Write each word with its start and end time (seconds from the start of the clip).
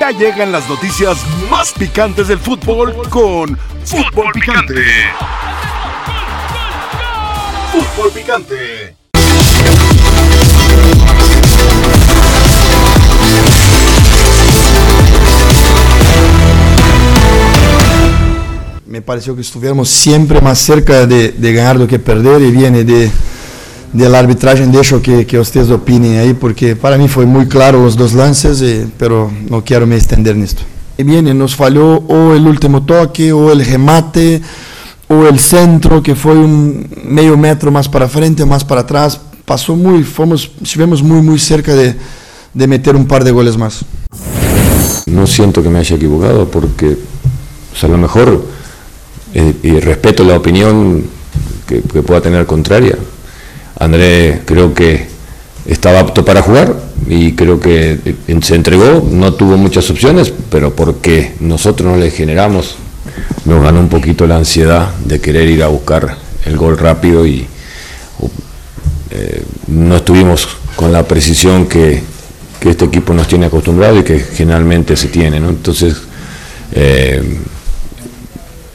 Ya 0.00 0.12
llegan 0.12 0.50
las 0.50 0.66
noticias 0.66 1.18
más 1.50 1.72
picantes 1.72 2.28
del 2.28 2.38
fútbol 2.38 3.06
con 3.10 3.54
Fútbol 3.84 4.32
Picante. 4.32 4.82
Fútbol 7.70 8.10
Picante. 8.10 8.96
Me 18.86 19.02
pareció 19.02 19.34
que 19.34 19.42
estuviéramos 19.42 19.90
siempre 19.90 20.40
más 20.40 20.58
cerca 20.60 21.06
de, 21.06 21.34
ganar 21.52 21.78
do 21.78 21.86
que 21.86 21.98
perder 21.98 22.40
y 22.40 22.50
viene 22.50 22.84
de, 22.84 23.10
del 23.92 24.14
arbitraje. 24.14 24.66
Dejo 24.66 25.00
que, 25.02 25.26
que 25.26 25.38
ustedes 25.38 25.70
opinen 25.70 26.18
ahí 26.18 26.34
porque 26.34 26.76
para 26.76 26.96
mí 26.98 27.08
fue 27.08 27.26
muy 27.26 27.46
claro 27.46 27.82
los 27.82 27.96
dos 27.96 28.12
lances, 28.12 28.60
eh, 28.62 28.86
pero 28.98 29.30
no 29.48 29.64
quiero 29.64 29.86
me 29.86 29.96
extender 29.96 30.36
en 30.36 30.42
esto. 30.42 30.62
Y 30.98 31.02
viene, 31.02 31.32
nos 31.32 31.56
falló 31.56 31.96
o 32.08 32.34
el 32.34 32.46
último 32.46 32.82
toque 32.82 33.32
o 33.32 33.52
el 33.52 33.64
remate 33.64 34.42
o 35.08 35.26
el 35.26 35.38
centro 35.38 36.02
que 36.02 36.14
fue 36.14 36.34
un 36.34 36.86
medio 37.04 37.36
metro 37.36 37.70
más 37.70 37.88
para 37.88 38.08
frente 38.08 38.42
o 38.42 38.46
más 38.46 38.64
para 38.64 38.82
atrás. 38.82 39.20
Pasó 39.44 39.74
muy, 39.74 40.04
fomos, 40.04 40.50
estuvimos 40.62 41.02
muy, 41.02 41.22
muy 41.22 41.38
cerca 41.38 41.74
de, 41.74 41.96
de 42.54 42.66
meter 42.66 42.94
un 42.94 43.06
par 43.06 43.24
de 43.24 43.32
goles 43.32 43.56
más. 43.56 43.80
No 45.06 45.26
siento 45.26 45.62
que 45.62 45.68
me 45.68 45.80
haya 45.80 45.96
equivocado 45.96 46.48
porque, 46.48 46.96
o 47.72 47.76
sea, 47.76 47.88
a 47.88 47.92
lo 47.92 47.98
mejor, 47.98 48.44
eh, 49.34 49.54
y 49.62 49.80
respeto 49.80 50.22
la 50.22 50.36
opinión 50.36 51.02
que, 51.66 51.80
que 51.80 52.02
pueda 52.02 52.20
tener 52.20 52.46
contraria, 52.46 52.96
André 53.80 54.42
creo 54.44 54.74
que 54.74 55.06
estaba 55.66 56.00
apto 56.00 56.22
para 56.22 56.42
jugar 56.42 56.76
y 57.08 57.32
creo 57.32 57.58
que 57.58 57.98
eh, 58.04 58.40
se 58.42 58.54
entregó, 58.54 59.08
no 59.10 59.32
tuvo 59.32 59.56
muchas 59.56 59.88
opciones, 59.90 60.32
pero 60.50 60.76
porque 60.76 61.32
nosotros 61.40 61.90
no 61.90 61.96
le 61.96 62.10
generamos, 62.10 62.76
nos 63.46 63.62
ganó 63.62 63.80
un 63.80 63.88
poquito 63.88 64.26
la 64.26 64.36
ansiedad 64.36 64.94
de 65.06 65.18
querer 65.18 65.48
ir 65.48 65.62
a 65.62 65.68
buscar 65.68 66.16
el 66.44 66.56
gol 66.58 66.76
rápido 66.76 67.26
y 67.26 67.46
eh, 69.12 69.42
no 69.68 69.96
estuvimos 69.96 70.46
con 70.76 70.92
la 70.92 71.08
precisión 71.08 71.66
que, 71.66 72.02
este 72.60 72.84
equipo 72.84 73.14
nos 73.14 73.26
tiene 73.26 73.46
acostumbrado 73.46 73.98
y 73.98 74.04
que 74.04 74.18
generalmente 74.18 74.94
se 74.94 75.08
tiene. 75.08 75.38
Entonces, 75.38 75.96
eh, 76.72 77.22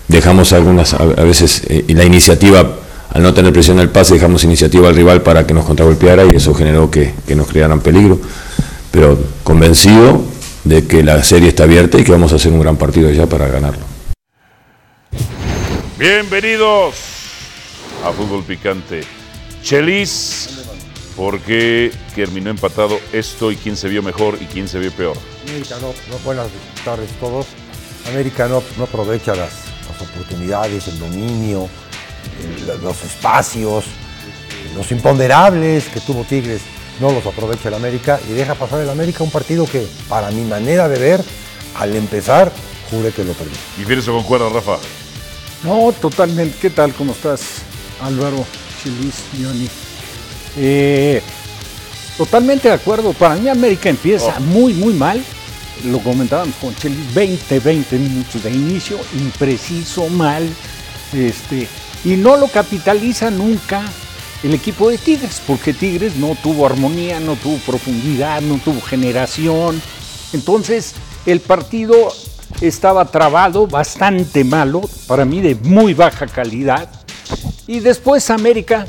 dejamos 0.07 0.53
algunas, 0.53 0.95
a, 0.95 1.05
veces, 1.05 1.61
la 1.89 2.03
iniciativa, 2.03 2.67
al 3.15 3.23
no 3.23 3.33
tener 3.33 3.53
presión 3.53 3.79
al 3.79 3.89
pase, 3.89 4.15
dejamos 4.15 4.43
iniciativa 4.43 4.89
al 4.89 4.95
rival 4.95 5.21
para 5.21 5.47
que 5.47 5.53
nos 5.53 5.63
contragolpeara 5.63 6.25
y 6.25 6.35
eso 6.35 6.53
generó 6.53 6.91
que, 6.91 7.13
que 7.25 7.33
nos 7.33 7.47
crearan 7.47 7.79
peligro. 7.79 8.19
Pero 8.91 9.17
convencido 9.41 10.21
de 10.65 10.85
que 10.85 11.01
la 11.01 11.23
serie 11.23 11.47
está 11.47 11.63
abierta 11.63 11.97
y 11.97 12.03
que 12.03 12.11
vamos 12.11 12.33
a 12.33 12.35
hacer 12.35 12.51
un 12.51 12.59
gran 12.59 12.75
partido 12.75 13.09
ya 13.11 13.25
para 13.25 13.47
ganarlo. 13.47 13.85
Bienvenidos 15.97 16.95
a 18.03 18.11
Fútbol 18.11 18.43
Picante. 18.43 18.99
Chelis, 19.63 20.49
¿por 21.15 21.39
qué 21.39 21.93
terminó 22.15 22.49
empatado 22.49 22.99
esto 23.13 23.49
y 23.49 23.55
quién 23.55 23.77
se 23.77 23.87
vio 23.87 24.03
mejor 24.03 24.37
y 24.41 24.45
quién 24.45 24.67
se 24.67 24.77
vio 24.77 24.91
peor? 24.91 25.15
América 25.47 25.75
no, 25.79 25.87
no- 26.11 26.19
buenas 26.25 26.47
tardes 26.83 27.09
a 27.13 27.19
todos. 27.21 27.45
América 28.11 28.49
no, 28.49 28.61
no 28.77 28.83
aprovecha 28.83 29.35
las, 29.35 29.51
las 29.89 30.01
oportunidades, 30.01 30.89
el 30.89 30.99
dominio, 30.99 31.69
los 32.81 33.03
espacios, 33.03 33.85
los 34.75 34.91
imponderables 34.91 35.85
que 35.85 35.99
tuvo 35.99 36.23
Tigres. 36.23 36.61
No 36.99 37.11
los 37.11 37.25
aprovecha 37.25 37.67
el 37.67 37.73
América 37.73 38.19
y 38.29 38.33
deja 38.33 38.55
pasar 38.55 38.79
el 38.79 38.89
América 38.89 39.23
un 39.23 39.31
partido 39.31 39.65
que, 39.65 39.85
para 40.07 40.31
mi 40.31 40.43
manera 40.43 40.87
de 40.87 40.97
ver, 40.97 41.23
al 41.77 41.95
empezar, 41.95 42.51
juré 42.89 43.11
que 43.11 43.23
lo 43.23 43.33
perdí. 43.33 43.51
¿Y 43.81 43.83
Fierzo 43.83 44.13
concuerda, 44.13 44.49
Rafa? 44.49 44.77
No, 45.63 45.91
totalmente. 45.99 46.57
¿Qué 46.61 46.69
tal? 46.69 46.93
¿Cómo 46.93 47.11
estás, 47.11 47.41
Álvaro, 48.01 48.45
Chilis, 48.81 49.15
Johnny? 49.33 49.67
Eh, 50.57 51.21
totalmente 52.17 52.69
de 52.69 52.75
acuerdo. 52.75 53.11
Para 53.13 53.35
mí 53.35 53.49
América 53.49 53.89
empieza 53.89 54.39
muy, 54.39 54.73
muy 54.73 54.93
mal. 54.93 55.21
Lo 55.83 55.99
comentábamos 55.99 56.55
con 56.61 56.73
Chelis, 56.75 57.13
20, 57.13 57.59
20 57.59 57.97
minutos 57.97 58.43
de 58.43 58.51
inicio, 58.51 58.97
impreciso, 59.15 60.07
mal. 60.07 60.47
Este, 61.11 61.67
y 62.05 62.15
no 62.15 62.37
lo 62.37 62.47
capitaliza 62.47 63.31
nunca 63.31 63.83
el 64.43 64.53
equipo 64.53 64.89
de 64.89 64.99
Tigres, 64.99 65.41
porque 65.45 65.73
Tigres 65.73 66.15
no 66.17 66.37
tuvo 66.41 66.67
armonía, 66.67 67.19
no 67.19 67.35
tuvo 67.35 67.57
profundidad, 67.65 68.41
no 68.41 68.59
tuvo 68.59 68.79
generación. 68.79 69.81
Entonces, 70.31 70.93
el 71.25 71.39
partido 71.39 72.13
estaba 72.61 73.05
trabado, 73.05 73.65
bastante 73.65 74.43
malo, 74.43 74.81
para 75.07 75.25
mí 75.25 75.41
de 75.41 75.55
muy 75.55 75.95
baja 75.95 76.27
calidad. 76.27 76.87
Y 77.65 77.79
después 77.79 78.29
América 78.29 78.85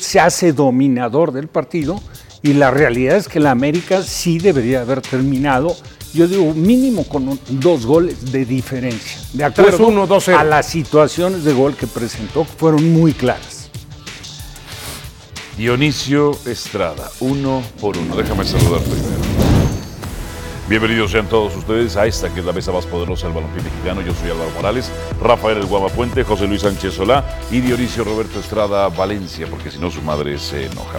se 0.00 0.18
hace 0.18 0.52
dominador 0.52 1.30
del 1.30 1.46
partido 1.46 2.00
y 2.42 2.54
la 2.54 2.70
realidad 2.70 3.16
es 3.16 3.28
que 3.28 3.40
la 3.40 3.52
América 3.52 4.02
sí 4.02 4.38
debería 4.38 4.80
haber 4.80 5.00
terminado, 5.00 5.76
yo 6.14 6.26
digo, 6.28 6.54
mínimo 6.54 7.04
con 7.06 7.28
un- 7.28 7.40
dos 7.48 7.84
goles 7.84 8.30
de 8.32 8.44
diferencia. 8.44 9.18
De 9.32 9.44
acuerdo 9.44 9.76
3-1, 9.78 10.06
2-0. 10.06 10.38
a 10.38 10.44
las 10.44 10.66
situaciones 10.68 11.44
de 11.44 11.52
gol 11.52 11.74
que 11.74 11.86
presentó, 11.86 12.44
fueron 12.44 12.92
muy 12.92 13.12
claras. 13.12 13.68
Dionisio 15.56 16.32
Estrada, 16.46 17.10
uno 17.20 17.62
por 17.80 17.96
uno. 17.96 18.16
Déjame 18.16 18.44
saludar 18.44 18.80
primero. 18.80 19.22
Bienvenidos 20.68 21.10
sean 21.12 21.28
todos 21.28 21.54
ustedes 21.56 21.94
a 21.96 22.06
esta 22.06 22.32
que 22.32 22.40
es 22.40 22.46
la 22.46 22.52
mesa 22.52 22.72
más 22.72 22.86
poderosa 22.86 23.26
del 23.26 23.34
balompié 23.34 23.62
mexicano. 23.62 24.00
Yo 24.00 24.14
soy 24.14 24.30
Álvaro 24.30 24.50
Morales, 24.56 24.90
Rafael 25.20 25.58
El 25.58 25.66
Guamapuente, 25.66 26.24
José 26.24 26.46
Luis 26.48 26.62
Sánchez 26.62 26.94
Solá 26.94 27.22
y 27.52 27.60
Dionisio 27.60 28.02
Roberto 28.02 28.40
Estrada 28.40 28.88
Valencia, 28.88 29.46
porque 29.48 29.70
si 29.70 29.78
no 29.78 29.90
su 29.90 30.00
madre 30.02 30.38
se 30.38 30.66
enoja. 30.66 30.98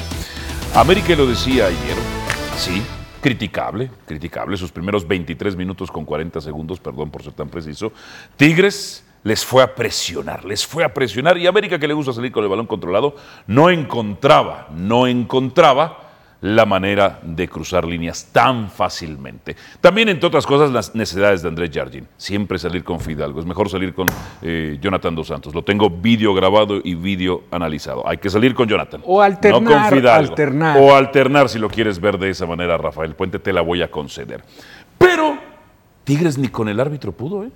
América 0.76 1.16
lo 1.16 1.26
decía 1.26 1.66
ayer, 1.66 1.98
sí, 2.60 2.82
criticable, 3.26 3.90
criticable, 4.06 4.56
sus 4.56 4.72
primeros 4.72 5.08
23 5.08 5.56
minutos 5.56 5.90
con 5.90 6.06
40 6.06 6.40
segundos, 6.42 6.80
perdón 6.80 7.10
por 7.10 7.24
ser 7.24 7.34
tan 7.34 7.50
preciso. 7.50 7.92
Tigres 8.38 9.04
les 9.24 9.44
fue 9.44 9.64
a 9.64 9.74
presionar, 9.74 10.46
les 10.46 10.64
fue 10.68 10.84
a 10.84 10.94
presionar 10.94 11.36
y 11.40 11.48
América 11.48 11.80
que 11.80 11.88
le 11.88 11.96
gusta 11.96 12.14
salir 12.14 12.32
con 12.32 12.44
el 12.44 12.52
balón 12.52 12.68
controlado, 12.68 13.16
no 13.48 13.72
encontraba, 13.72 14.68
no 14.70 15.08
encontraba 15.08 16.05
la 16.42 16.66
manera 16.66 17.20
de 17.24 17.48
cruzar 17.48 17.86
líneas 17.86 18.30
tan 18.32 18.70
fácilmente. 18.70 19.56
También, 19.82 20.10
entre 20.10 20.28
otras 20.28 20.46
cosas, 20.46 20.72
las 20.72 20.94
necesidades 20.94 21.42
de 21.42 21.48
Andrés 21.48 21.72
Jardín. 21.74 22.08
Siempre 22.18 22.60
salir 22.60 22.84
con 22.84 23.00
Fidalgo. 23.00 23.40
Es 23.40 23.46
mejor 23.46 23.70
salir 23.70 23.94
con 23.94 24.08
eh, 24.42 24.78
Jonathan 24.82 25.16
Dos 25.16 25.28
Santos. 25.28 25.56
Lo 25.56 25.64
tengo 25.64 25.90
vídeo 25.90 26.34
grabado 26.34 26.80
y 26.84 26.96
vídeo 26.96 27.44
analizado. 27.52 28.08
Hay 28.08 28.18
que 28.18 28.30
salir 28.30 28.54
con 28.54 28.68
Jonathan. 28.68 29.02
O 29.06 29.22
alternar, 29.22 29.62
No 29.62 29.70
con 29.72 29.86
Fidalgo. 29.98 30.30
alternar. 30.32 30.78
O 30.80 30.96
alternar 30.96 31.50
si 31.50 31.58
lo 31.60 31.70
quieres 31.70 32.00
ver 32.00 32.18
de 32.18 32.30
esa 32.30 32.46
manera, 32.46 32.78
Rafael 32.78 33.16
Puente, 33.16 33.40
te 33.40 33.52
la 33.54 33.62
voy 33.62 33.82
a 33.82 33.90
conceder. 33.90 34.44
Pero 34.98 35.38
Tigres 36.04 36.38
ni 36.38 36.50
con 36.50 36.70
el 36.70 36.80
árbitro 36.80 37.12
pudo, 37.12 37.44
¿eh? 37.44 37.50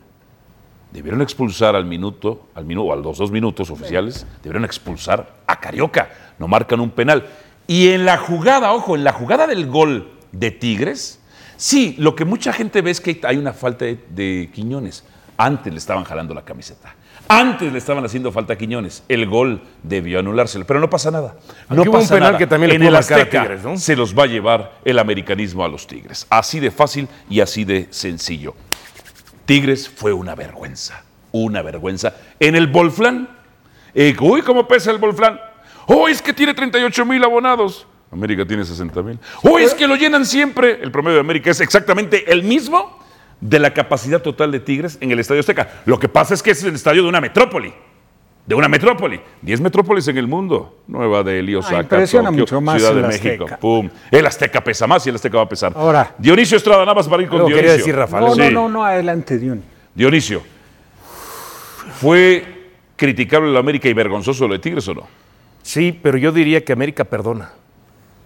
Debieron 0.92 1.22
expulsar 1.22 1.76
al 1.76 1.86
minuto, 1.86 2.48
al 2.56 2.66
minuto, 2.66 2.88
o 2.88 2.94
a 2.94 2.96
los 2.96 3.20
dos 3.20 3.30
minutos 3.30 3.70
oficiales, 3.70 4.26
debieron 4.42 4.66
expulsar 4.66 5.36
a 5.46 5.60
Carioca. 5.60 6.10
No 6.40 6.48
marcan 6.48 6.80
un 6.80 6.90
penal. 6.90 7.28
Y 7.69 7.90
en 7.90 8.03
la 8.03 8.18
jugada, 8.18 8.74
ojo, 8.74 8.96
en 8.96 9.03
la 9.03 9.13
jugada 9.13 9.46
del 9.46 9.68
gol 9.68 10.12
de 10.31 10.50
Tigres, 10.50 11.19
sí, 11.56 11.94
lo 12.00 12.16
que 12.16 12.25
mucha 12.25 12.52
gente 12.52 12.81
ve 12.81 12.90
es 12.90 13.00
que 13.00 13.22
hay 13.24 13.38
una 13.38 13.53
falta 13.53 13.85
de, 13.85 14.03
de 14.09 14.50
Quiñones. 14.52 15.03
Antes 15.38 15.72
le 15.72 15.78
estaban 15.78 16.03
jalando 16.03 16.34
la 16.34 16.44
camiseta. 16.44 16.96
Antes 17.28 17.72
le 17.72 17.78
estaban 17.78 18.03
haciendo 18.03 18.31
falta 18.31 18.53
a 18.53 18.56
Quiñones. 18.57 19.03
El 19.07 19.28
gol 19.28 19.62
debió 19.84 20.18
anulárselo, 20.18 20.66
pero 20.66 20.80
no 20.80 20.90
pasa 20.90 21.12
nada. 21.12 21.35
No 21.69 21.81
Aquí 21.84 21.90
hubo 21.90 21.97
un 21.97 22.02
pasa 22.02 22.16
penal 22.16 22.30
nada. 22.30 22.38
que 22.40 22.47
también 22.47 22.69
le 22.69 22.75
en 22.78 22.81
pudo 22.81 22.97
el 22.97 23.22
a 23.22 23.30
Tigres, 23.30 23.63
¿no? 23.63 23.78
se 23.78 23.96
los 23.96 24.18
va 24.18 24.24
a 24.24 24.25
llevar 24.25 24.80
el 24.84 24.97
americanismo 24.97 25.63
a 25.63 25.68
los 25.68 25.86
Tigres. 25.86 26.25
Así 26.31 26.59
de 26.59 26.72
fácil 26.72 27.07
y 27.30 27.40
así 27.41 27.66
de 27.66 27.86
sencillo. 27.91 28.56
Tigres 29.45 29.88
fue 29.88 30.12
una 30.12 30.33
vergüenza, 30.33 31.04
una 31.31 31.62
vergüenza. 31.62 32.15
En 32.39 32.56
el 32.56 32.65
Volflán, 32.65 33.30
eh, 33.94 34.15
uy, 34.19 34.42
¿cómo 34.42 34.68
pesa 34.68 34.89
el 34.89 34.98
Volflán? 34.98 35.39
Oh, 35.91 36.07
es 36.07 36.21
que 36.21 36.33
tiene 36.33 36.53
38 36.53 37.06
mil 37.06 37.24
abonados. 37.24 37.88
América 38.12 38.45
tiene 38.45 38.63
60 38.63 39.01
mil. 39.01 39.19
Oh, 39.44 39.57
es 39.59 39.74
que 39.74 39.88
lo 39.88 39.95
llenan 39.95 40.25
siempre. 40.25 40.80
El 40.81 40.91
promedio 40.91 41.15
de 41.15 41.21
América 41.21 41.50
es 41.51 41.62
exactamente 41.62 42.31
el 42.31 42.44
mismo 42.44 42.97
de 43.41 43.57
la 43.59 43.74
capacidad 43.74 44.21
total 44.21 44.51
de 44.51 44.59
Tigres 44.59 44.97
en 45.01 45.12
el 45.12 45.19
Estadio 45.19 45.39
Azteca. 45.41 45.81
Lo 45.86 46.00
que 46.00 46.07
pasa 46.09 46.33
es 46.33 46.44
que 46.44 46.51
es 46.51 46.63
el 46.63 46.75
estadio 46.75 47.01
de 47.03 47.09
una 47.09 47.19
metrópoli. 47.21 47.74
De 48.45 48.56
una 48.56 48.68
metrópoli. 48.68 49.19
10 49.44 49.62
metrópolis 49.62 50.07
en 50.07 50.18
el 50.18 50.27
mundo. 50.27 50.80
Nueva 50.88 51.24
Delhi, 51.24 51.56
Osaka, 51.56 51.81
impresiona 51.81 52.30
Tokio, 52.30 52.41
mucho 52.41 52.62
más 52.62 52.77
Ciudad 52.81 52.95
de 52.95 53.01
México. 53.07 53.44
Azteca. 53.45 53.57
Pum. 53.59 53.89
El 54.12 54.25
Azteca 54.25 54.63
pesa 54.63 54.88
más 54.88 55.06
y 55.06 55.09
el 55.09 55.15
Azteca 55.15 55.38
va 55.38 55.44
a 55.44 55.50
pesar. 55.50 55.74
Ahora. 55.75 56.15
Dionisio 56.18 56.57
Estrada, 56.57 56.80
nada 56.81 56.95
más 56.95 57.07
para 57.07 57.21
ir 57.24 57.30
con 57.30 57.38
Dionisio. 57.39 57.57
quería 57.57 57.74
decir, 57.74 57.95
Rafael. 57.95 58.25
No, 58.25 58.33
Sí. 58.33 58.41
no, 58.41 58.50
no, 58.51 58.69
no, 58.69 58.86
adelante, 58.86 59.38
Dion. 59.38 59.63
Dionisio, 59.94 60.41
¿fue 62.00 62.71
criticable 62.95 63.51
la 63.51 63.59
América 63.59 63.88
y 63.88 63.94
vergonzoso 63.94 64.47
lo 64.47 64.53
de 64.53 64.59
Tigres 64.59 64.88
o 64.88 64.94
no? 64.95 65.07
Sí, 65.62 65.92
pero 66.02 66.18
yo 66.18 66.32
diría 66.32 66.64
que 66.64 66.74
América 66.74 67.04
perdona. 67.06 67.52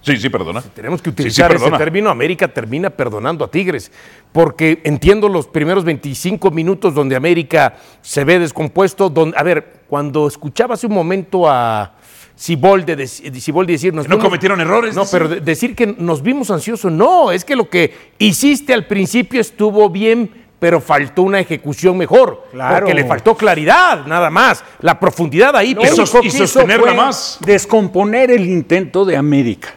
Sí, 0.01 0.17
sí, 0.17 0.27
perdona. 0.29 0.61
Tenemos 0.61 1.01
que 1.01 1.11
Sí, 1.11 1.15
sí, 1.15 1.21
utilizar 1.21 1.55
ese 1.55 1.71
término. 1.71 2.09
América 2.09 2.49
termina 2.49 2.89
perdonando 2.89 3.45
a 3.45 3.49
Tigres. 3.49 3.89
Porque 4.33 4.81
entiendo 4.83 5.29
los 5.29 5.47
primeros 5.47 5.85
25 5.85 6.51
minutos 6.51 6.93
donde 6.93 7.15
América 7.15 7.75
se 8.01 8.25
ve 8.25 8.37
descompuesto. 8.37 9.09
Donde, 9.09 9.37
a 9.37 9.43
ver, 9.43 9.81
cuando 9.87 10.27
escuchaba 10.27 10.73
hace 10.73 10.87
un 10.87 10.93
momento 10.93 11.49
a 11.49 11.95
Siboldi, 12.35 12.93
dec- 12.93 13.33
Siboldi 13.39 13.73
decir... 13.73 13.93
Nos 13.93 14.09
No 14.09 14.15
vimos- 14.17 14.25
cometieron 14.25 14.59
errores, 14.59 14.93
No, 14.93 15.03
pero 15.09 15.29
de- 15.29 15.39
decir 15.39 15.73
que 15.73 15.87
nos 15.87 16.21
vimos 16.21 16.51
ansiosos, 16.51 16.91
no. 16.91 17.31
Es 17.31 17.45
que 17.45 17.55
lo 17.55 17.69
que 17.69 17.93
hiciste 18.19 18.73
al 18.73 18.85
principio 18.87 19.39
estuvo 19.39 19.89
bien, 19.89 20.29
pero 20.63 20.79
faltó 20.79 21.23
una 21.23 21.41
ejecución 21.41 21.97
mejor. 21.97 22.45
Claro. 22.53 22.77
Porque 22.77 22.93
le 22.93 23.03
faltó 23.03 23.35
claridad, 23.35 24.05
nada 24.05 24.29
más. 24.29 24.63
La 24.79 24.97
profundidad 24.97 25.53
ahí. 25.57 25.75
Pero- 25.75 25.93
que 26.21 26.27
y 26.27 26.31
sostenerla 26.31 26.93
más. 26.93 27.37
Descomponer 27.41 28.31
el 28.31 28.45
intento 28.45 29.03
de 29.03 29.17
América. 29.17 29.75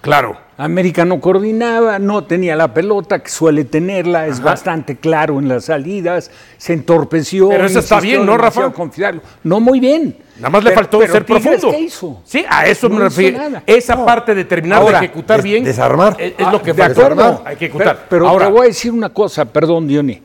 Claro. 0.00 0.38
América 0.56 1.04
no 1.04 1.20
coordinaba, 1.20 1.98
no 1.98 2.22
tenía 2.22 2.54
la 2.54 2.72
pelota, 2.72 3.18
que 3.18 3.28
suele 3.28 3.64
tenerla, 3.64 4.28
es 4.28 4.40
bastante 4.40 4.98
claro 4.98 5.40
en 5.40 5.48
las 5.48 5.64
salidas, 5.64 6.30
se 6.58 6.74
entorpeció. 6.74 7.48
Pero 7.48 7.66
eso 7.66 7.80
está 7.80 7.98
bien, 7.98 8.24
¿no, 8.24 8.38
Rafa? 8.38 8.72
No, 9.42 9.58
muy 9.58 9.80
bien. 9.80 10.16
Nada 10.40 10.50
más 10.50 10.64
le 10.64 10.72
faltó 10.72 11.00
ser 11.00 11.24
Tigres, 11.24 11.42
profundo. 11.44 11.70
¿Qué 11.76 11.80
hizo? 11.84 12.20
Sí, 12.24 12.44
a 12.48 12.66
eso 12.66 12.88
No 12.88 12.96
me 12.96 13.04
refiero. 13.04 13.38
Esa 13.66 13.94
No. 13.94 14.06
parte 14.06 14.34
de 14.34 14.44
terminar 14.44 14.80
Ahora, 14.80 14.98
de 15.00 15.06
ejecutar 15.06 15.36
des- 15.38 15.44
bien. 15.44 15.64
desarmar. 15.64 16.16
Es, 16.18 16.34
es 16.38 16.50
lo 16.50 16.60
que 16.62 16.72
de 16.72 16.82
falta. 16.82 17.00
acuerdo. 17.02 17.42
Hay 17.44 17.56
que 17.56 17.64
ejecutar. 17.66 17.96
Pero, 17.96 18.06
pero 18.08 18.28
Ahora, 18.28 18.46
te 18.46 18.52
voy 18.52 18.62
a 18.62 18.64
decir 18.68 18.92
una 18.92 19.10
cosa, 19.10 19.44
perdón, 19.44 19.86
Diony. 19.86 20.20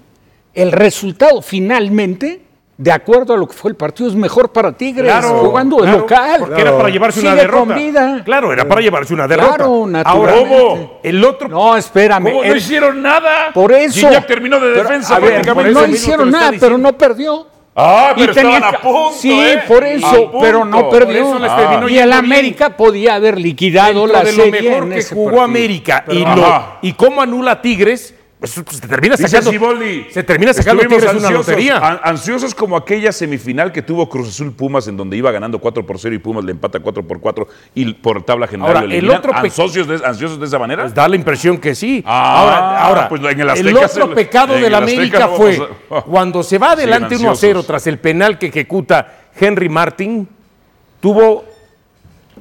El 0.53 0.71
resultado 0.71 1.41
finalmente, 1.41 2.41
de 2.77 2.91
acuerdo 2.91 3.33
a 3.33 3.38
lo 3.38 3.47
que 3.47 3.53
fue 3.53 3.71
el 3.71 3.75
partido, 3.77 4.09
es 4.09 4.15
mejor 4.15 4.51
para 4.51 4.71
Tigres 4.71 5.12
Claro, 5.12 5.39
jugando 5.39 5.77
de 5.77 5.83
claro, 5.83 5.97
local. 6.00 6.35
Porque 6.39 6.62
era 6.62 6.77
para 6.77 6.89
llevarse 6.89 7.19
una 7.21 7.35
derrota. 7.35 7.65
con 7.73 7.75
vida. 7.75 8.21
Claro, 8.23 8.53
era 8.53 8.67
para 8.67 8.81
llevarse 8.81 9.13
una 9.13 9.27
derrota. 9.27 9.56
Claro, 9.56 9.65
Ahora, 9.65 9.91
naturalmente. 9.91 10.57
¿cómo? 10.57 11.00
El 11.03 11.23
otro. 11.25 11.47
No, 11.50 11.75
espérame. 11.77 12.23
¿Cómo 12.31 12.44
no 12.44 12.56
hicieron 12.56 13.01
nada? 13.01 13.51
por 13.53 13.71
eso. 13.73 14.07
Terminó 14.27 14.59
de 14.59 14.71
defensa 14.71 15.19
no 15.19 15.27
eso 15.62 15.88
hicieron 15.88 16.31
nada, 16.31 16.53
pero 16.59 16.77
no 16.77 16.97
perdió. 16.97 17.47
Ah, 17.77 18.13
pero 18.16 18.31
Y 18.31 18.36
tenía 18.36 18.57
estaban 18.57 18.63
a 18.75 18.77
que- 18.77 18.83
punto, 18.83 19.12
Sí, 19.19 19.31
¿eh? 19.38 19.60
por 19.68 19.83
eso, 19.83 20.31
pero 20.39 20.63
no 20.63 20.89
perdió. 20.89 21.38
Ah. 21.44 21.86
y 21.89 21.98
el 21.98 22.13
América 22.13 22.77
podía 22.77 23.16
haber 23.16 23.38
liquidado 23.39 24.01
dentro 24.07 24.13
la 24.13 24.24
de 24.24 24.31
lo 24.31 24.44
serie 24.45 24.62
mejor 24.69 24.83
en 24.83 24.89
que 24.94 25.04
jugó 25.04 25.25
partido. 25.25 25.44
América 25.44 26.06
y, 26.10 26.19
lo, 26.19 26.66
y 26.81 26.94
cómo 26.94 27.22
anula 27.22 27.62
Tigres, 27.62 28.16
pues, 28.39 28.51
se 28.51 28.87
termina 28.87 29.15
sacando. 29.17 29.51
Se 30.11 30.23
termina 30.23 30.53
sacando 30.53 30.81
Tigres 30.83 31.03
una 31.03 31.11
ansiosos, 31.11 31.47
lotería. 31.47 31.77
an- 31.77 31.99
ansiosos 32.03 32.53
como 32.53 32.75
aquella 32.75 33.11
semifinal 33.11 33.71
que 33.71 33.81
tuvo 33.81 34.07
Cruz 34.09 34.29
Azul 34.29 34.51
Pumas 34.53 34.87
en 34.87 34.97
donde 34.97 35.15
iba 35.17 35.31
ganando 35.31 35.57
4 35.59 35.85
por 35.85 35.97
0 35.97 36.13
y 36.15 36.19
Pumas 36.19 36.43
le 36.43 36.51
empata 36.51 36.79
4 36.79 37.03
por 37.07 37.19
4 37.21 37.47
y 37.73 37.93
por 37.93 38.23
tabla 38.23 38.47
general 38.47 38.77
Ahora, 38.77 38.93
el 38.93 39.09
otro 39.09 39.33
¿Ansiosos 39.33 39.87
de, 39.87 40.05
ansiosos 40.05 40.39
de 40.39 40.45
esa 40.45 40.59
manera? 40.59 40.83
Pues 40.83 40.93
da 40.93 41.07
la 41.07 41.15
impresión 41.15 41.57
que 41.57 41.73
sí. 41.75 42.03
Ah, 42.05 42.41
ahora, 42.41 42.81
ahora 42.83 43.09
pues 43.09 43.21
en 43.23 43.39
el 43.39 43.49
el 43.67 43.77
otro 43.77 44.13
pecado 44.13 44.53
de 44.55 44.69
la 44.69 44.77
América 44.79 45.19
no 45.19 45.35
fue 45.35 45.59
a- 45.89 46.01
cuando 46.01 46.43
se 46.43 46.57
va 46.57 46.71
adelante 46.71 47.15
Siguen 47.15 47.27
1 47.27 47.31
a 47.31 47.35
0 47.35 47.49
ansiosos. 47.59 47.67
tras 47.67 47.88
el 47.88 47.99
penal 47.99 48.38
que 48.38 48.47
ejecuta 48.47 49.13
Henry 49.39 49.69
Martin, 49.69 50.27
tuvo, 51.01 51.45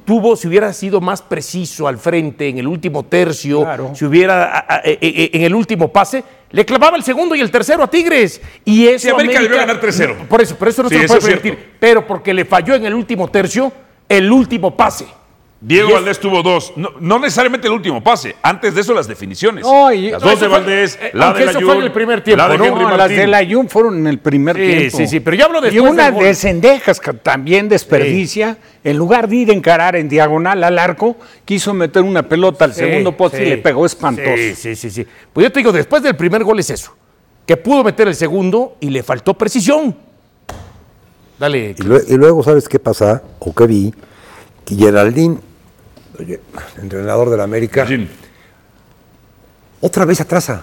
tuvo, 0.05 0.35
si 0.35 0.47
hubiera 0.47 0.71
sido 0.71 1.01
más 1.01 1.21
preciso 1.21 1.87
al 1.87 1.97
frente 1.97 2.47
en 2.47 2.59
el 2.59 2.67
último 2.67 3.03
tercio, 3.03 3.61
Claro. 3.63 3.91
si 3.95 4.05
hubiera 4.05 4.45
a- 4.45 4.75
a- 4.75 4.81
e- 4.85 4.97
e- 5.01 5.29
en 5.33 5.41
el 5.41 5.53
último 5.55 5.91
pase, 5.91 6.23
le 6.51 6.63
clavaba 6.65 6.95
el 6.95 7.03
segundo 7.03 7.35
y 7.35 7.41
el 7.41 7.51
tercero 7.51 7.83
a 7.83 7.89
Tigres. 7.89 8.39
Y 8.63 8.87
eso 8.87 9.07
Sí, 9.07 9.09
América 9.09 9.41
debió 9.41 9.57
ganar 9.57 9.79
3-0. 9.79 10.15
Por 10.29 10.41
eso, 10.41 10.55
pero 10.57 10.71
eso 10.71 10.83
no 10.83 10.89
Sí, 10.89 10.95
se 10.95 11.01
lo 11.01 11.07
puede 11.07 11.21
permitir. 11.21 11.73
Pero 11.79 12.05
porque 12.07 12.33
le 12.33 12.45
falló 12.45 12.75
en 12.75 12.85
el 12.85 12.93
último 12.93 13.27
tercio, 13.29 13.71
el 14.07 14.31
último 14.31 14.77
pase. 14.77 15.05
Diego 15.67 15.87
Y 15.87 15.91
es- 15.93 15.95
Valdés 15.95 16.19
tuvo 16.19 16.43
dos. 16.43 16.73
No, 16.75 16.89
no 16.99 17.17
necesariamente 17.17 17.65
el 17.67 17.73
último 17.73 18.03
pase. 18.03 18.35
Antes 18.43 18.75
de 18.75 18.81
eso, 18.81 18.93
las 18.93 19.07
definiciones. 19.07 19.65
No, 19.65 19.91
y- 19.91 20.11
las 20.11 20.21
no, 20.21 20.27
dos 20.29 20.35
eso 20.37 20.45
de 20.45 20.49
fue- 20.51 20.59
Valdés, 20.59 20.99
eh, 21.01 21.09
la 21.13 21.25
aunque 21.25 21.39
de 21.39 21.45
eso 21.49 21.53
Layún, 21.55 21.69
fue 21.71 21.77
en 21.79 21.83
el 21.85 21.91
primer 21.91 22.21
tiempo, 22.23 22.43
la 22.43 22.49
de 22.49 22.57
¿no? 22.59 22.65
Henry 22.65 22.83
No, 22.83 22.97
las 22.97 23.09
de 23.09 23.25
la 23.27 23.43
Jun 23.49 23.67
fueron 23.67 23.97
en 23.97 24.05
el 24.05 24.19
primer 24.19 24.55
Sí, 24.57 24.61
tiempo. 24.61 24.97
sí, 24.97 25.07
sí, 25.07 25.19
pero 25.21 25.37
yo 25.37 25.45
hablo 25.45 25.57
Y 25.59 25.71
después 25.71 25.91
una 25.91 26.11
de 26.11 26.35
Cendejas 26.35 26.99
que 26.99 27.13
también 27.13 27.67
desperdicia, 27.67 28.57
en 28.83 28.95
lugar 28.95 29.27
de 29.27 29.35
ir 29.37 29.49
a 29.49 29.53
encarar 29.53 29.95
en 29.95 30.07
diagonal 30.07 30.63
al 30.63 30.77
arco, 30.77 31.15
quiso 31.45 31.73
meter 31.73 32.03
una 32.03 32.21
pelota 32.29 32.65
al 32.65 32.73
Sí, 32.75 32.81
segundo 32.81 33.17
poste 33.17 33.43
y 33.43 33.49
le 33.49 33.57
pegó 33.57 33.87
espantoso. 33.87 34.29
Sí, 34.37 34.53
sí, 34.53 34.75
sí, 34.75 34.91
sí. 34.91 35.07
Pues 35.33 35.45
yo 35.47 35.51
te 35.51 35.59
digo, 35.61 35.71
después 35.71 36.03
del 36.03 36.15
primer 36.15 36.43
gol 36.43 36.59
es 36.59 36.69
eso. 36.69 36.95
Que 37.47 37.57
pudo 37.57 37.83
meter 37.83 38.07
el 38.07 38.13
segundo 38.15 38.75
y 38.79 38.89
le 38.91 39.01
faltó 39.01 39.33
precisión. 39.33 39.95
Dale. 41.39 41.75
Y, 41.77 41.81
lue- 41.81 42.03
y 42.07 42.13
luego, 42.17 42.43
¿sabes 42.43 42.69
qué 42.69 42.77
pasa? 42.79 43.23
O 43.39 43.53
qué 43.53 43.65
vi, 43.67 43.93
que 44.63 44.75
Geraldín, 44.75 45.39
oye, 46.19 46.39
entrenador 46.81 47.29
de 47.29 47.37
la 47.37 47.43
América, 47.43 47.85
Jim. 47.85 48.07
otra 49.81 50.05
vez 50.05 50.21
atrasa. 50.21 50.61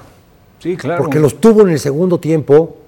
Sí, 0.58 0.76
claro. 0.76 1.02
Porque 1.02 1.18
los 1.18 1.40
tuvo 1.40 1.62
en 1.62 1.70
el 1.70 1.80
segundo 1.80 2.18
tiempo. 2.20 2.78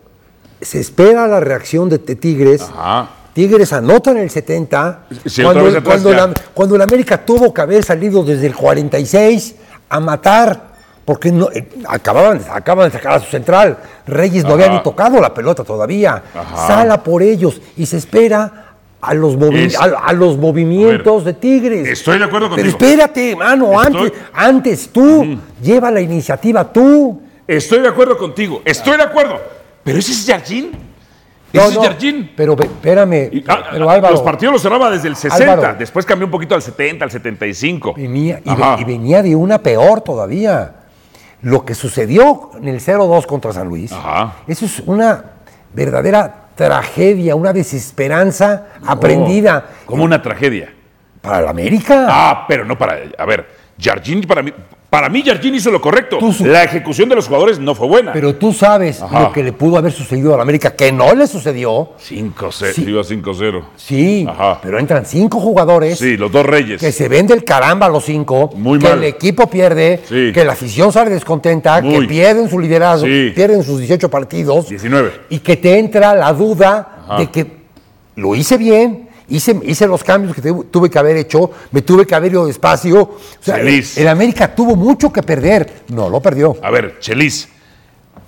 Se 0.61 0.81
espera 0.81 1.26
la 1.26 1.40
reacción 1.40 1.88
de, 1.88 1.99
de 1.99 2.14
Tigres. 2.16 2.62
Ajá. 2.62 3.11
Tigres 3.32 3.72
anota 3.72 4.12
en 4.12 4.19
el 4.19 4.31
70. 4.31 5.06
Sí, 5.26 5.43
cuando, 5.43 5.66
el- 5.69 5.76
atrás 5.76 5.84
cuando, 5.84 6.11
ya. 6.12 6.26
la, 6.28 6.34
cuando 6.55 6.76
el 6.76 6.82
América 6.82 7.25
tuvo 7.25 7.52
que 7.52 7.61
haber 7.61 7.84
salido 7.84 8.22
desde 8.25 8.46
el 8.46 8.55
46 8.55 9.56
a 9.88 10.00
matar. 10.00 10.75
Porque 11.05 11.31
no, 11.31 11.50
eh, 11.52 11.69
acababan, 11.87 12.40
acaban 12.50 12.87
de 12.88 12.93
sacar 12.96 13.12
a 13.14 13.20
su 13.20 13.26
central. 13.31 13.76
Reyes 14.06 14.43
no 14.44 14.55
había 14.55 14.69
ni 14.69 14.82
tocado 14.82 15.20
la 15.20 15.34
pelota 15.34 15.62
todavía. 15.62 16.22
Ajá. 16.34 16.66
Sala 16.66 17.02
por 17.02 17.22
ellos 17.22 17.61
y 17.76 17.84
se 17.84 17.99
espera 17.99 18.74
a 19.06 19.15
los, 19.15 19.39
movi- 19.39 19.67
Es- 19.67 19.77
a, 19.77 19.85
a 19.85 20.12
los 20.12 20.37
movimientos 20.39 21.23
A 21.23 21.25
ver, 21.25 21.35
de 21.35 21.41
Tigres. 21.41 21.89
estoy 21.89 22.19
de 22.19 22.25
acuerdo 22.25 22.49
Pero 22.55 22.62
contigo. 22.71 22.79
espérate, 22.91 23.37
mano, 23.37 23.73
Estoy- 23.83 24.05
antes, 24.05 24.12
antes 24.33 24.89
tú, 24.93 25.39
lleva 25.62 25.91
la 25.91 26.01
iniciativa 26.01 26.73
tú. 26.73 27.21
Estoy 27.47 27.81
de 27.81 27.89
acuerdo 27.89 28.17
contigo. 28.17 28.62
Estoy 28.65 28.97
de 28.97 29.03
acuerdo. 29.03 29.41
Pero 29.83 29.99
ese 29.99 30.12
es 30.12 30.27
Jardín. 30.27 30.71
No, 31.53 31.61
Ese 31.62 31.79
es 31.79 31.87
Jardín. 31.87 32.33
Pero 32.35 32.56
espérame, 32.59 33.29
Y, 33.31 33.45
ah, 33.47 33.65
pero 33.71 33.89
ah, 33.89 33.93
Álvaro, 33.93 34.15
los 34.15 34.23
partidos 34.23 34.55
los 34.55 34.62
cerraba 34.62 34.91
desde 34.91 35.07
el 35.09 35.15
60, 35.15 35.53
Álvaro. 35.53 35.77
después 35.79 36.05
cambió 36.05 36.27
un 36.27 36.31
poquito 36.33 36.55
al 36.57 36.62
70, 36.62 37.05
al 37.05 37.11
75. 37.12 37.95
venía, 37.95 38.41
y, 38.45 38.49
Ajá. 38.50 38.75
ve- 38.77 38.83
y 38.83 38.85
venía 38.85 39.23
de 39.23 39.37
una 39.37 39.59
peor 39.59 40.00
todavía. 40.00 40.75
Lo 41.43 41.65
que 41.65 41.75
sucedió 41.75 42.50
en 42.57 42.67
el 42.69 42.81
0-2 42.81 43.27
contra 43.27 43.53
San 43.53 43.69
Luis, 43.69 43.93
Ajá. 43.93 44.37
eso 44.49 44.65
es 44.65 44.81
una 44.87 45.25
verdadera 45.75 46.44
tragedia, 46.55 47.35
una 47.35 47.53
desesperanza 47.53 48.67
aprendida 48.87 49.67
Como 49.87 50.05
una 50.05 50.21
tragedia. 50.23 50.73
para 51.21 51.41
la 51.43 51.51
América. 51.51 52.06
Ah, 52.09 52.45
pero 52.47 52.65
no 52.65 52.77
para. 52.77 52.99
A 53.19 53.25
ver, 53.25 53.47
Jardín 53.81 54.21
para 54.23 54.43
mí. 54.43 54.53
Para 54.91 55.09
mí, 55.09 55.25
Jardín 55.27 55.57
hizo 55.57 55.73
lo 55.73 55.81
correcto. 55.81 56.19
La 56.45 56.63
ejecución 56.63 57.09
de 57.09 57.17
los 57.17 57.27
jugadores 57.27 57.59
no 57.59 57.75
fue 57.75 57.89
buena. 57.89 58.13
Pero 58.13 58.37
tú 58.37 58.53
sabes 58.53 59.03
Ajá. 59.03 59.23
lo 59.23 59.33
que 59.33 59.43
le 59.43 59.53
pudo 59.53 59.76
haber 59.76 59.91
sucedido 59.91 60.33
a 60.33 60.37
la 60.37 60.45
América, 60.45 60.76
que 60.76 60.93
no 60.93 61.12
le 61.14 61.26
sucedió. 61.26 61.91
5-0. 61.99 62.73
Sí. 62.73 62.85
Iba 62.88 63.03
5-0. 63.03 63.64
Sí, 63.75 64.25
Ajá. 64.29 64.61
pero 64.62 64.79
entran 64.79 65.05
cinco 65.05 65.41
jugadores 65.41 65.99
Sí, 65.99 66.17
los 66.17 66.31
dos 66.31 66.47
reyes. 66.47 66.81
que 66.81 66.93
se 66.93 67.09
ven 67.09 67.26
del 67.26 67.43
caramba 67.43 67.88
los 67.88 68.05
cinco, 68.05 68.50
Muy 68.55 68.79
que 68.79 68.88
mal. 68.88 68.99
el 68.99 69.05
equipo 69.05 69.50
pierde, 69.50 70.00
Sí. 70.09 70.31
que 70.33 70.45
la 70.45 70.53
afición 70.53 70.93
sale 70.93 71.11
descontenta, 71.11 71.81
Muy. 71.83 72.03
que 72.03 72.07
pierden 72.07 72.49
su 72.49 72.61
liderazgo, 72.61 73.07
Sí. 73.07 73.33
pierden 73.35 73.64
sus 73.64 73.81
18 73.81 74.09
partidos 74.09 74.69
19. 74.69 75.11
y 75.29 75.41
que 75.41 75.57
te 75.57 75.76
entra 75.76 76.14
la 76.14 76.33
duda 76.33 77.03
Ajá. 77.09 77.17
de 77.19 77.31
que 77.33 77.47
lo 78.14 78.37
hice 78.37 78.57
bien, 78.59 79.09
hice, 79.28 79.59
hice 79.64 79.87
los 79.87 80.02
cambios 80.04 80.35
que 80.37 80.43
tuve 80.71 80.90
que 80.90 80.99
haber 80.99 81.16
hecho, 81.16 81.50
me 81.73 81.83
tuve 81.83 82.07
que 82.07 82.14
haber 82.14 82.33
ido 82.33 82.47
despacio. 82.47 83.00
O 83.02 83.19
sea, 83.40 83.57
el, 83.57 83.64
Feliz. 83.66 83.99
el 83.99 84.09
América 84.09 84.54
tuvo 84.54 84.76
mucho 84.76 85.12
que 85.12 85.23
perder, 85.23 85.83
no 85.88 86.09
lo 86.09 86.21
perdió. 86.21 86.57
A 86.62 86.71
ver, 86.71 86.99
Chelis. 87.00 87.49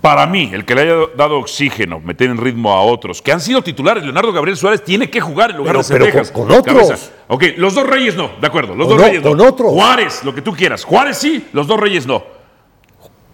Para 0.00 0.26
mí, 0.26 0.50
el 0.52 0.64
que 0.64 0.74
le 0.76 0.82
haya 0.82 0.94
dado 1.16 1.38
oxígeno, 1.38 1.98
meter 1.98 2.30
en 2.30 2.36
ritmo 2.36 2.70
a 2.72 2.82
otros, 2.82 3.20
que 3.22 3.32
han 3.32 3.40
sido 3.40 3.62
titulares, 3.62 4.04
Leonardo 4.04 4.32
Gabriel 4.32 4.56
Suárez 4.56 4.84
tiene 4.84 5.10
que 5.10 5.20
jugar 5.20 5.50
en 5.50 5.56
lugar 5.56 5.72
Pero- 5.74 5.82
de 5.82 5.88
pero 5.94 6.04
Cendejas. 6.04 6.30
con- 6.30 6.46
con 6.46 6.56
otros. 6.56 7.10
Ok, 7.26 7.44
los 7.56 7.74
dos 7.74 7.86
reyes 7.88 8.14
no, 8.14 8.30
de 8.40 8.46
acuerdo, 8.46 8.76
los 8.76 8.86
Con 8.86 8.96
dos 8.98 9.04
o- 9.04 9.08
reyes 9.08 9.24
no. 9.24 9.30
con 9.30 9.40
otros. 9.40 9.72
Juárez, 9.72 10.22
lo 10.22 10.32
que 10.34 10.42
tú 10.42 10.52
quieras. 10.52 10.84
Juárez 10.84 11.16
sí, 11.18 11.46
los 11.52 11.66
dos 11.66 11.80
reyes 11.80 12.06
no. 12.06 12.22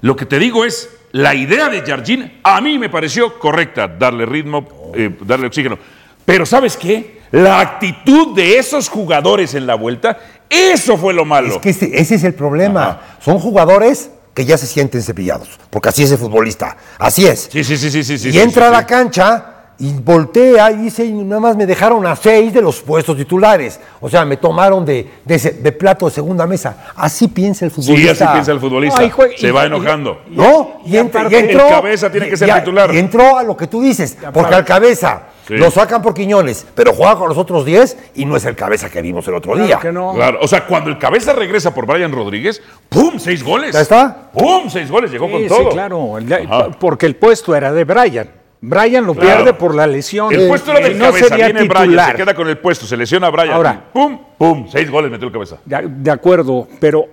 Lo 0.00 0.16
que 0.16 0.25
te 0.25 0.38
digo 0.38 0.64
es, 0.64 0.88
la 1.11 1.35
idea 1.35 1.69
de 1.69 1.83
Jardín 1.83 2.40
a 2.42 2.61
mí 2.62 2.78
me 2.78 2.88
pareció 2.88 3.38
correcta, 3.38 3.87
darle 3.87 4.25
ritmo, 4.25 4.66
eh, 4.95 5.11
darle 5.26 5.49
oxígeno. 5.49 5.78
Pero 6.25 6.47
¿sabes 6.47 6.76
qué? 6.76 7.21
La 7.33 7.61
actitud 7.61 8.35
de 8.35 8.59
esos 8.59 8.88
jugadores 8.88 9.55
en 9.55 9.67
la 9.67 9.75
vuelta, 9.75 10.19
eso 10.50 10.97
fue 10.99 11.14
lo 11.14 11.25
malo. 11.25 11.55
Es 11.55 11.59
que 11.59 11.71
ese, 11.71 11.91
ese 11.99 12.14
es 12.17 12.25
el 12.25 12.35
problema. 12.35 13.00
Son 13.21 13.38
jugadores 13.38 14.11
que 14.35 14.45
ya 14.45 14.57
se 14.59 14.67
sienten 14.67 15.02
cepillados, 15.02 15.49
porque 15.71 15.88
así 15.88 16.02
es 16.02 16.12
el 16.12 16.19
futbolista, 16.19 16.76
así 16.99 17.26
es. 17.26 17.49
Sí, 17.50 17.64
sí, 17.64 17.76
sí, 17.76 17.91
sí, 17.91 18.02
sí. 18.05 18.19
sí, 18.19 18.29
y 18.29 18.33
sí, 18.33 18.41
entra 18.41 18.69
sí, 18.69 18.75
a 18.75 18.76
sí. 18.76 18.83
la 18.83 18.87
cancha 18.87 19.47
y 19.79 19.93
voltea 19.95 20.71
y 20.73 20.76
dice, 20.76 21.05
"Y 21.05 21.12
nada 21.12 21.41
más 21.41 21.57
me 21.57 21.67
dejaron 21.67 22.07
a 22.07 22.14
seis 22.14 22.52
de 22.52 22.61
los 22.62 22.81
puestos 22.83 23.17
titulares. 23.17 23.81
O 24.00 24.09
sea, 24.09 24.25
me 24.25 24.37
tomaron 24.37 24.85
de, 24.85 25.11
de, 25.25 25.35
ese- 25.35 25.52
de 25.52 25.73
plato 25.73 26.07
de 26.07 26.12
segunda 26.12 26.47
mesa. 26.47 26.76
Así 26.95 27.29
piensa 27.29 27.64
el 27.64 27.71
Sí, 27.73 27.76
futbolista. 27.83 28.12
así 28.26 28.33
piensa 28.35 28.52
el 28.52 28.61
futbolista. 28.61 28.99
Se 29.38 29.49
y- 29.49 29.50
va 29.50 29.64
y- 29.64 29.67
enojando. 29.67 30.23
¿No? 30.29 30.81
Y, 30.87 30.97
entra- 30.97 31.23
y 31.23 31.26
aparte, 31.26 31.38
entró. 31.50 31.67
el 31.67 31.73
cabeza 31.75 32.11
tiene 32.12 32.29
que 32.29 32.37
ser 32.37 32.49
y- 32.49 32.52
titular. 32.52 32.95
Y 32.95 32.99
entró 32.99 33.37
a 33.38 33.43
lo 33.43 33.57
que 33.57 33.67
tú 33.67 33.83
dices, 33.83 34.17
porque 34.33 34.55
al 34.55 34.64
cabeza 34.64 35.23
Sí. 35.46 35.54
Lo 35.56 35.70
sacan 35.70 36.02
por 36.02 36.14
Quiñones, 36.14 36.66
pero 36.75 36.92
juega 36.92 37.16
con 37.16 37.28
los 37.28 37.37
otros 37.37 37.64
10 37.64 37.96
y 38.14 38.25
no 38.25 38.37
es 38.37 38.44
el 38.44 38.54
cabeza 38.54 38.88
que 38.90 39.02
vimos 39.02 39.26
el 39.28 39.34
otro 39.34 39.54
día. 39.56 39.66
Claro 39.78 39.80
que 39.80 39.92
no. 39.92 40.14
Claro, 40.14 40.38
o 40.40 40.46
sea, 40.46 40.66
cuando 40.66 40.88
el 40.90 40.99
cabeza 40.99 41.32
regresa 41.32 41.75
por 41.75 41.84
Brian 41.87 42.12
Rodríguez, 42.12 42.62
¡pum! 42.88 43.18
Seis 43.18 43.42
goles. 43.42 43.72
¿Ya 43.75 43.80
está? 43.80 44.30
¡Pum! 44.32 44.70
Seis 44.70 44.90
goles, 44.90 45.11
llegó 45.11 45.26
Sí, 45.26 45.32
con 45.32 45.42
sí, 45.42 45.49
todo. 45.49 45.68
claro, 45.70 46.18
el- 46.18 46.32
Ajá. 46.32 46.70
porque 46.78 47.06
el 47.06 47.16
puesto 47.16 47.54
era 47.56 47.72
de 47.72 47.84
Brian. 47.84 48.30
Brian 48.61 49.04
lo 49.04 49.14
Claro. 49.14 49.38
pierde 49.42 49.54
por 49.54 49.75
la 49.75 49.88
lesión. 49.88 50.32
El 50.32 50.46
puesto 50.46 50.70
era 50.70 50.78
del 50.88 50.96
no 50.96 51.06
cabeza, 51.06 51.26
sería 51.26 51.46
viene 51.46 51.64
Brian, 51.64 51.82
titular. 51.82 52.11
se 52.12 52.16
queda 52.16 52.34
con 52.34 52.49
el 52.49 52.58
puesto, 52.58 52.87
se 52.87 52.96
lesiona 52.96 53.26
a 53.26 53.30
Brian. 53.30 53.50
Ahora. 53.54 53.84
¡Pum! 53.92 54.18
¡Pum! 54.38 54.68
Seis 54.70 54.88
goles 54.88 55.11
metió 55.11 55.26
el 55.26 55.32
cabeza. 55.32 55.56
De, 55.64 55.82
de 55.88 56.11
acuerdo, 56.12 56.68
pero 56.78 57.06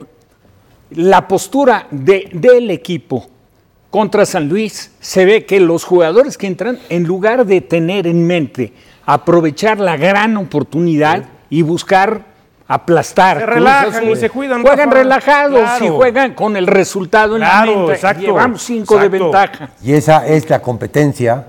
la 0.92 1.28
postura 1.28 1.88
de- 1.90 2.30
del 2.32 2.70
equipo 2.72 3.26
contra 3.90 4.26
San 4.26 4.50
Luis 4.50 4.92
se 5.00 5.26
ve 5.26 5.46
que 5.46 5.60
los 5.60 5.84
jugadores 5.84 6.38
que 6.38 6.48
entran, 6.48 6.80
en 6.90 7.04
lugar 7.04 7.46
de 7.46 7.62
tener 7.62 8.06
en 8.08 8.26
mente 8.28 8.74
aprovechar 9.06 9.80
la 9.80 9.98
gran 9.98 10.38
oportunidad 10.38 11.24
y 11.50 11.64
buscar 11.64 12.26
aplastar, 12.68 13.40
Se 13.40 13.44
Cruz 13.46 13.56
relajan 13.56 13.96
Azul, 14.04 14.10
y 14.10 14.16
se 14.16 14.30
cuidan, 14.30 14.62
Juegan 14.62 14.90
Rafa. 14.92 14.98
relajados 15.02 15.60
Claro. 15.60 15.86
y 15.86 15.90
juegan 15.90 16.34
con 16.36 16.56
el 16.56 16.68
resultado 16.68 17.36
en 17.36 17.42
Claro, 17.42 17.72
la 17.72 17.78
mente. 17.78 17.94
exacto, 17.94 18.22
Llevamos 18.22 18.62
cinco 18.62 19.00
de 19.00 19.10
ventaja. 19.10 19.70
Y 19.84 19.94
esa 19.94 20.28
es 20.28 20.48
la 20.50 20.62
competencia 20.62 21.48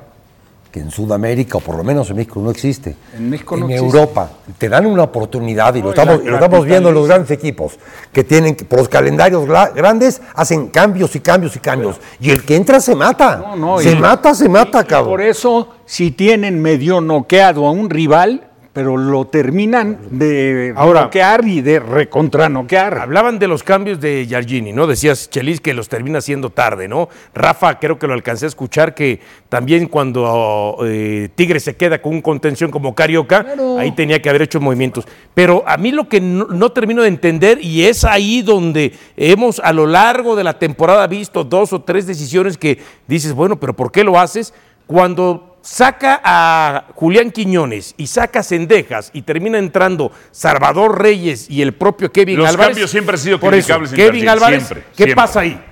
que 0.70 0.80
en 0.80 0.90
Sudamérica, 0.90 1.58
o 1.58 1.60
por 1.60 1.76
lo 1.76 1.82
menos 1.82 2.08
en 2.10 2.16
México, 2.16 2.40
no 2.40 2.50
existe. 2.50 2.94
En 3.16 3.28
México 3.28 3.56
no 3.56 3.66
En 3.66 3.72
existe. 3.72 3.86
Europa. 3.98 4.30
Te 4.56 4.68
dan 4.68 4.86
una 4.86 5.02
oportunidad 5.02 5.74
y 5.74 5.78
lo 5.78 5.86
No, 5.86 5.90
estamos, 5.90 6.18
la 6.18 6.22
y 6.24 6.26
lo 6.28 6.34
estamos 6.34 6.64
viendo 6.64 6.88
en 6.90 6.94
los 6.94 7.08
grandes 7.08 7.30
equipos, 7.32 7.78
que 8.12 8.22
tienen, 8.24 8.54
por 8.54 8.78
los 8.78 8.88
calendarios 8.88 9.46
grandes, 9.74 10.22
hacen 10.34 10.68
cambios 10.68 11.14
y 11.16 11.20
cambios 11.20 11.56
y 11.56 11.58
cambios. 11.58 11.96
Y 12.20 12.30
el 12.30 12.44
que 12.44 12.56
entra 12.56 12.80
se 12.80 12.94
mata. 12.94 13.36
No, 13.38 13.56
no, 13.56 13.78
se 13.80 13.92
y- 13.92 13.96
mata, 13.96 14.34
se 14.34 14.48
mata, 14.48 14.82
Y 14.82 14.84
cabrón. 14.84 15.10
Por 15.10 15.20
eso, 15.22 15.68
si 15.86 16.12
tienen 16.12 16.62
medio 16.62 17.00
noqueado 17.00 17.66
a 17.66 17.70
un 17.72 17.90
rival, 17.90 18.49
pero 18.72 18.96
lo 18.96 19.24
terminan 19.26 19.98
de 20.10 20.72
Ahora- 20.76 21.02
noquear 21.02 21.44
y 21.46 21.60
de 21.60 21.80
recontranoquear. 21.80 22.98
Hablaban 22.98 23.38
de 23.40 23.48
los 23.48 23.62
cambios 23.64 24.00
de 24.00 24.26
Yargini, 24.26 24.72
¿no? 24.72 24.86
Decías, 24.86 25.28
Chelis, 25.28 25.60
que 25.60 25.74
los 25.74 25.88
termina 25.88 26.18
haciendo 26.18 26.50
tarde, 26.50 26.86
¿no? 26.86 27.08
Rafa, 27.34 27.78
creo 27.80 27.98
que 27.98 28.06
lo 28.06 28.12
alcancé 28.12 28.44
a 28.44 28.48
escuchar, 28.48 28.94
que 28.94 29.20
también 29.48 29.86
cuando 29.86 30.78
eh, 30.84 31.28
Tigre 31.34 31.58
se 31.58 31.74
queda 31.76 32.00
con 32.00 32.12
un 32.14 32.22
contención 32.22 32.70
como 32.70 32.94
Carioca, 32.94 33.44
ahí 33.78 33.90
tenía 33.92 34.22
que 34.22 34.28
haber 34.28 34.42
hecho 34.42 34.60
movimientos. 34.60 35.04
Pero 35.34 35.64
a 35.66 35.76
mí 35.76 35.90
lo 35.90 36.08
que 36.08 36.20
no, 36.20 36.44
no 36.46 36.70
termino 36.70 37.02
de 37.02 37.08
entender, 37.08 37.58
y 37.64 37.84
es 37.86 38.04
ahí 38.04 38.42
donde 38.42 38.92
hemos 39.16 39.58
a 39.58 39.72
lo 39.72 39.86
largo 39.86 40.36
de 40.36 40.44
la 40.44 40.58
temporada 40.58 41.06
visto 41.08 41.42
dos 41.42 41.72
o 41.72 41.82
tres 41.82 42.06
decisiones 42.06 42.56
que 42.56 42.78
dices, 43.08 43.32
bueno, 43.32 43.58
pero 43.58 43.74
¿por 43.74 43.90
qué 43.90 44.04
lo 44.04 44.18
haces? 44.18 44.54
Cuando 44.86 45.49
saca 45.62 46.20
a 46.24 46.86
Julián 46.94 47.30
Quiñones 47.30 47.94
y 47.96 48.06
saca 48.06 48.40
a 48.40 48.42
Cendejas 48.42 49.10
y 49.12 49.22
termina 49.22 49.58
entrando 49.58 50.12
Salvador 50.30 51.00
Reyes 51.00 51.50
y 51.50 51.62
el 51.62 51.74
propio 51.74 52.10
Kevin 52.10 52.38
Los 52.38 52.48
Álvarez. 52.48 52.68
cambios 52.74 52.90
siempre 52.90 53.14
han 53.14 53.20
sido 53.20 53.40
Por 53.40 53.54
eso, 53.54 53.78
Kevin 53.94 54.28
Álvarez, 54.28 54.66
siempre, 54.66 54.84
¿qué 54.90 55.04
siempre. 55.04 55.16
pasa 55.16 55.40
ahí? 55.40 55.62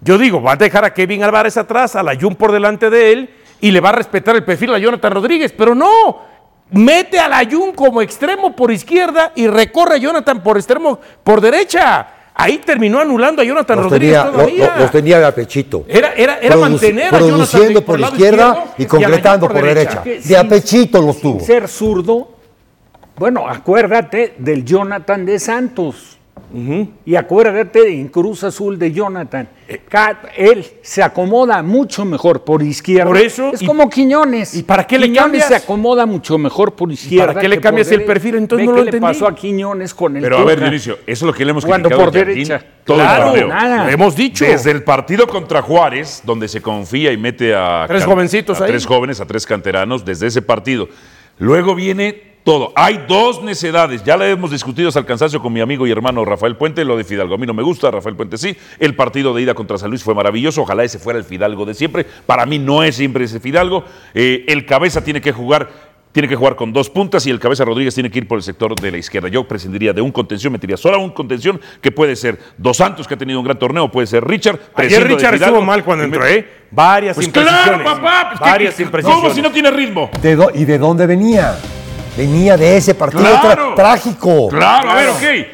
Yo 0.00 0.18
digo, 0.18 0.42
va 0.42 0.52
a 0.52 0.56
dejar 0.56 0.84
a 0.84 0.92
Kevin 0.92 1.22
Álvarez 1.22 1.56
atrás, 1.56 1.96
a 1.96 2.02
la 2.02 2.18
Jun 2.18 2.34
por 2.34 2.52
delante 2.52 2.90
de 2.90 3.12
él 3.12 3.30
y 3.60 3.70
le 3.70 3.80
va 3.80 3.90
a 3.90 3.92
respetar 3.92 4.36
el 4.36 4.44
perfil 4.44 4.74
a 4.74 4.78
Jonathan 4.78 5.12
Rodríguez, 5.12 5.52
pero 5.56 5.74
no. 5.74 6.34
Mete 6.68 7.20
a 7.20 7.28
la 7.28 7.48
Jun 7.48 7.72
como 7.72 8.02
extremo 8.02 8.56
por 8.56 8.72
izquierda 8.72 9.32
y 9.36 9.46
recorre 9.46 9.94
a 9.94 9.98
Jonathan 9.98 10.42
por 10.42 10.56
extremo 10.56 10.98
por 11.22 11.40
derecha. 11.40 12.08
Ahí 12.38 12.58
terminó 12.58 13.00
anulando 13.00 13.40
a 13.40 13.44
Jonathan 13.46 13.76
Los 13.78 13.90
Rodríguez 13.90 14.18
tenía, 14.22 14.30
todavía. 14.32 14.74
lo- 14.76 14.80
los 14.82 14.90
tenía 14.90 15.18
de 15.18 15.24
apechito. 15.24 15.84
Era, 15.88 16.12
era, 16.12 16.38
era 16.38 16.56
mantener 16.56 17.06
a 17.14 17.18
produciendo 17.18 17.82
por 17.82 17.98
lado 17.98 18.12
izquierda 18.14 18.64
y 18.76 18.82
la 18.82 18.88
concretando 18.88 19.46
Jun 19.46 19.54
por 19.56 19.64
derecha. 19.64 20.02
Que 20.02 20.20
De 20.20 20.36
apechito 20.36 21.00
los 21.00 21.18
tuvo. 21.20 21.38
Sin 21.38 21.46
ser 21.46 21.66
zurdo, 21.68 22.28
bueno, 23.16 23.48
acuérdate 23.48 24.34
del 24.38 24.64
Jonathan 24.66 25.24
de 25.24 25.38
Santos. 25.38 26.15
Y 27.04 27.16
acuérdate 27.16 27.88
en 27.92 28.08
Cruz 28.08 28.44
Azul 28.44 28.78
de 28.78 28.92
Jonathan. 28.92 29.48
Eh. 29.68 29.80
Él 30.36 30.64
se 30.80 31.02
acomoda 31.02 31.62
mucho 31.62 32.04
mejor 32.04 32.44
por 32.44 32.62
izquierda. 32.62 33.06
Por 33.06 33.16
eso, 33.18 33.50
es 33.52 33.62
y- 33.62 33.66
como 33.66 33.90
Quiñones. 33.90 34.54
¿y 34.54 34.62
para 34.62 34.86
qué 34.86 34.98
le 34.98 35.06
Quiñones 35.06 35.22
cambias? 35.42 35.48
se 35.48 35.54
acomoda 35.56 36.06
mucho 36.06 36.38
mejor 36.38 36.74
por 36.74 36.90
izquierda. 36.92 37.28
para 37.28 37.40
qué 37.40 37.48
le 37.48 37.60
cambias 37.60 37.90
el 37.90 38.04
perfil? 38.04 38.36
Entonces 38.36 38.68
no 38.68 38.74
qué 38.74 38.84
lo 38.84 38.90
le 38.90 39.00
pasó 39.00 39.26
a 39.26 39.34
Quiñones 39.34 39.92
con 39.92 40.16
el 40.16 40.22
Pero 40.22 40.38
a 40.38 40.44
ver. 40.44 40.60
Dionisio, 40.60 40.94
eso 40.94 41.02
es 41.06 41.22
lo 41.22 41.32
que 41.32 41.44
le 41.44 41.50
hemos 41.50 41.64
criticado 41.66 41.96
por 41.96 42.12
derecha. 42.12 42.64
todo 42.84 42.96
Claro, 42.98 43.34
el 43.34 43.48
nada. 43.48 43.84
lo 43.84 43.90
hemos 43.90 44.14
dicho. 44.14 44.44
Desde 44.44 44.70
el 44.70 44.84
partido 44.84 45.26
contra 45.26 45.60
Juárez, 45.62 46.22
donde 46.24 46.48
se 46.48 46.62
confía 46.62 47.12
y 47.12 47.16
mete 47.16 47.54
a 47.54 47.84
Tres 47.88 48.04
jovencitos 48.04 48.60
a 48.60 48.64
ahí. 48.64 48.70
tres 48.70 48.86
jóvenes, 48.86 49.20
a 49.20 49.26
tres 49.26 49.44
canteranos, 49.46 50.04
desde 50.04 50.28
ese 50.28 50.42
partido. 50.42 50.88
Luego 51.38 51.74
viene 51.74 52.35
todo. 52.46 52.72
Hay 52.76 53.04
dos 53.08 53.42
necedades. 53.42 54.04
Ya 54.04 54.16
la 54.16 54.28
hemos 54.28 54.52
discutido 54.52 54.86
hasta 54.88 55.00
el 55.00 55.04
cansancio 55.04 55.42
con 55.42 55.52
mi 55.52 55.60
amigo 55.60 55.84
y 55.84 55.90
hermano 55.90 56.24
Rafael 56.24 56.54
Puente. 56.56 56.84
Lo 56.84 56.96
de 56.96 57.02
Fidalgo 57.02 57.34
a 57.34 57.38
mí 57.38 57.44
no 57.44 57.52
me 57.52 57.62
gusta, 57.64 57.90
Rafael 57.90 58.14
Puente 58.14 58.38
sí. 58.38 58.56
El 58.78 58.94
partido 58.94 59.34
de 59.34 59.42
ida 59.42 59.52
contra 59.54 59.76
San 59.78 59.90
Luis 59.90 60.04
fue 60.04 60.14
maravilloso. 60.14 60.62
Ojalá 60.62 60.84
ese 60.84 61.00
fuera 61.00 61.18
el 61.18 61.24
Fidalgo 61.24 61.64
de 61.66 61.74
siempre. 61.74 62.06
Para 62.24 62.46
mí 62.46 62.60
no 62.60 62.84
es 62.84 62.94
siempre 62.94 63.24
ese 63.24 63.40
Fidalgo. 63.40 63.84
Eh, 64.14 64.44
el 64.46 64.64
cabeza 64.64 65.02
tiene 65.02 65.20
que 65.20 65.32
jugar. 65.32 65.96
Tiene 66.12 66.28
que 66.28 66.36
jugar 66.36 66.56
con 66.56 66.72
dos 66.72 66.88
puntas 66.88 67.26
y 67.26 67.30
el 67.30 67.38
cabeza 67.38 67.62
Rodríguez 67.66 67.92
tiene 67.94 68.10
que 68.10 68.20
ir 68.20 68.26
por 68.28 68.38
el 68.38 68.42
sector 68.42 68.74
de 68.74 68.90
la 68.90 68.96
izquierda. 68.96 69.28
Yo 69.28 69.46
prescindiría 69.46 69.92
de 69.92 70.00
un 70.00 70.10
contención, 70.12 70.50
metería 70.50 70.78
solo 70.78 70.96
a 70.96 70.98
un 70.98 71.10
contención 71.10 71.60
que 71.82 71.92
puede 71.92 72.16
ser 72.16 72.38
Dos 72.56 72.78
Santos, 72.78 73.06
que 73.06 73.12
ha 73.12 73.18
tenido 73.18 73.38
un 73.38 73.44
gran 73.44 73.58
torneo, 73.58 73.90
puede 73.90 74.06
ser 74.06 74.24
Richard. 74.24 74.58
Ayer 74.76 75.06
Richard 75.06 75.34
estuvo 75.34 75.60
mal 75.60 75.84
cuando 75.84 76.04
entró, 76.04 76.24
¿eh? 76.26 76.48
Varias 76.70 77.16
Pues 77.16 77.26
imprecisiones. 77.26 77.68
claro, 77.68 77.84
papá. 77.84 78.28
pues, 78.30 78.40
¿qué- 78.40 78.48
varias 78.50 78.74
qué- 78.76 78.82
imprecisiones. 78.84 79.22
¿Cómo 79.24 79.34
si 79.34 79.42
no 79.42 79.50
tiene 79.50 79.70
ritmo? 79.70 80.08
¿De 80.22 80.36
dó- 80.38 80.50
¿Y 80.54 80.64
de 80.64 80.78
dónde 80.78 81.06
venía? 81.06 81.54
Venía 82.16 82.56
de 82.56 82.76
ese 82.76 82.94
partido 82.94 83.22
Claro. 83.40 83.74
trágico. 83.74 84.48
Claro, 84.48 84.90
a 84.90 84.94
ver, 84.94 85.08
ok. 85.10 85.46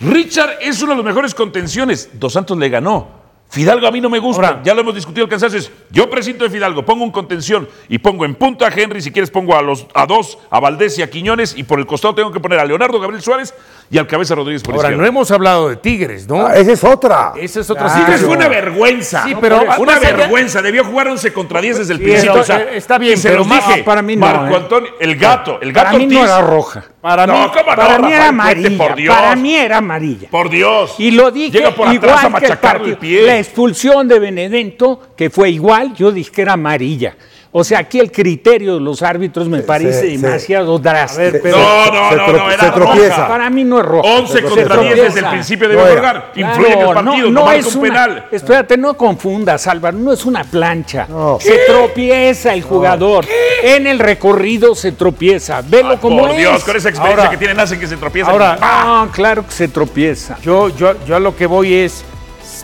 Richard 0.00 0.58
es 0.60 0.80
uno 0.82 0.92
de 0.92 0.96
los 0.96 1.04
mejores 1.04 1.34
contenciones. 1.34 2.10
Dos 2.14 2.32
Santos 2.32 2.56
le 2.58 2.68
ganó. 2.68 3.19
Fidalgo 3.50 3.86
a 3.88 3.90
mí 3.90 4.00
no 4.00 4.08
me 4.08 4.20
gusta, 4.20 4.46
Ahora- 4.46 4.60
ya 4.62 4.74
lo 4.74 4.80
hemos 4.82 4.94
discutido 4.94 5.24
el 5.24 5.30
cansancio. 5.30 5.58
es, 5.58 5.70
Yo 5.90 6.08
presinto 6.08 6.44
de 6.44 6.50
Fidalgo, 6.50 6.84
pongo 6.84 7.02
un 7.02 7.10
contención 7.10 7.68
y 7.88 7.98
pongo 7.98 8.24
en 8.24 8.36
punta 8.36 8.68
a 8.68 8.70
Henry, 8.72 9.02
si 9.02 9.10
quieres 9.10 9.28
pongo 9.28 9.56
a 9.56 9.62
los 9.62 9.86
a 9.92 10.06
dos, 10.06 10.38
a 10.50 10.60
Valdés 10.60 10.96
y 10.98 11.02
a 11.02 11.10
Quiñones, 11.10 11.56
y 11.56 11.64
por 11.64 11.80
el 11.80 11.86
costado 11.86 12.14
tengo 12.14 12.30
que 12.30 12.38
poner 12.38 12.60
a 12.60 12.64
Leonardo 12.64 13.00
Gabriel 13.00 13.20
Suárez 13.22 13.52
y 13.90 13.98
al 13.98 14.06
Cabeza 14.06 14.36
Rodríguez 14.36 14.62
por 14.62 14.76
Ahora, 14.76 14.90
no 14.92 15.04
hemos 15.04 15.32
hablado 15.32 15.68
de 15.68 15.74
Tigres, 15.74 16.28
¿no? 16.28 16.46
Ah, 16.46 16.54
esa 16.56 16.70
es 16.72 16.84
otra. 16.84 17.32
Esa 17.36 17.58
es 17.58 17.68
otra 17.70 17.86
Claro. 17.86 18.04
Tigres 18.04 18.20
fue 18.24 18.36
una 18.36 18.46
vergüenza. 18.46 19.24
Sí, 19.24 19.34
pero 19.40 19.62
una 19.62 19.94
más 19.94 20.04
allá- 20.04 20.16
vergüenza. 20.16 20.62
Debió 20.62 20.84
jugar 20.84 21.08
11 21.08 21.32
contra 21.32 21.60
10 21.60 21.78
desde 21.78 21.94
el 21.94 21.98
Sí, 21.98 22.04
principio. 22.04 22.32
pero, 22.34 22.42
o 22.42 22.46
sea, 22.46 22.60
eh, 22.60 22.76
está 22.76 22.98
bien, 22.98 23.18
se 23.18 23.30
pero 23.30 23.38
los 23.40 23.48
más- 23.48 23.66
dije. 23.66 23.82
para 23.82 24.00
mí 24.00 24.14
no, 24.14 24.26
Marco 24.26 24.54
¿eh? 24.54 24.56
Antonio, 24.58 24.90
el 25.00 25.16
gato, 25.16 25.58
el 25.60 25.72
gato 25.72 25.86
Para 25.88 25.98
mí 25.98 26.06
no 26.06 26.22
era 26.24 26.40
roja. 26.40 26.84
Para 27.00 27.26
mí, 27.26 27.32
No, 27.32 27.50
¿cómo 27.50 27.70
no, 27.70 27.76
Para 27.76 27.98
mí 27.98 28.12
era 28.12 28.28
amarilla. 28.28 28.78
por 28.86 28.94
Dios. 28.94 29.16
Para 29.16 29.34
mí 29.34 29.56
era 29.56 29.78
amarilla. 29.78 30.28
Por 30.30 30.50
Dios. 30.50 30.94
Y 30.98 31.10
lo 31.10 31.30
dije 31.32 31.58
Llega 31.58 31.74
por 31.74 31.88
atrás 31.88 32.24
a 32.24 32.28
machacarle 32.28 32.90
el 32.90 32.96
pie. 32.98 33.39
Expulsión 33.40 34.06
de 34.08 34.18
Benedetto, 34.18 35.00
que 35.16 35.30
fue 35.30 35.50
igual, 35.50 35.94
yo 35.94 36.12
dije 36.12 36.30
que 36.30 36.42
era 36.42 36.52
amarilla. 36.54 37.16
O 37.52 37.64
sea, 37.64 37.80
aquí 37.80 37.98
el 37.98 38.12
criterio 38.12 38.74
de 38.74 38.80
los 38.80 39.02
árbitros 39.02 39.48
me 39.48 39.62
parece 39.62 40.02
sí. 40.10 40.16
demasiado 40.18 40.78
drástico. 40.78 41.38
Pero- 41.42 41.58
No, 41.58 41.86
no, 41.86 42.10
se 42.10 42.16
no, 42.16 42.26
no, 42.28 42.48
se 42.48 42.54
era 42.54 42.72
tropieza. 42.72 43.08
roja. 43.16 43.28
Para 43.28 43.50
mí 43.50 43.64
no 43.64 43.80
es 43.80 43.86
roja. 43.86 44.08
11 44.08 44.32
Se 44.34 44.42
contra 44.42 44.62
10 44.62 44.68
tropieza. 44.68 45.02
desde 45.02 45.18
el 45.20 45.26
principio 45.26 45.68
era. 45.70 45.80
jugar. 45.80 45.98
Claro, 45.98 46.22
Influye 46.36 46.72
en 46.74 46.78
el 46.78 46.94
partido, 46.94 47.30
no, 47.32 47.44
no 47.46 47.50
es 47.50 47.74
un 47.74 47.82
penal. 47.82 48.26
Espérate, 48.30 48.76
no 48.76 48.96
confundas, 48.96 49.66
Álvaro, 49.66 49.98
no 49.98 50.12
es 50.12 50.24
una 50.26 50.44
plancha. 50.44 51.06
No. 51.08 51.38
Se 51.40 51.58
tropieza 51.66 52.54
el 52.54 52.62
jugador. 52.62 53.26
En 53.64 53.88
el 53.88 53.98
recorrido 53.98 54.76
se 54.76 54.92
tropieza. 54.92 55.60
Velo 55.62 55.90
Ay, 55.90 55.98
como 56.00 56.20
por 56.20 56.30
es. 56.30 56.36
Dios, 56.36 56.62
con 56.62 56.76
esa 56.76 56.88
experiencia 56.88 57.24
Ahora- 57.24 57.30
que 57.30 57.36
tienen 57.36 57.58
hacen 57.58 57.80
que 57.80 57.88
se 57.88 57.96
tropiezan. 57.96 58.30
ahora- 58.32 58.58
¡Ah! 58.60 59.04
No, 59.06 59.12
claro 59.12 59.44
que 59.44 59.50
se 59.52 59.66
tropieza. 59.66 60.38
Yo, 60.40 60.68
yo, 60.68 60.94
yo 61.04 61.16
a 61.16 61.18
lo 61.18 61.34
que 61.34 61.46
voy 61.46 61.74
es, 61.74 62.04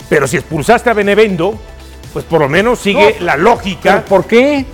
pero 0.08 0.26
si 0.26 0.36
expulsaste 0.36 0.90
a 0.90 0.92
Benevendo, 0.94 1.58
pues 2.12 2.25
por 2.25 2.40
lo 2.40 2.48
menos 2.48 2.78
sigue 2.78 3.16
No, 3.20 3.26
la 3.26 3.32
¿Pero 3.32 3.44
lógica. 3.44 4.04
por 4.08 4.25
qué? 4.26 4.64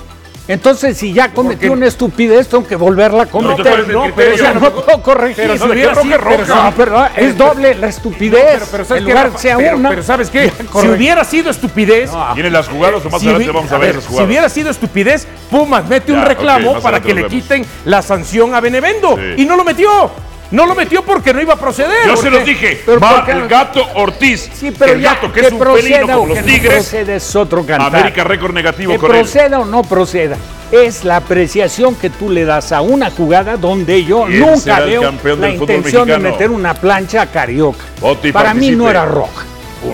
Entonces, 0.48 0.98
si 0.98 1.12
ya 1.12 1.28
cometió 1.32 1.68
Porque- 1.68 1.70
una 1.70 1.86
estupidez, 1.86 2.48
tengo 2.48 2.66
que 2.66 2.74
volverla 2.74 3.22
a 3.22 3.26
cometer. 3.26 3.58
No, 3.88 4.00
¿cuál 4.00 4.04
es 4.04 4.06
el 4.08 4.12
pero 4.14 4.36
ya 4.36 4.52
no 4.54 4.60
puedo 4.72 5.00
corregir. 5.02 5.36
Pero 5.36 5.52
si 5.56 5.62
Si 5.62 5.68
hubiera 5.70 5.94
sido 5.94 6.18
roja. 6.18 6.64
No, 6.64 6.74
pero 6.76 7.06
es 7.16 7.38
doble 7.38 7.74
la 7.76 7.86
estupidez. 7.86 8.44
Pero, 8.54 8.66
pero 8.72 8.84
¿sabes 8.84 9.00
en 9.02 9.06
qué, 9.06 9.12
lugar 9.12 9.26
Rafa? 9.28 9.38
sea 9.38 9.56
pero, 9.56 9.76
una. 9.76 9.88
pero 9.90 10.02
¿sabes 10.02 10.30
qué? 10.30 10.50
Si 10.80 10.88
hubiera 10.88 11.22
sido 11.24 11.48
estupidez, 11.48 12.10
Tienen 12.34 12.52
las 12.52 12.68
jugadas 12.68 13.06
o 13.06 13.08
más 13.10 13.20
si, 13.22 13.28
adelante 13.28 13.52
vamos 13.52 13.70
a, 13.72 13.76
a 13.76 13.78
ver, 13.78 13.90
esas 13.90 14.02
si 14.02 14.08
jugadas. 14.08 14.28
hubiera 14.28 14.48
sido 14.48 14.70
estupidez, 14.70 15.28
Pumas 15.48 15.86
mete 15.88 16.12
un 16.12 16.24
reclamo 16.24 16.80
para 16.80 17.00
que 17.00 17.14
le 17.14 17.26
quiten 17.28 17.64
la 17.84 18.02
sanción 18.02 18.52
a 18.54 18.60
Benevendo. 18.60 19.16
Sí. 19.16 19.42
Y 19.42 19.46
no 19.46 19.54
lo 19.56 19.62
metió. 19.64 20.10
No 20.52 20.66
lo 20.66 20.75
metió 20.75 21.02
porque 21.02 21.32
no 21.32 21.40
iba 21.40 21.54
a 21.54 21.56
proceder. 21.56 22.06
Yo 22.06 22.16
se 22.16 22.30
los 22.30 22.44
dije, 22.44 22.82
pero 22.85 23.00
va 23.00 23.16
¿por 23.16 23.25
qué 23.25 23.32
el 23.32 23.38
no? 23.40 23.49
gato 23.49 23.87
Ortiz, 23.94 24.50
Sí, 24.54 24.71
pero 24.71 24.92
el 24.92 25.00
ya, 25.00 25.14
gato 25.14 25.32
que 25.32 25.40
es 25.40 25.52
un 25.52 25.59
proceda 25.59 26.14
los 26.14 26.28
que 26.28 26.40
no 26.40 26.47
tigres, 26.47 26.75
proceda 26.75 27.14
es 27.16 27.37
otro 27.37 27.64
cantar. 27.66 27.97
América 27.97 28.23
récord 28.25 28.52
negativo 28.52 28.92
Que 28.92 28.99
con 28.99 29.11
él. 29.14 29.23
proceda 29.23 29.61
o 29.61 29.64
no 29.64 29.82
proceda. 29.82 30.37
Es 30.71 31.04
la 31.04 31.16
apreciación 31.16 31.94
que 31.94 32.11
tú 32.11 32.30
le 32.30 32.44
das 32.44 32.71
a 32.73 32.80
una 32.82 33.11
jugada 33.11 33.56
donde 33.56 34.04
yo 34.04 34.25
¿Quién 34.26 34.40
nunca 34.40 34.80
veo 34.80 35.02
la 35.38 35.49
intención 35.50 36.06
de 36.06 36.18
meter 36.18 36.50
una 36.50 36.75
plancha 36.75 37.23
a 37.23 37.26
Carioca. 37.26 37.85
Para 38.32 38.54
mí 38.54 38.71
no 38.71 38.88
era 38.88 39.04
roja. 39.06 39.44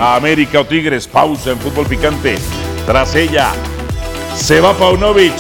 A 0.01 0.17
América 0.17 0.61
o 0.61 0.67
Tigres, 0.67 1.07
pausa 1.07 1.53
en 1.53 1.59
fútbol 1.59 1.87
picante. 1.87 2.37
Tras 2.85 3.15
ella, 3.15 3.49
se 4.37 4.61
va 4.61 4.73
Paunovic. 4.75 5.33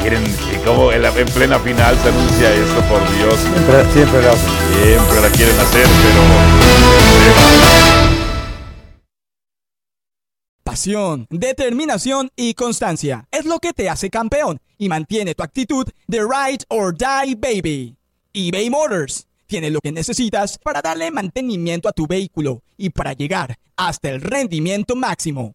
Quieren, 0.00 0.24
que 0.24 0.58
como 0.64 0.92
en, 0.92 1.02
la- 1.02 1.16
en 1.18 1.26
plena 1.28 1.58
final 1.58 1.96
se 2.02 2.08
anuncia 2.08 2.54
esto, 2.54 2.80
por 2.88 3.00
Dios. 3.16 3.34
Siempre, 3.40 3.92
siempre 3.92 4.22
lo 4.22 4.30
hacen. 4.30 4.50
Siempre 4.82 5.20
la 5.20 5.28
quieren 5.30 5.60
hacer, 5.60 5.86
pero. 6.02 7.30
Pasión, 10.62 11.26
determinación 11.30 12.30
y 12.36 12.54
constancia 12.54 13.26
es 13.32 13.44
lo 13.44 13.58
que 13.58 13.72
te 13.72 13.88
hace 13.88 14.08
campeón 14.10 14.60
y 14.78 14.88
mantiene 14.88 15.34
tu 15.34 15.42
actitud 15.42 15.86
de 16.06 16.18
ride 16.20 16.64
or 16.68 16.96
die 16.96 17.34
baby. 17.34 17.96
eBay 18.32 18.70
Motors 18.70 19.26
tiene 19.46 19.70
lo 19.70 19.80
que 19.80 19.90
necesitas 19.90 20.58
para 20.58 20.80
darle 20.80 21.10
mantenimiento 21.10 21.88
a 21.88 21.92
tu 21.92 22.06
vehículo 22.06 22.62
y 22.76 22.90
para 22.90 23.14
llegar 23.14 23.56
hasta 23.76 24.10
el 24.10 24.20
rendimiento 24.20 24.94
máximo. 24.94 25.54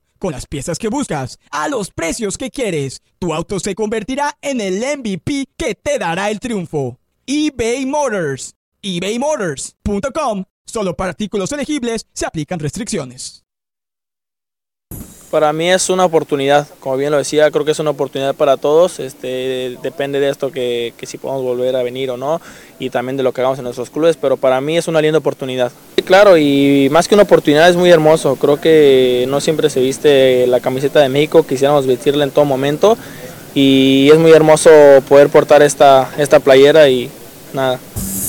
Con 0.21 0.33
las 0.33 0.45
piezas 0.45 0.77
que 0.77 0.87
buscas, 0.87 1.39
a 1.49 1.67
los 1.67 1.89
precios 1.89 2.37
que 2.37 2.51
quieres, 2.51 3.01
tu 3.17 3.33
auto 3.33 3.59
se 3.59 3.73
convertirá 3.73 4.37
en 4.43 4.61
el 4.61 4.75
MVP 4.75 5.47
que 5.57 5.73
te 5.73 5.97
dará 5.97 6.29
el 6.29 6.39
triunfo. 6.39 6.99
eBay 7.25 7.87
Motors. 7.87 8.53
ebaymotors.com. 8.83 10.43
Solo 10.63 10.95
para 10.95 11.09
artículos 11.09 11.51
elegibles 11.51 12.05
se 12.13 12.27
aplican 12.27 12.59
restricciones. 12.59 13.43
Para 15.31 15.53
mí 15.53 15.71
es 15.71 15.89
una 15.89 16.03
oportunidad, 16.03 16.67
como 16.81 16.97
bien 16.97 17.09
lo 17.09 17.17
decía, 17.17 17.49
creo 17.51 17.63
que 17.63 17.71
es 17.71 17.79
una 17.79 17.91
oportunidad 17.91 18.35
para 18.35 18.57
todos, 18.57 18.99
este, 18.99 19.77
depende 19.81 20.19
de 20.19 20.27
esto 20.27 20.51
que, 20.51 20.93
que 20.97 21.05
si 21.05 21.17
podemos 21.17 21.41
volver 21.41 21.73
a 21.77 21.83
venir 21.83 22.11
o 22.11 22.17
no 22.17 22.41
y 22.79 22.89
también 22.89 23.15
de 23.15 23.23
lo 23.23 23.31
que 23.31 23.39
hagamos 23.39 23.57
en 23.57 23.63
nuestros 23.63 23.89
clubes, 23.89 24.17
pero 24.17 24.35
para 24.35 24.59
mí 24.59 24.77
es 24.77 24.89
una 24.89 25.01
linda 25.01 25.19
oportunidad. 25.19 25.71
Claro, 26.03 26.37
y 26.37 26.89
más 26.91 27.07
que 27.07 27.15
una 27.15 27.23
oportunidad 27.23 27.69
es 27.69 27.77
muy 27.77 27.89
hermoso, 27.89 28.35
creo 28.35 28.59
que 28.59 29.25
no 29.29 29.39
siempre 29.39 29.69
se 29.69 29.79
viste 29.79 30.47
la 30.47 30.59
camiseta 30.59 30.99
de 30.99 31.07
México, 31.07 31.47
quisiéramos 31.47 31.87
vestirla 31.87 32.25
en 32.25 32.31
todo 32.31 32.43
momento 32.43 32.97
y 33.55 34.09
es 34.11 34.19
muy 34.19 34.31
hermoso 34.31 34.69
poder 35.07 35.29
portar 35.29 35.61
esta, 35.61 36.11
esta 36.17 36.41
playera 36.41 36.89
y 36.89 37.09
nada. 37.53 37.79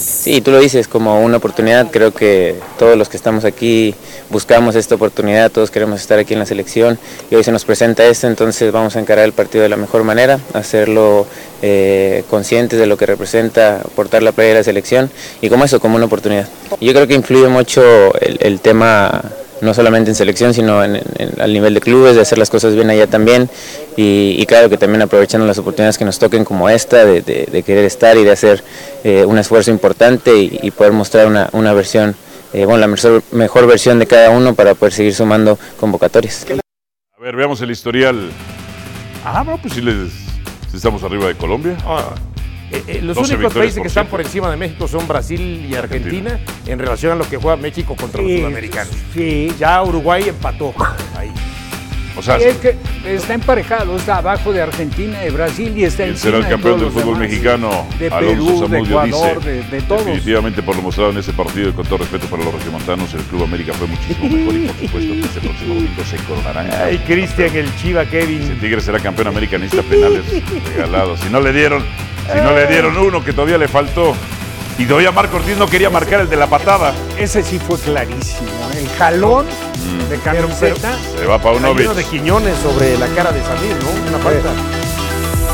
Sí, 0.03 0.41
tú 0.41 0.51
lo 0.51 0.59
dices 0.59 0.89
como 0.89 1.23
una 1.23 1.37
oportunidad. 1.37 1.91
Creo 1.93 2.13
que 2.13 2.57
todos 2.77 2.99
los 2.99 3.09
que 3.09 3.17
estamos 3.17 3.45
aquí 3.45 3.95
buscamos 4.31 4.75
esta 4.75 4.97
oportunidad, 4.97 5.51
todos 5.51 5.71
queremos 5.71 6.01
estar 6.01 6.19
aquí 6.19 6.33
en 6.33 6.41
la 6.41 6.47
selección 6.47 6.99
y 7.31 7.37
hoy 7.37 7.45
se 7.45 7.53
nos 7.53 7.65
presenta 7.65 8.05
esto, 8.07 8.27
entonces 8.27 8.73
vamos 8.73 8.97
a 8.97 9.01
encarar 9.01 9.25
el 9.25 9.33
partido 9.33 9.63
de 9.63 9.69
la 9.69 9.77
mejor 9.77 10.03
manera, 10.03 10.41
hacerlo 10.55 11.27
eh, 11.61 12.25
conscientes 12.31 12.81
de 12.81 12.87
lo 12.87 12.97
que 12.97 13.07
representa 13.07 13.81
portar 13.95 14.23
la 14.23 14.33
playa 14.33 14.51
de 14.51 14.57
la 14.57 14.65
selección 14.65 15.11
y 15.41 15.49
como 15.49 15.65
eso, 15.65 15.79
como 15.79 15.97
una 15.97 16.07
oportunidad. 16.07 16.49
Yo 16.81 16.93
creo 16.93 17.07
que 17.07 17.15
influye 17.15 17.49
mucho 17.49 17.83
el, 18.21 18.39
el 18.41 18.61
tema 18.61 19.23
no 19.63 19.73
solamente 19.73 20.11
en 20.11 20.15
selección, 20.15 20.53
sino 20.53 20.85
en, 20.85 20.97
en- 20.97 21.41
al 21.41 21.53
nivel 21.53 21.73
de 21.73 21.81
clubes, 21.81 22.15
de 22.17 22.21
hacer 22.23 22.37
las 22.37 22.51
cosas 22.51 22.75
bien 22.75 22.91
allá 22.91 23.07
también. 23.07 23.49
Y, 23.97 24.37
y 24.39 24.45
claro 24.47 24.69
que 24.69 24.77
también 24.77 25.01
aprovechando 25.03 25.47
las 25.47 25.57
oportunidades 25.59 25.97
que 25.97 26.05
nos 26.05 26.19
toquen 26.19 26.45
como 26.45 26.69
esta, 26.69 27.05
de, 27.07 27.23
de- 27.23 27.47
de 27.51 27.63
querer 27.63 27.85
estar 27.85 28.17
y 28.19 28.25
de 28.25 28.33
hacer 28.33 28.63
eh, 29.05 29.25
un 29.25 29.39
esfuerzo 29.39 29.71
importante 29.71 30.37
y, 30.37 30.59
y 30.63 30.71
poder 30.71 30.93
mostrar 30.93 31.27
una, 31.27 31.49
una 31.53 31.73
versión, 31.73 32.15
eh, 32.53 32.65
bueno, 32.67 32.79
la 32.81 32.87
mejor, 32.89 33.23
mejor 33.33 33.67
versión 33.67 33.99
de 33.99 34.07
cada 34.07 34.31
uno 34.31 34.55
para 34.55 34.75
poder 34.75 34.93
seguir 34.93 35.15
sumando 35.15 35.59
convocatorias. 35.81 36.45
A 37.17 37.23
ver, 37.23 37.37
veamos 37.37 37.61
el 37.63 37.71
historial. 37.71 38.31
Ah, 39.25 39.45
no, 39.47 39.57
pues 39.59 39.75
sí, 39.75 39.81
les, 39.81 40.11
sí 40.71 40.77
estamos 40.77 41.03
arriba 41.05 41.27
de 41.29 41.37
Colombia. 41.37 41.77
Eh, 42.73 42.83
eh, 42.87 43.01
los 43.03 43.17
12 43.17 43.35
únicos 43.35 43.55
países 43.55 43.81
que 43.83 43.89
están 43.89 44.07
por 44.07 44.21
encima 44.23 44.51
de 44.51 44.57
México 44.57 44.89
son 44.89 45.07
Brasil 45.07 45.67
y 45.69 45.75
Argentina, 45.75 46.41
en 46.67 46.79
relación 46.79 47.13
a 47.13 47.17
lo 47.17 47.29
que 47.29 47.37
juega 47.37 47.57
México 47.57 47.95
contra 47.95 48.23
los 48.23 48.31
sudamericanos. 48.31 48.95
Sí. 49.13 49.53
Ya 49.59 49.83
Uruguay 49.83 50.25
empató 50.29 50.75
ahí. 51.17 51.31
O 52.15 52.21
sea, 52.23 52.37
es 52.37 52.59
que 52.59 52.77
está 53.07 53.33
emparejado, 53.33 53.97
está 53.97 54.19
abajo 54.19 54.53
de 54.53 54.61
Argentina, 54.61 55.19
de 55.21 55.31
Brasil 55.31 55.73
y 55.77 55.85
está 55.85 56.03
¿quién 56.05 56.11
encima 56.11 56.31
será 56.33 56.37
el 56.39 56.45
de 56.45 56.51
campeón 56.51 56.81
del 56.81 56.91
fútbol 56.91 57.15
demás. 57.15 57.21
mexicano? 57.21 57.87
De 57.99 58.09
Alonso 58.09 58.67
Perú, 58.67 58.69
de 58.69 58.79
Ecuador, 58.81 59.37
dice. 59.39 59.51
de, 59.51 59.63
de 59.63 59.81
todos. 59.83 60.05
Definitivamente 60.05 60.63
por 60.63 60.77
lo 60.77 60.83
mostrado 60.83 61.11
en 61.11 61.17
ese 61.19 61.33
partido 61.33 61.71
y 61.71 61.73
con 61.73 61.87
todo 61.87 61.99
respeto 61.99 62.27
para 62.27 62.45
los 62.45 62.53
regiomontanos, 62.55 63.15
el 63.15 63.23
Club 63.23 63.45
América 63.45 63.73
fue 63.73 63.87
muchísimo 63.87 64.29
mejor 64.29 64.55
y 64.55 64.67
por 64.67 64.77
supuesto 64.77 65.13
que 65.15 65.21
este 65.21 65.41
próximo 65.41 65.75
domingo 65.75 66.05
se 66.05 66.17
coronarán. 66.19 66.71
Ay, 66.83 66.99
Cristian, 67.07 67.57
el 67.57 67.77
Chiva 67.77 68.05
Si 68.05 68.11
Kevin. 68.11 68.59
Tigre 68.61 68.81
será 68.83 68.99
campeón 69.01 69.29
americanista, 69.29 69.83
penales 69.83 70.23
regalados. 70.77 71.19
Si 71.21 71.31
no 71.31 71.41
le 71.41 71.53
dieron, 71.55 71.83
si 72.33 72.41
no 72.41 72.53
le 72.53 72.67
dieron 72.67 72.97
uno 72.97 73.25
que 73.25 73.33
todavía 73.33 73.59
le 73.59 73.69
faltó. 73.69 74.15
Y 74.79 74.87
todavía 74.87 75.13
Marco 75.13 75.37
Ortiz 75.37 75.57
no 75.57 75.67
quería 75.67 75.91
marcar 75.91 76.21
el 76.21 76.31
de 76.31 76.37
la 76.37 76.47
patada. 76.47 76.95
Ese 77.19 77.43
sí 77.43 77.59
fue 77.59 77.79
clarísimo. 77.79 78.49
¿eh? 78.75 78.79
El 78.81 78.89
jalón 78.97 79.47
de 80.09 80.19
camiseta. 80.19 80.97
Se 81.19 81.27
va 81.27 81.39
Paunovic. 81.39 81.81
Hay 81.81 81.87
uno 81.87 81.95
de 81.95 82.05
Quiñones 82.05 82.57
sobre 82.59 82.97
la 82.99 83.07
cara 83.09 83.33
de 83.33 83.43
Samir, 83.43 83.77
¿no? 83.83 83.91
Una 84.09 84.19
falta. 84.19 84.51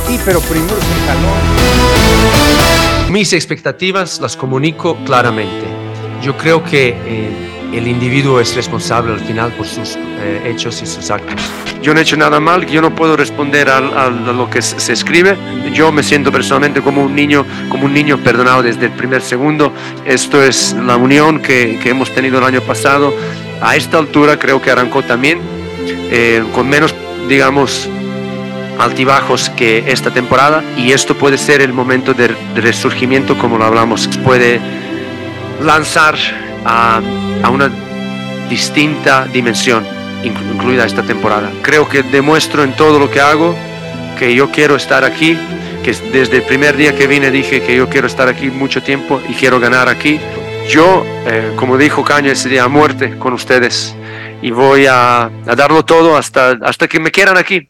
Sí, 0.06 0.20
pero 0.24 0.40
primero 0.40 0.76
es 0.76 0.84
el 0.84 1.06
jalón. 1.06 3.12
Mis 3.12 3.32
expectativas 3.32 4.20
las 4.20 4.36
comunico 4.36 4.96
claramente. 5.04 5.66
Yo 6.22 6.36
creo 6.36 6.62
que 6.62 6.88
eh, 6.88 7.57
el 7.72 7.86
individuo 7.86 8.40
es 8.40 8.54
responsable 8.56 9.12
al 9.12 9.20
final 9.20 9.52
por 9.52 9.66
sus 9.66 9.96
eh, 9.96 10.42
hechos 10.46 10.80
y 10.82 10.86
sus 10.86 11.10
actos. 11.10 11.40
Yo 11.82 11.94
no 11.94 12.00
he 12.00 12.02
hecho 12.02 12.16
nada 12.16 12.40
mal, 12.40 12.66
yo 12.66 12.80
no 12.82 12.94
puedo 12.94 13.16
responder 13.16 13.68
al- 13.68 13.96
a, 13.96 14.08
lo 14.10 14.48
que 14.50 14.62
se 14.62 14.80
se 14.80 14.92
escribe. 14.92 15.36
Yo 15.72 15.92
me 15.92 16.02
siento 16.02 16.32
personalmente 16.32 16.80
como 16.80 17.02
un 17.04 17.14
niño, 17.14 17.44
como 17.68 17.84
un 17.84 17.92
niño 17.94 18.18
perdonado 18.18 18.62
desde 18.62 18.86
el 18.86 18.92
primer 18.92 19.22
segundo. 19.22 19.72
Esto 20.04 20.42
es 20.42 20.72
la 20.72 20.96
unión 20.96 21.40
que, 21.40 21.78
que 21.82 21.90
hemos 21.90 22.12
tenido 22.14 22.38
el 22.38 22.44
año 22.44 22.60
pasado. 22.62 23.14
A 23.60 23.76
esta 23.76 23.98
altura 23.98 24.38
creo 24.38 24.60
que 24.62 24.70
arrancó 24.70 25.02
también 25.02 25.40
eh, 26.10 26.42
con 26.54 26.68
menos, 26.68 26.94
digamos, 27.28 27.88
altibajos 28.78 29.50
que 29.50 29.84
esta 29.88 30.10
temporada 30.12 30.62
y 30.76 30.92
esto 30.92 31.14
puede 31.16 31.36
ser 31.38 31.60
el 31.60 31.72
momento 31.72 32.14
de 32.14 32.28
resurgimiento 32.54 33.36
como 33.36 33.58
lo 33.58 33.64
hablamos 33.64 34.08
puede 34.24 34.60
lanzar 35.60 36.14
a, 36.64 37.00
una 37.50 37.70
distinta 38.48 39.26
dimensión 39.26 39.84
inclu- 40.22 40.54
incluida 40.54 40.84
esta 40.84 41.02
temporada. 41.02 41.50
Creo 41.62 41.88
que 41.88 42.02
demuestro 42.02 42.62
en 42.64 42.74
todo 42.74 42.98
lo 42.98 43.10
que 43.10 43.20
hago 43.20 43.54
que 44.18 44.34
yo 44.34 44.50
quiero 44.50 44.76
estar 44.76 45.04
aquí 45.04 45.38
que 45.82 45.92
desde 46.12 46.38
el 46.38 46.42
primer 46.42 46.76
día 46.76 46.94
que 46.96 47.06
vine 47.06 47.30
dije 47.30 47.62
que 47.62 47.76
yo 47.76 47.88
quiero 47.88 48.06
estar 48.06 48.28
aquí 48.28 48.50
mucho 48.50 48.82
tiempo 48.82 49.20
y 49.28 49.34
quiero 49.34 49.60
ganar 49.60 49.88
aquí. 49.88 50.18
Yo 50.68 51.04
eh, 51.26 51.52
como 51.56 51.78
dijo 51.78 52.04
Caña 52.04 52.32
ese 52.32 52.48
día 52.48 52.64
a 52.64 52.68
muerte 52.68 53.16
con 53.18 53.32
ustedes 53.32 53.94
y 54.42 54.50
voy 54.50 54.86
a, 54.86 55.24
a 55.24 55.54
darlo 55.56 55.84
todo 55.84 56.16
hasta, 56.16 56.58
hasta 56.62 56.88
que 56.88 57.00
me 57.00 57.10
quieran 57.10 57.38
aquí 57.38 57.68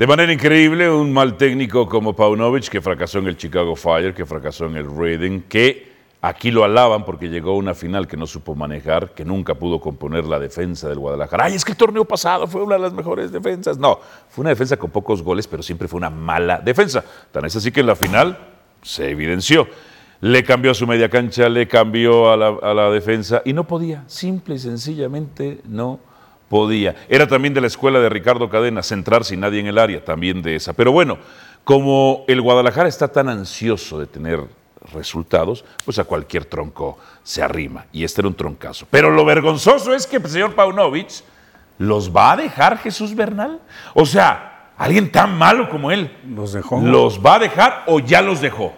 De 0.00 0.06
manera 0.06 0.32
increíble, 0.32 0.90
un 0.90 1.12
mal 1.12 1.36
técnico 1.36 1.86
como 1.86 2.16
Paunovic, 2.16 2.70
que 2.70 2.80
fracasó 2.80 3.18
en 3.18 3.26
el 3.26 3.36
Chicago 3.36 3.76
Fire, 3.76 4.14
que 4.14 4.24
fracasó 4.24 4.64
en 4.64 4.76
el 4.76 4.86
Reading, 4.90 5.42
que 5.42 5.92
aquí 6.22 6.50
lo 6.50 6.64
alaban 6.64 7.04
porque 7.04 7.28
llegó 7.28 7.50
a 7.50 7.56
una 7.56 7.74
final 7.74 8.08
que 8.08 8.16
no 8.16 8.26
supo 8.26 8.54
manejar, 8.54 9.10
que 9.12 9.26
nunca 9.26 9.56
pudo 9.56 9.78
componer 9.78 10.24
la 10.24 10.38
defensa 10.38 10.88
del 10.88 10.98
Guadalajara. 11.00 11.44
Ay, 11.44 11.54
es 11.54 11.66
que 11.66 11.72
el 11.72 11.76
torneo 11.76 12.06
pasado 12.06 12.46
fue 12.46 12.62
una 12.62 12.76
de 12.76 12.80
las 12.80 12.94
mejores 12.94 13.30
defensas. 13.30 13.76
No, 13.76 14.00
fue 14.30 14.40
una 14.40 14.48
defensa 14.48 14.78
con 14.78 14.88
pocos 14.88 15.22
goles, 15.22 15.46
pero 15.46 15.62
siempre 15.62 15.86
fue 15.86 15.98
una 15.98 16.08
mala 16.08 16.62
defensa. 16.64 17.04
Tan 17.30 17.44
es 17.44 17.56
así 17.56 17.70
que 17.70 17.80
en 17.80 17.86
la 17.88 17.94
final 17.94 18.38
se 18.80 19.10
evidenció. 19.10 19.68
Le 20.22 20.42
cambió 20.44 20.70
a 20.70 20.74
su 20.74 20.86
media 20.86 21.10
cancha, 21.10 21.46
le 21.50 21.68
cambió 21.68 22.32
a 22.32 22.38
la, 22.38 22.56
a 22.62 22.72
la 22.72 22.88
defensa 22.88 23.42
y 23.44 23.52
no 23.52 23.64
podía, 23.64 24.04
simple 24.06 24.54
y 24.54 24.60
sencillamente 24.60 25.60
no 25.68 26.00
podía. 26.50 26.96
Era 27.08 27.28
también 27.28 27.54
de 27.54 27.62
la 27.62 27.68
escuela 27.68 28.00
de 28.00 28.10
Ricardo 28.10 28.50
Cadena, 28.50 28.82
centrar 28.82 29.24
sin 29.24 29.40
nadie 29.40 29.60
en 29.60 29.68
el 29.68 29.78
área, 29.78 30.04
también 30.04 30.42
de 30.42 30.56
esa. 30.56 30.74
Pero 30.74 30.90
bueno, 30.92 31.16
como 31.64 32.24
el 32.26 32.42
Guadalajara 32.42 32.88
está 32.88 33.08
tan 33.08 33.28
ansioso 33.28 34.00
de 34.00 34.06
tener 34.06 34.40
resultados, 34.92 35.64
pues 35.84 35.98
a 36.00 36.04
cualquier 36.04 36.44
tronco 36.44 36.98
se 37.22 37.42
arrima. 37.42 37.86
Y 37.92 38.02
este 38.02 38.20
era 38.20 38.28
un 38.28 38.34
troncazo. 38.34 38.86
Pero 38.90 39.10
lo 39.10 39.24
vergonzoso 39.24 39.94
es 39.94 40.08
que 40.08 40.16
el 40.16 40.28
señor 40.28 40.54
Paunovic 40.54 41.22
los 41.78 42.14
va 42.14 42.32
a 42.32 42.36
dejar 42.36 42.78
Jesús 42.78 43.14
Bernal. 43.14 43.60
O 43.94 44.04
sea, 44.04 44.72
alguien 44.76 45.12
tan 45.12 45.38
malo 45.38 45.70
como 45.70 45.92
él. 45.92 46.16
Los 46.28 46.52
dejó. 46.52 46.80
¿Los 46.80 47.24
va 47.24 47.36
a 47.36 47.38
dejar 47.38 47.84
o 47.86 48.00
ya 48.00 48.22
los 48.22 48.40
dejó? 48.40 48.74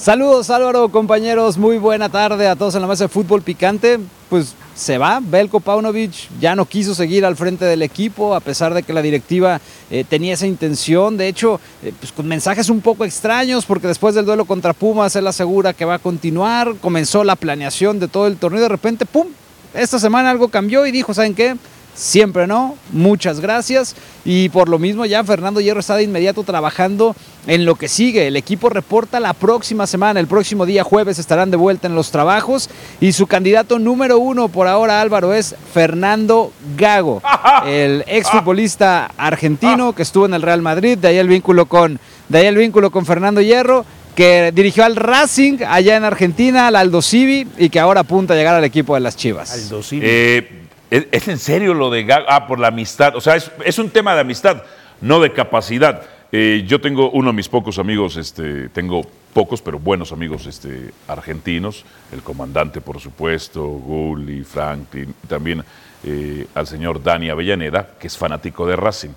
Saludos 0.00 0.48
Álvaro, 0.48 0.88
compañeros, 0.88 1.58
muy 1.58 1.76
buena 1.76 2.08
tarde 2.08 2.48
a 2.48 2.56
todos 2.56 2.74
en 2.74 2.80
la 2.80 2.88
mesa 2.88 3.04
de 3.04 3.08
fútbol 3.08 3.42
picante. 3.42 4.00
Pues 4.30 4.54
se 4.74 4.96
va. 4.96 5.20
Belko 5.22 5.60
Paunovic 5.60 6.30
ya 6.40 6.56
no 6.56 6.64
quiso 6.64 6.94
seguir 6.94 7.26
al 7.26 7.36
frente 7.36 7.66
del 7.66 7.82
equipo, 7.82 8.34
a 8.34 8.40
pesar 8.40 8.72
de 8.72 8.82
que 8.82 8.94
la 8.94 9.02
directiva 9.02 9.60
eh, 9.90 10.04
tenía 10.08 10.32
esa 10.32 10.46
intención. 10.46 11.18
De 11.18 11.28
hecho, 11.28 11.60
eh, 11.82 11.92
pues 12.00 12.12
con 12.12 12.26
mensajes 12.26 12.70
un 12.70 12.80
poco 12.80 13.04
extraños, 13.04 13.66
porque 13.66 13.88
después 13.88 14.14
del 14.14 14.24
duelo 14.24 14.46
contra 14.46 14.72
Pumas, 14.72 15.14
él 15.16 15.26
asegura 15.26 15.74
que 15.74 15.84
va 15.84 15.96
a 15.96 15.98
continuar. 15.98 16.76
Comenzó 16.80 17.22
la 17.22 17.36
planeación 17.36 18.00
de 18.00 18.08
todo 18.08 18.26
el 18.26 18.38
torneo 18.38 18.60
y 18.60 18.62
de 18.62 18.68
repente, 18.70 19.04
¡pum! 19.04 19.26
Esta 19.74 19.98
semana 19.98 20.30
algo 20.30 20.48
cambió 20.48 20.86
y 20.86 20.92
dijo, 20.92 21.12
¿saben 21.12 21.34
qué? 21.34 21.58
Siempre 21.94 22.46
no, 22.46 22.76
muchas 22.92 23.40
gracias. 23.40 23.94
Y 24.24 24.48
por 24.50 24.68
lo 24.68 24.78
mismo 24.78 25.06
ya 25.06 25.24
Fernando 25.24 25.60
Hierro 25.60 25.80
está 25.80 25.96
de 25.96 26.04
inmediato 26.04 26.42
trabajando 26.44 27.16
en 27.46 27.64
lo 27.64 27.74
que 27.74 27.88
sigue. 27.88 28.26
El 28.26 28.36
equipo 28.36 28.68
reporta 28.68 29.20
la 29.20 29.32
próxima 29.32 29.86
semana, 29.86 30.20
el 30.20 30.26
próximo 30.26 30.66
día 30.66 30.84
jueves 30.84 31.18
estarán 31.18 31.50
de 31.50 31.56
vuelta 31.56 31.86
en 31.86 31.94
los 31.94 32.10
trabajos. 32.10 32.70
Y 33.00 33.12
su 33.12 33.26
candidato 33.26 33.78
número 33.78 34.18
uno 34.18 34.48
por 34.48 34.66
ahora, 34.66 35.00
Álvaro, 35.00 35.34
es 35.34 35.54
Fernando 35.72 36.52
Gago, 36.76 37.22
el 37.66 38.04
exfutbolista 38.06 39.10
argentino 39.16 39.94
que 39.94 40.02
estuvo 40.02 40.26
en 40.26 40.34
el 40.34 40.42
Real 40.42 40.62
Madrid, 40.62 40.98
de 40.98 41.08
ahí 41.08 41.18
el 41.18 41.28
vínculo 41.28 41.66
con, 41.66 41.98
de 42.28 42.38
ahí 42.38 42.46
el 42.46 42.56
vínculo 42.56 42.90
con 42.90 43.06
Fernando 43.06 43.40
Hierro 43.40 43.84
que 44.14 44.52
dirigió 44.52 44.84
al 44.84 44.96
Racing 44.96 45.58
allá 45.66 45.96
en 45.96 46.04
Argentina, 46.04 46.66
al 46.66 46.76
Aldo 46.76 47.00
Civi, 47.00 47.46
y 47.56 47.70
que 47.70 47.80
ahora 47.80 48.00
apunta 48.00 48.34
a 48.34 48.36
llegar 48.36 48.54
al 48.54 48.64
equipo 48.64 48.94
de 48.94 49.00
las 49.00 49.16
Chivas. 49.16 49.52
Aldo 49.52 49.82
Civi. 49.82 50.02
Eh, 50.04 50.60
¿Es, 50.90 51.28
en 51.28 51.38
serio 51.38 51.72
lo 51.72 51.88
de 51.88 52.04
Gago? 52.04 52.26
Ah, 52.28 52.46
por 52.46 52.58
la 52.58 52.68
amistad. 52.68 53.14
O 53.14 53.20
sea, 53.20 53.36
es, 53.36 53.78
un 53.78 53.90
tema 53.90 54.14
de 54.14 54.20
amistad, 54.20 54.64
no 55.00 55.20
de 55.20 55.32
capacidad. 55.32 56.02
Eh, 56.32 56.64
yo 56.66 56.80
tengo 56.80 57.10
uno 57.10 57.30
de 57.30 57.36
mis 57.36 57.48
pocos 57.48 57.78
amigos, 57.78 58.16
este, 58.16 58.68
tengo 58.70 59.02
pocos, 59.32 59.62
pero 59.62 59.78
buenos 59.78 60.12
amigos 60.12 60.46
este, 60.46 60.90
argentinos, 61.06 61.84
el 62.12 62.22
comandante, 62.22 62.80
por 62.80 63.00
supuesto, 63.00 63.64
Gulli, 63.64 64.42
Franklin, 64.42 65.14
también 65.28 65.64
eh, 66.04 66.46
al 66.54 66.66
señor 66.66 67.02
Dani 67.02 67.30
Avellaneda, 67.30 67.90
que 67.98 68.08
es 68.08 68.16
fanático 68.16 68.66
de 68.66 68.76
Racing. 68.76 69.10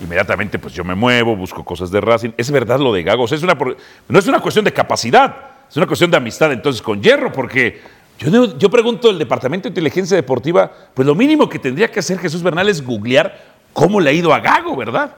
Inmediatamente, 0.00 0.60
pues 0.60 0.74
yo 0.74 0.84
me 0.84 0.94
muevo, 0.94 1.34
busco 1.34 1.64
cosas 1.64 1.90
de 1.90 2.00
Racing. 2.00 2.30
Es 2.36 2.50
verdad 2.50 2.78
lo 2.78 2.92
de 2.92 3.02
Gago, 3.02 3.24
o 3.24 3.28
sea, 3.28 3.36
es 3.36 3.42
una, 3.42 3.56
no 4.08 4.18
es 4.18 4.26
una 4.28 4.40
cuestión 4.40 4.64
de 4.64 4.72
capacidad, 4.72 5.36
es 5.68 5.76
una 5.76 5.86
cuestión 5.86 6.10
de 6.10 6.16
amistad 6.16 6.52
entonces 6.52 6.80
con 6.80 7.02
Hierro, 7.02 7.32
porque 7.32 7.80
yo, 8.18 8.58
yo 8.58 8.70
pregunto 8.70 9.10
el 9.10 9.18
Departamento 9.18 9.64
de 9.64 9.70
Inteligencia 9.70 10.16
Deportiva, 10.16 10.70
pues 10.94 11.06
lo 11.06 11.14
mínimo 11.14 11.48
que 11.48 11.58
tendría 11.58 11.90
que 11.90 12.00
hacer 12.00 12.18
Jesús 12.18 12.42
Bernal 12.42 12.68
es 12.68 12.84
googlear 12.84 13.38
cómo 13.72 14.00
le 14.00 14.10
ha 14.10 14.12
ido 14.12 14.32
a 14.34 14.40
Gago, 14.40 14.74
¿verdad? 14.76 15.12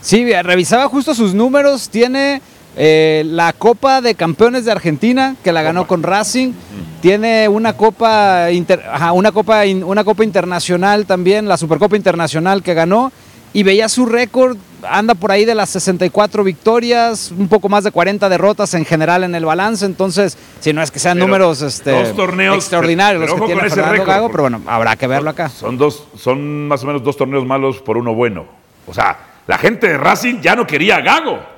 Sí, 0.00 0.30
revisaba 0.42 0.88
justo 0.88 1.14
sus 1.14 1.32
números. 1.34 1.88
Tiene 1.88 2.42
eh, 2.76 3.22
la 3.26 3.52
Copa 3.54 4.00
de 4.02 4.14
Campeones 4.14 4.64
de 4.64 4.72
Argentina, 4.72 5.36
que 5.42 5.52
la 5.52 5.62
ganó 5.62 5.86
con 5.86 6.02
Racing. 6.02 6.52
Tiene 7.00 7.48
una 7.48 7.74
Copa, 7.74 8.50
inter- 8.50 8.82
ajá, 8.90 9.12
una, 9.12 9.32
Copa 9.32 9.62
una 9.84 10.04
Copa 10.04 10.24
Internacional 10.24 11.06
también, 11.06 11.48
la 11.48 11.56
Supercopa 11.56 11.96
Internacional 11.96 12.62
que 12.62 12.74
ganó. 12.74 13.12
Y 13.54 13.62
veía 13.62 13.88
su 13.88 14.04
récord, 14.04 14.58
anda 14.82 15.14
por 15.14 15.30
ahí 15.30 15.44
de 15.44 15.54
las 15.54 15.70
64 15.70 16.44
victorias, 16.44 17.30
un 17.30 17.48
poco 17.48 17.68
más 17.68 17.84
de 17.84 17.92
40 17.92 18.28
derrotas 18.28 18.74
en 18.74 18.84
general 18.84 19.24
en 19.24 19.34
el 19.34 19.44
balance. 19.44 19.86
Entonces, 19.86 20.36
si 20.60 20.72
no 20.72 20.82
es 20.82 20.90
que 20.90 20.98
sean 20.98 21.16
Pero 21.16 21.26
números 21.26 21.62
este, 21.62 21.92
dos 21.92 22.16
torneos, 22.16 22.56
extraordinarios 22.56 23.22
pero 23.22 23.38
los 23.38 23.40
que 23.40 23.54
tiene 23.54 23.70
Fernando 23.70 23.92
récord, 23.92 24.08
Gago, 24.08 24.30
pero 24.30 24.42
bueno, 24.42 24.60
habrá 24.66 24.96
que 24.96 25.06
verlo 25.06 25.30
acá. 25.30 25.48
Son 25.48 25.78
dos, 25.78 26.04
son 26.18 26.68
más 26.68 26.82
o 26.82 26.86
menos 26.86 27.02
dos 27.02 27.16
torneos 27.16 27.46
malos 27.46 27.80
por 27.80 27.96
uno 27.96 28.12
bueno. 28.12 28.44
O 28.86 28.92
sea, 28.92 29.16
la 29.46 29.56
gente 29.56 29.86
de 29.86 29.98
Racing 29.98 30.40
ya 30.42 30.56
no 30.56 30.66
quería 30.66 30.96
a 30.96 31.00
Gago. 31.00 31.54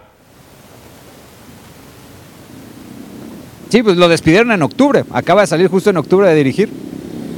Sí, 3.69 3.83
pues 3.83 3.97
lo 3.97 4.09
despidieron 4.09 4.53
en 4.53 4.63
octubre. 4.63 5.05
Acaba 5.13 5.41
de 5.41 5.47
salir 5.47 5.69
justo 5.69 5.91
en 5.91 5.97
octubre 5.97 6.29
de 6.29 6.35
dirigir. 6.35 6.71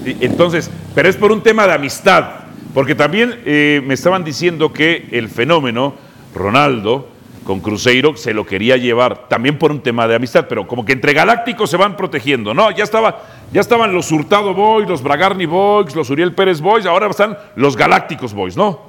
Entonces, 0.05 0.71
pero 0.95 1.09
es 1.09 1.17
por 1.17 1.33
un 1.33 1.43
tema 1.43 1.67
de 1.67 1.75
amistad, 1.75 2.38
porque 2.79 2.95
también 2.95 3.41
eh, 3.45 3.83
me 3.85 3.95
estaban 3.95 4.23
diciendo 4.23 4.73
que 4.73 5.09
el 5.11 5.29
fenómeno 5.29 5.95
Ronaldo 6.33 7.09
con 7.43 7.59
Cruzeiro 7.59 8.17
se 8.17 8.33
lo 8.33 8.47
quería 8.47 8.77
llevar, 8.77 9.27
también 9.27 9.59
por 9.59 9.73
un 9.73 9.81
tema 9.81 10.07
de 10.07 10.15
amistad, 10.15 10.47
pero 10.49 10.69
como 10.69 10.85
que 10.85 10.93
entre 10.93 11.13
galácticos 11.13 11.71
se 11.71 11.77
van 11.77 11.97
protegiendo, 11.97 12.55
¿no? 12.55 12.71
Ya 12.71 12.85
estaba, 12.85 13.25
ya 13.53 13.63
estaban 13.63 13.93
los 13.93 14.13
Hurtado 14.13 14.55
Boys, 14.55 14.89
los 14.89 15.03
Bragarni 15.03 15.45
Boys, 15.45 15.97
los 15.97 16.09
Uriel 16.09 16.37
Pérez 16.37 16.61
Boys, 16.61 16.87
ahora 16.87 17.09
están 17.09 17.37
los 17.57 17.77
Galácticos 17.77 18.33
Boys, 18.33 18.57
¿no? 18.57 18.81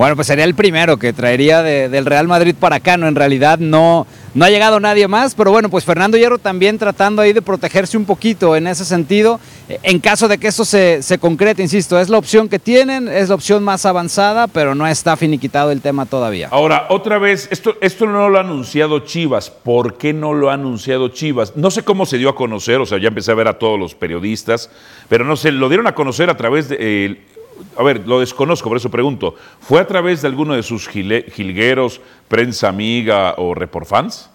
Bueno, 0.00 0.16
pues 0.16 0.28
sería 0.28 0.46
el 0.46 0.54
primero 0.54 0.96
que 0.96 1.12
traería 1.12 1.62
de- 1.62 1.90
del 1.90 2.06
Real 2.06 2.26
Madrid 2.26 2.54
para 2.58 2.76
acá, 2.76 2.96
¿no? 2.96 3.06
En 3.06 3.14
realidad 3.14 3.58
no, 3.58 4.06
no 4.32 4.44
ha 4.46 4.48
llegado 4.48 4.80
nadie 4.80 5.06
más, 5.08 5.34
pero 5.34 5.50
bueno, 5.50 5.68
pues 5.68 5.84
Fernando 5.84 6.16
Hierro 6.16 6.38
también 6.38 6.78
tratando 6.78 7.20
ahí 7.20 7.34
de 7.34 7.42
protegerse 7.42 7.98
un 7.98 8.06
poquito 8.06 8.56
en 8.56 8.66
ese 8.66 8.86
sentido, 8.86 9.38
en 9.68 9.98
caso 9.98 10.26
de 10.26 10.38
que 10.38 10.48
esto 10.48 10.64
se, 10.64 11.02
se 11.02 11.18
concrete, 11.18 11.60
insisto, 11.60 12.00
es 12.00 12.08
la 12.08 12.16
opción 12.16 12.48
que 12.48 12.58
tienen, 12.58 13.08
es 13.08 13.28
la 13.28 13.34
opción 13.34 13.62
más 13.62 13.84
avanzada, 13.84 14.46
pero 14.46 14.74
no 14.74 14.86
está 14.86 15.18
finiquitado 15.18 15.70
el 15.70 15.82
tema 15.82 16.06
todavía. 16.06 16.48
Ahora, 16.50 16.86
otra 16.88 17.18
vez, 17.18 17.48
esto, 17.50 17.74
esto 17.82 18.06
no 18.06 18.30
lo 18.30 18.38
ha 18.38 18.40
anunciado 18.40 19.00
Chivas. 19.00 19.50
¿Por 19.50 19.98
qué 19.98 20.14
no 20.14 20.32
lo 20.32 20.48
ha 20.48 20.54
anunciado 20.54 21.08
Chivas? 21.08 21.56
No 21.56 21.70
sé 21.70 21.82
cómo 21.84 22.06
se 22.06 22.16
dio 22.16 22.30
a 22.30 22.34
conocer, 22.34 22.80
o 22.80 22.86
sea, 22.86 22.96
ya 22.96 23.08
empecé 23.08 23.32
a 23.32 23.34
ver 23.34 23.48
a 23.48 23.58
todos 23.58 23.78
los 23.78 23.94
periodistas, 23.94 24.70
pero 25.10 25.26
no 25.26 25.36
sé, 25.36 25.52
lo 25.52 25.68
dieron 25.68 25.86
a 25.88 25.94
conocer 25.94 26.30
a 26.30 26.38
través 26.38 26.70
de... 26.70 26.76
eh, 26.80 27.20
a 27.76 27.82
ver, 27.82 28.06
lo 28.06 28.20
desconozco, 28.20 28.68
por 28.68 28.76
eso 28.76 28.90
pregunto. 28.90 29.34
¿Fue 29.60 29.80
a 29.80 29.86
través 29.86 30.22
de 30.22 30.28
alguno 30.28 30.54
de 30.54 30.62
sus 30.62 30.88
gile- 30.88 31.30
jilgueros, 31.32 32.00
prensa 32.28 32.68
amiga 32.68 33.34
o 33.38 33.54
reporfans? 33.54 34.28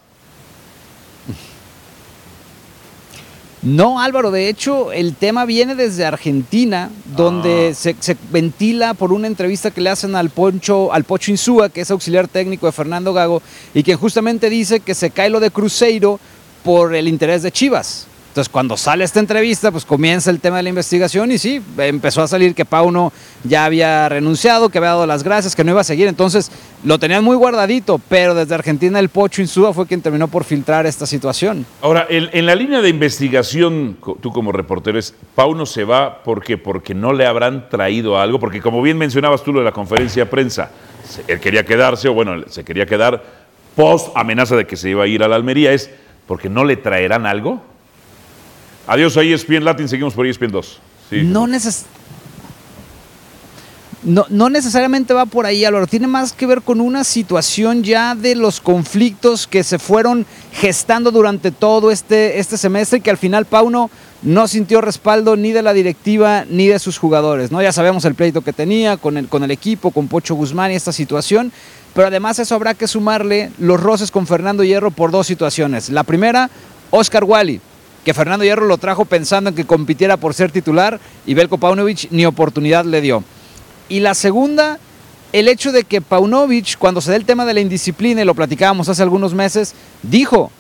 No, 3.62 4.00
Álvaro, 4.00 4.30
de 4.30 4.48
hecho, 4.48 4.92
el 4.92 5.16
tema 5.16 5.44
viene 5.46 5.74
desde 5.74 6.06
Argentina, 6.06 6.92
donde 7.16 7.74
se, 7.74 7.96
se 8.00 8.16
ventila 8.30 8.94
por 8.94 9.12
una 9.12 9.26
entrevista 9.26 9.72
que 9.72 9.82
le 9.82 9.90
hacen 9.90 10.16
al 10.16 10.30
Poncho, 10.30 10.94
al 10.94 11.04
Pocho 11.04 11.32
Insúa, 11.32 11.70
que 11.70 11.82
es 11.82 11.90
auxiliar 11.90 12.28
técnico 12.28 12.68
de 12.68 12.72
Fernando 12.74 13.12
Gago, 13.12 13.42
y 13.74 13.82
que 13.82 13.96
justamente 13.96 14.52
dice 14.52 14.82
que 14.82 14.94
se 14.94 15.10
cae 15.10 15.32
lo 15.32 15.40
de 15.40 15.50
Cruzeiro 15.50 16.20
por 16.64 16.94
el 16.94 17.08
interés 17.08 17.42
de 17.42 17.52
Chivas. 17.52 18.06
Entonces, 18.36 18.52
cuando 18.52 18.76
sale 18.76 19.06
esta 19.06 19.22
entrevista, 19.22 19.72
pues 19.72 19.86
comienza 19.86 20.30
el 20.30 20.42
tema 20.42 20.58
de 20.58 20.64
la 20.64 20.68
investigación 20.68 21.32
y 21.32 21.38
sí, 21.38 21.62
empezó 21.78 22.22
a 22.22 22.28
salir 22.28 22.54
que 22.54 22.66
Pauno 22.66 23.14
ya 23.46 23.64
había 23.64 24.10
renunciado, 24.10 24.68
que 24.68 24.78
había 24.78 24.90
dado 24.90 25.08
las 25.08 25.24
gracias, 25.24 25.56
que 25.56 25.64
no 25.64 25.72
iba 25.72 25.80
a 25.80 25.86
seguir. 25.86 26.10
Entonces, 26.10 26.52
lo 26.84 27.00
tenían 27.00 27.24
muy 27.24 27.38
guardadito, 27.38 27.98
pero 28.10 28.36
desde 28.36 28.54
Argentina 28.54 29.00
el 29.00 29.08
Pocho 29.08 29.42
Insúa 29.42 29.74
fue 29.74 29.88
quien 29.88 30.02
terminó 30.02 30.28
por 30.28 30.44
filtrar 30.44 30.86
esta 30.86 31.06
situación. 31.06 31.66
Ahora, 31.82 32.08
en, 32.10 32.46
la 32.46 32.56
línea 32.56 32.82
de 32.82 32.90
investigación, 32.90 33.98
tú 34.20 34.34
como 34.34 34.52
reportero, 34.52 35.00
es, 35.00 35.16
Pauno 35.34 35.66
se 35.66 35.86
va 35.86 36.22
¿por 36.22 36.44
qué? 36.44 36.58
porque 36.58 36.94
no 36.94 37.14
le 37.14 37.26
habrán 37.26 37.70
traído 37.70 38.20
algo, 38.20 38.38
porque 38.38 38.60
como 38.60 38.82
bien 38.82 38.98
mencionabas 38.98 39.44
tú 39.44 39.54
lo 39.54 39.60
de 39.60 39.66
la 39.66 39.72
conferencia 39.72 40.26
de 40.26 40.30
prensa, 40.30 40.72
él 41.26 41.40
quería 41.40 41.64
quedarse, 41.64 42.10
o 42.10 42.14
bueno, 42.14 42.44
se 42.50 42.66
quería 42.66 42.86
quedar 42.86 43.24
post 43.78 44.10
amenaza 44.14 44.58
de 44.58 44.68
que 44.68 44.76
se 44.76 44.90
iba 44.90 45.06
a 45.06 45.08
ir 45.08 45.24
a 45.24 45.30
la 45.30 45.38
Almería, 45.38 45.72
es 45.72 45.90
porque 46.28 46.50
no 46.50 46.66
le 46.66 46.76
traerán 46.76 47.26
algo. 47.26 47.64
Adiós 48.88 49.18
a 49.18 49.24
ESPN 49.24 49.64
Latin, 49.64 49.88
seguimos 49.90 50.14
por 50.14 50.26
ESPN 50.28 50.52
2. 50.52 50.80
Sí. 51.10 51.22
No, 51.24 51.48
neces- 51.48 51.84
no, 54.04 54.26
no 54.30 54.50
necesariamente 54.52 55.14
va 55.16 55.26
por 55.26 55.48
ahí, 55.48 55.66
Álvaro. 55.66 55.88
Tiene 55.88 56.06
más 56.06 56.32
que 56.34 56.46
ver 56.46 56.62
con 56.62 56.80
una 56.80 57.04
situación 57.04 57.82
ya 57.84 58.14
de 58.14 58.36
los 58.36 58.62
conflictos 58.62 59.48
que 59.48 59.64
se 59.64 59.80
fueron 59.80 60.28
gestando 60.54 61.10
durante 61.10 61.50
todo 61.52 61.90
este, 61.90 62.38
este 62.40 62.58
semestre 62.58 63.00
y 63.00 63.02
que 63.02 63.10
al 63.10 63.18
final 63.18 63.46
Pauno 63.46 63.90
no 64.22 64.48
sintió 64.48 64.82
respaldo 64.82 65.36
ni 65.36 65.52
de 65.52 65.64
la 65.64 65.74
directiva 65.74 66.46
ni 66.48 66.68
de 66.68 66.78
sus 66.78 67.00
jugadores. 67.00 67.52
¿no? 67.52 67.62
Ya 67.64 67.72
sabemos 67.72 68.06
el 68.06 68.14
pleito 68.14 68.42
que 68.42 68.54
tenía 68.54 68.98
con 68.98 69.18
el, 69.18 69.28
con 69.28 69.44
el 69.44 69.50
equipo, 69.50 69.90
con 69.90 70.08
Pocho 70.08 70.36
Guzmán 70.36 70.72
y 70.72 70.76
esta 70.76 70.92
situación. 70.92 71.52
Pero 71.96 72.08
además 72.08 72.38
eso 72.38 72.54
habrá 72.54 72.76
que 72.76 72.88
sumarle 72.88 73.52
los 73.58 73.80
roces 73.80 74.12
con 74.12 74.28
Fernando 74.28 74.64
Hierro 74.64 74.92
por 74.92 75.10
dos 75.10 75.26
situaciones. 75.26 75.90
La 75.90 76.04
primera, 76.04 76.52
Oscar 76.92 77.24
Wally, 77.24 77.60
que 78.06 78.14
Fernando 78.14 78.46
Hierro 78.46 78.68
lo 78.68 78.78
trajo 78.78 79.04
pensando 79.04 79.50
en 79.50 79.56
que 79.56 79.66
compitiera 79.66 80.16
por 80.16 80.36
ser 80.36 80.52
titular 80.52 81.00
y 81.26 81.34
Belko 81.34 81.58
Paunovic 81.58 82.08
ni 82.12 82.26
oportunidad 82.26 82.86
le 82.86 83.02
dio. 83.02 83.24
Y 83.90 84.00
la 84.00 84.14
segunda, 84.14 84.78
el 85.34 85.48
hecho 85.48 85.72
de 85.72 85.84
que 85.84 86.02
Paunovic, 86.02 86.78
cuando 86.78 87.02
se 87.02 87.10
da 87.10 87.18
el 87.18 87.26
tema 87.26 87.46
de 87.46 87.56
la 87.56 87.62
indisciplina, 87.62 88.22
y 88.22 88.26
lo 88.26 88.36
platicábamos 88.36 88.88
hace 88.90 89.02
algunos 89.02 89.34
meses, 89.34 89.74
dijo, 90.04 90.52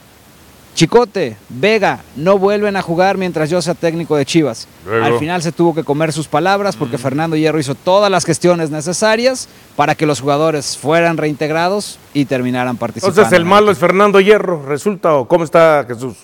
Chicote, 0.73 1.37
Vega, 1.49 2.01
no 2.15 2.39
vuelven 2.39 2.75
a 2.77 2.81
jugar 2.81 3.17
mientras 3.17 3.49
yo 3.51 3.61
sea 3.61 3.75
técnico 3.75 4.15
de 4.17 4.25
Chivas. 4.25 4.67
Luego. 4.83 5.05
Al 5.05 5.19
final 5.19 5.43
se 5.43 5.51
tuvo 5.51 5.75
que 5.75 5.83
comer 5.83 6.11
sus 6.11 6.27
palabras 6.27 6.75
porque 6.75 6.97
Fernando 6.97 7.35
Hierro 7.35 7.59
hizo 7.59 7.75
todas 7.75 8.09
las 8.09 8.25
gestiones 8.25 8.71
necesarias 8.71 9.47
para 9.75 9.93
que 9.93 10.07
los 10.07 10.19
jugadores 10.19 10.77
fueran 10.77 11.17
reintegrados 11.17 11.99
y 12.13 12.25
terminaran 12.25 12.75
participando. 12.75 13.21
Entonces 13.21 13.37
el 13.37 13.45
malo 13.45 13.71
es 13.71 13.77
Fernando 13.77 14.19
Hierro, 14.19 14.65
resulta, 14.65 15.13
o 15.13 15.27
cómo 15.27 15.43
está 15.43 15.85
Jesús. 15.87 16.17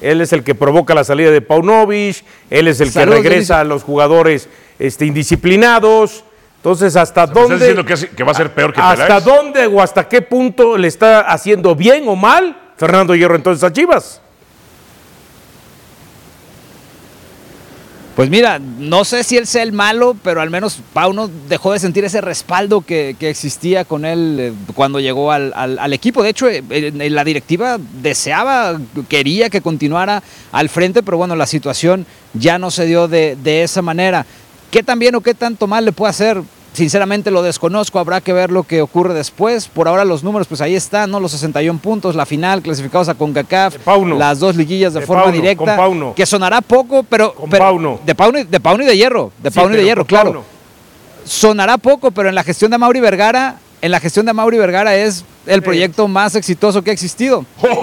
Él 0.00 0.20
es 0.20 0.32
el 0.32 0.44
que 0.44 0.54
provoca 0.54 0.94
la 0.94 1.04
salida 1.04 1.30
de 1.30 1.40
Paunovic, 1.40 2.24
él 2.50 2.68
es 2.68 2.80
el 2.80 2.90
Saludos, 2.90 3.16
que 3.20 3.28
regresa 3.28 3.60
a 3.60 3.64
los 3.64 3.82
jugadores 3.82 4.48
este, 4.78 5.06
indisciplinados. 5.06 6.24
Entonces, 6.56 6.96
¿hasta 6.96 7.22
¿Me 7.26 7.32
estás 7.32 7.42
dónde? 7.48 7.56
diciendo 7.56 7.84
que, 8.16 8.24
va 8.24 8.32
a 8.32 8.34
ser 8.34 8.52
peor 8.52 8.72
que 8.72 8.80
¿Hasta 8.80 9.04
Peláez? 9.04 9.24
dónde 9.24 9.66
o 9.66 9.80
hasta 9.80 10.08
qué 10.08 10.22
punto 10.22 10.76
le 10.76 10.88
está 10.88 11.20
haciendo 11.20 11.74
bien 11.74 12.04
o 12.08 12.16
mal 12.16 12.56
Fernando 12.76 13.14
Hierro 13.14 13.34
entonces 13.36 13.62
a 13.64 13.72
Chivas. 13.72 14.20
Pues 18.18 18.30
mira, 18.30 18.58
no 18.58 19.04
sé 19.04 19.22
si 19.22 19.36
él 19.36 19.46
sea 19.46 19.62
el 19.62 19.70
malo, 19.70 20.16
pero 20.24 20.40
al 20.40 20.50
menos 20.50 20.80
Pauno 20.92 21.30
dejó 21.48 21.72
de 21.72 21.78
sentir 21.78 22.04
ese 22.04 22.20
respaldo 22.20 22.80
que, 22.80 23.14
que 23.16 23.30
existía 23.30 23.84
con 23.84 24.04
él 24.04 24.36
eh, 24.40 24.52
cuando 24.74 24.98
llegó 24.98 25.30
al, 25.30 25.52
al- 25.54 25.92
equipo. 25.92 26.24
De 26.24 26.30
hecho, 26.30 26.48
eh, 26.48 26.64
la 27.10 27.22
directiva 27.22 27.78
deseaba, 28.02 28.80
quería 29.08 29.50
que 29.50 29.60
continuara 29.60 30.24
al 30.50 30.68
frente, 30.68 31.04
pero 31.04 31.16
bueno, 31.16 31.36
la 31.36 31.46
situación 31.46 32.06
ya 32.34 32.58
no 32.58 32.72
se 32.72 32.86
dio 32.86 33.06
de, 33.06 33.36
de 33.36 33.62
esa 33.62 33.82
manera. 33.82 34.26
¿Qué 34.72 34.82
tan 34.82 34.98
bien 34.98 35.14
o 35.14 35.20
qué 35.20 35.34
tanto 35.34 35.68
mal 35.68 35.84
le 35.84 35.92
puede 35.92 36.10
hacer? 36.10 36.42
Sinceramente 36.78 37.32
lo 37.32 37.42
desconozco, 37.42 37.98
habrá 37.98 38.20
que 38.20 38.32
ver 38.32 38.52
lo 38.52 38.62
que 38.62 38.82
ocurre 38.82 39.12
después. 39.12 39.66
Por 39.66 39.88
ahora 39.88 40.04
los 40.04 40.22
números, 40.22 40.46
pues 40.46 40.60
ahí 40.60 40.76
están, 40.76 41.10
¿no? 41.10 41.18
Los 41.18 41.32
61 41.32 41.80
puntos, 41.80 42.14
la 42.14 42.24
final, 42.24 42.62
clasificados 42.62 43.08
a 43.08 43.14
CONCACAF, 43.14 43.78
las 44.16 44.38
dos 44.38 44.54
liguillas 44.54 44.94
de, 44.94 45.00
De 45.00 45.06
forma 45.06 45.24
Pauno, 45.24 45.36
directa. 45.36 45.64
con 45.64 45.76
Pauno. 45.76 46.14
Que 46.14 46.24
sonará 46.24 46.60
poco, 46.60 47.02
pero... 47.02 47.34
pero- 47.50 47.64
Pauno. 47.64 47.98
De 48.06 48.14
Pauno, 48.14 48.38
y- 48.38 48.44
de 48.44 48.60
Pauno 48.60 48.84
y 48.84 48.86
de 48.86 48.96
Hierro, 48.96 49.32
de 49.42 49.50
Sí, 49.50 49.58
Pauno 49.58 49.74
y 49.74 49.78
de 49.78 49.84
Hierro, 49.86 50.02
con 50.02 50.06
claro. 50.06 50.24
Pauno. 50.30 50.44
Sonará 51.24 51.78
poco, 51.78 52.12
pero 52.12 52.28
en 52.28 52.36
la 52.36 52.44
gestión 52.44 52.70
de 52.70 52.78
Mauri 52.78 53.00
Vergara, 53.00 53.56
en 53.82 53.90
la 53.90 53.98
gestión 53.98 54.24
de 54.24 54.32
Mauri 54.32 54.56
Vergara 54.58 54.94
es 54.94 55.24
el 55.46 55.62
proyecto 55.62 56.06
más 56.06 56.36
exitoso 56.36 56.82
que 56.82 56.90
ha 56.90 56.92
existido. 56.92 57.44
Pues 57.60 57.72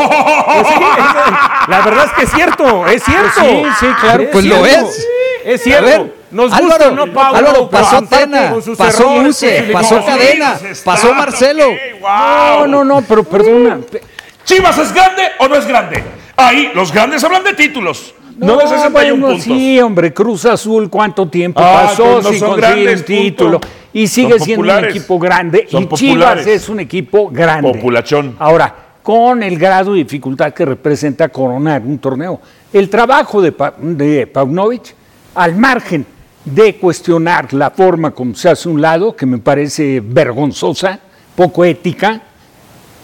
sí, 0.69 0.73
es- 0.73 1.67
la 1.69 1.81
verdad 1.83 2.05
es 2.05 2.11
que 2.13 2.23
es 2.23 2.31
cierto, 2.31 2.87
es 2.87 3.03
cierto. 3.03 3.29
Pues 3.41 3.73
sí, 3.77 3.85
sí, 3.87 3.87
claro, 3.99 4.23
pues 4.31 4.45
lo 4.45 4.65
es. 4.65 5.05
Es 5.43 5.59
A 5.59 5.63
cierto. 5.65 6.09
Nos 6.35 6.51
Álvaro, 6.51 6.89
gusta 6.89 6.89
o 6.89 7.05
no, 7.07 7.13
Pauno, 7.13 7.37
Álvaro, 7.37 7.69
pasó 7.69 8.01
Tena, 8.03 8.53
pasó 8.77 9.09
Muse, 9.09 9.61
pues, 9.63 9.71
pasó 9.71 9.95
no, 9.99 10.05
Cadena, 10.05 10.59
pasó 10.83 11.13
Marcelo. 11.13 11.65
No, 12.01 12.67
no, 12.67 12.83
no, 12.83 13.01
pero 13.03 13.23
perdona. 13.23 13.79
¿Chivas 14.43 14.77
es 14.77 14.93
grande 14.93 15.23
o 15.39 15.47
no 15.47 15.55
es 15.55 15.65
grande? 15.65 16.03
Ahí 16.35 16.71
los 16.75 16.91
grandes 16.91 17.23
hablan 17.23 17.43
de 17.45 17.53
títulos, 17.53 18.13
no, 18.37 18.57
de 18.57 18.67
61 18.67 18.91
bueno, 18.91 19.27
puntos. 19.27 19.43
Sí, 19.43 19.79
hombre, 19.79 20.13
Cruz 20.13 20.45
Azul, 20.45 20.89
¿cuánto 20.89 21.27
tiempo 21.29 21.61
Ah, 21.63 21.85
pasó 21.87 22.03
pues 22.21 22.23
no 22.25 22.31
sin 22.33 22.43
un 22.43 23.03
título? 23.05 23.59
punto. 23.61 23.67
Y 23.93 24.07
sigue 24.07 24.31
Son 24.37 24.41
siendo 24.41 24.77
un 24.77 24.83
equipo 24.85 25.17
grande. 25.17 25.67
Son 25.71 25.83
y 25.83 25.85
populares. 25.85 26.43
Chivas 26.43 26.61
es 26.61 26.67
un 26.67 26.81
equipo 26.81 27.29
grande. 27.29 27.71
Populachón. 27.71 28.35
Ahora, 28.39 28.75
con 29.01 29.41
el 29.41 29.57
grado 29.57 29.93
de 29.93 29.99
dificultad 29.99 30.51
que 30.51 30.65
representa 30.65 31.29
coronar 31.29 31.81
un 31.81 31.97
torneo, 31.99 32.41
el 32.73 32.89
trabajo 32.89 33.41
de, 33.41 33.53
Pa- 33.53 33.73
de 33.79 34.27
Paunovic, 34.27 34.93
al 35.35 35.55
margen 35.55 36.05
de 36.45 36.75
cuestionar 36.77 37.53
la 37.53 37.71
forma 37.71 38.11
como 38.11 38.35
se 38.35 38.49
hace 38.49 38.69
un 38.69 38.81
lado, 38.81 39.15
que 39.15 39.25
me 39.25 39.39
parece 39.39 40.01
vergonzosa, 40.05 40.99
poco 41.35 41.65
ética, 41.65 42.21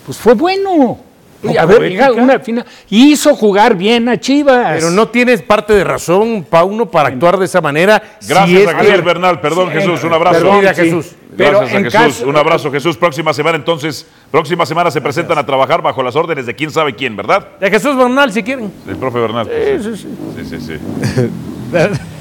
pues 0.06 0.18
fue 0.18 0.34
bueno. 0.36 1.00
Y 1.44 1.48
¿Poco 1.48 1.60
haber 1.60 1.78
ética? 1.86 1.90
llegado 1.90 2.20
a 2.20 2.24
una 2.24 2.40
final. 2.40 2.66
Hizo 2.92 3.36
jugar 3.36 3.76
bien 3.76 4.08
a 4.10 4.20
Chivas. 4.20 4.74
Pero 4.76 4.92
no 4.92 5.08
tienes 5.08 5.42
parte 5.42 5.74
de 5.74 5.84
razón, 5.84 6.46
Pauno, 6.48 6.86
para 6.92 7.10
actuar 7.10 7.40
de 7.40 7.46
esa 7.46 7.62
manera. 7.62 8.00
Gracias 8.28 8.62
si 8.62 8.68
a 8.70 8.78
que- 8.78 8.86
Jesús 8.86 9.04
Bernal, 9.04 9.42
perdón 9.42 9.70
Sí, 9.70 9.80
Jesús, 9.80 10.04
un 10.04 10.14
abrazo. 10.14 10.38
Perdón, 10.40 10.68
a 10.68 10.74
Jesús. 10.76 11.08
Pero 11.36 11.60
Gracias 11.62 11.74
a 11.76 11.84
Jesús, 11.84 11.94
caso- 12.20 12.28
un 12.30 12.38
abrazo 12.38 12.72
Jesús. 12.72 12.96
Próxima 12.96 13.34
semana 13.34 13.58
entonces, 13.58 14.06
próxima 14.30 14.68
semana 14.68 14.92
se 14.92 15.02
presentan 15.02 15.40
a 15.40 15.46
trabajar 15.46 15.82
bajo 15.82 16.04
las 16.04 16.16
órdenes 16.16 16.46
de 16.46 16.54
quién 16.54 16.70
sabe 16.70 16.94
quién, 16.94 17.16
¿verdad? 17.16 17.48
De 17.60 17.72
Jesús 17.72 17.98
Bernal, 17.98 18.32
si 18.32 18.44
quieren. 18.44 18.72
El 18.88 18.98
profe 18.98 19.18
Bernal. 19.18 19.48
pues, 19.48 19.84
sí, 19.84 20.46
sí, 20.48 20.60
sí. 20.62 20.74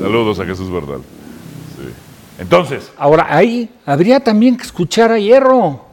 Saludos 0.00 0.40
a 0.40 0.44
Jesús 0.46 0.70
Bernal. 0.70 1.00
Sí. 1.76 1.88
Entonces, 2.38 2.90
Ahora, 2.96 3.26
ahí 3.28 3.68
habría 3.84 4.18
también 4.20 4.56
que 4.56 4.62
escuchar 4.64 5.12
a 5.12 5.18
Hierro. 5.18 5.84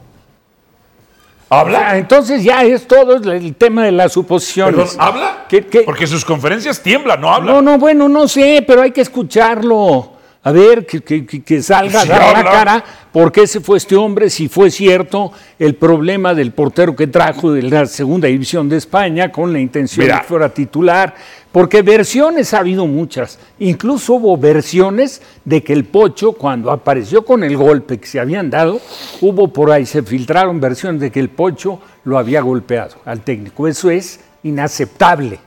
¿Habla? 1.50 1.78
O 1.78 1.80
sea, 1.80 1.98
entonces 1.98 2.44
ya 2.44 2.62
es 2.62 2.86
todo 2.86 3.16
el, 3.16 3.54
tema 3.54 3.84
de 3.84 3.92
las 3.92 4.12
suposiciones. 4.12 4.74
perdón, 4.92 4.96
¿habla? 4.98 5.46
¿Qué- 5.48 5.66
qué? 5.66 5.80
Porque 5.80 6.06
sus 6.06 6.24
conferencias 6.24 6.82
tiemblan, 6.82 7.20
no 7.20 7.32
habla. 7.32 7.52
No, 7.52 7.62
no, 7.62 7.78
bueno, 7.78 8.08
no 8.08 8.28
sé, 8.28 8.62
pero 8.66 8.82
hay 8.82 8.90
que 8.90 9.00
escucharlo. 9.00 10.12
A 10.44 10.52
ver, 10.52 10.86
que, 10.86 11.00
que- 11.00 11.26
que- 11.26 11.42
que 11.42 11.62
salga 11.62 12.02
Sí 12.02 12.10
a 12.12 12.18
dar 12.18 12.32
la 12.44 12.50
cara 12.50 12.84
por 13.12 13.32
qué 13.32 13.46
se 13.46 13.60
fue 13.60 13.76
este 13.76 13.96
hombre, 13.96 14.30
si 14.30 14.48
fue 14.48 14.70
cierto 14.70 15.32
el 15.58 15.74
problema 15.74 16.32
del 16.32 16.52
portero 16.52 16.94
que 16.94 17.08
trajo 17.08 17.52
de 17.52 17.62
la 17.62 17.84
segunda 17.86 18.28
división 18.28 18.68
de 18.68 18.76
España 18.76 19.32
con 19.32 19.52
la 19.52 19.58
intención 19.58 20.04
Mira. 20.06 20.16
de 20.16 20.20
que 20.22 20.26
fuera 20.28 20.48
titular. 20.48 21.14
Porque 21.50 21.82
versiones 21.82 22.52
ha 22.54 22.58
habido 22.58 22.86
muchas. 22.86 23.38
Incluso 23.58 24.14
hubo 24.14 24.36
versiones 24.36 25.22
de 25.44 25.62
que 25.64 25.72
el 25.72 25.84
Pocho, 25.84 26.32
cuando 26.32 26.70
apareció 26.70 27.24
con 27.24 27.42
el 27.42 27.56
golpe 27.56 27.98
que 27.98 28.06
se 28.06 28.20
habían 28.20 28.48
dado, 28.50 28.80
hubo 29.22 29.48
por 29.52 29.72
ahí, 29.72 29.86
se 29.86 30.02
filtraron 30.02 30.60
versiones 30.60 31.00
de 31.00 31.10
que 31.10 31.20
el 31.20 31.30
Pocho 31.30 31.80
lo 32.04 32.16
había 32.18 32.42
golpeado 32.42 32.96
al 33.06 33.22
técnico. 33.22 33.66
Eso 33.66 33.90
es 33.90 34.20
inaceptable. 34.42 35.40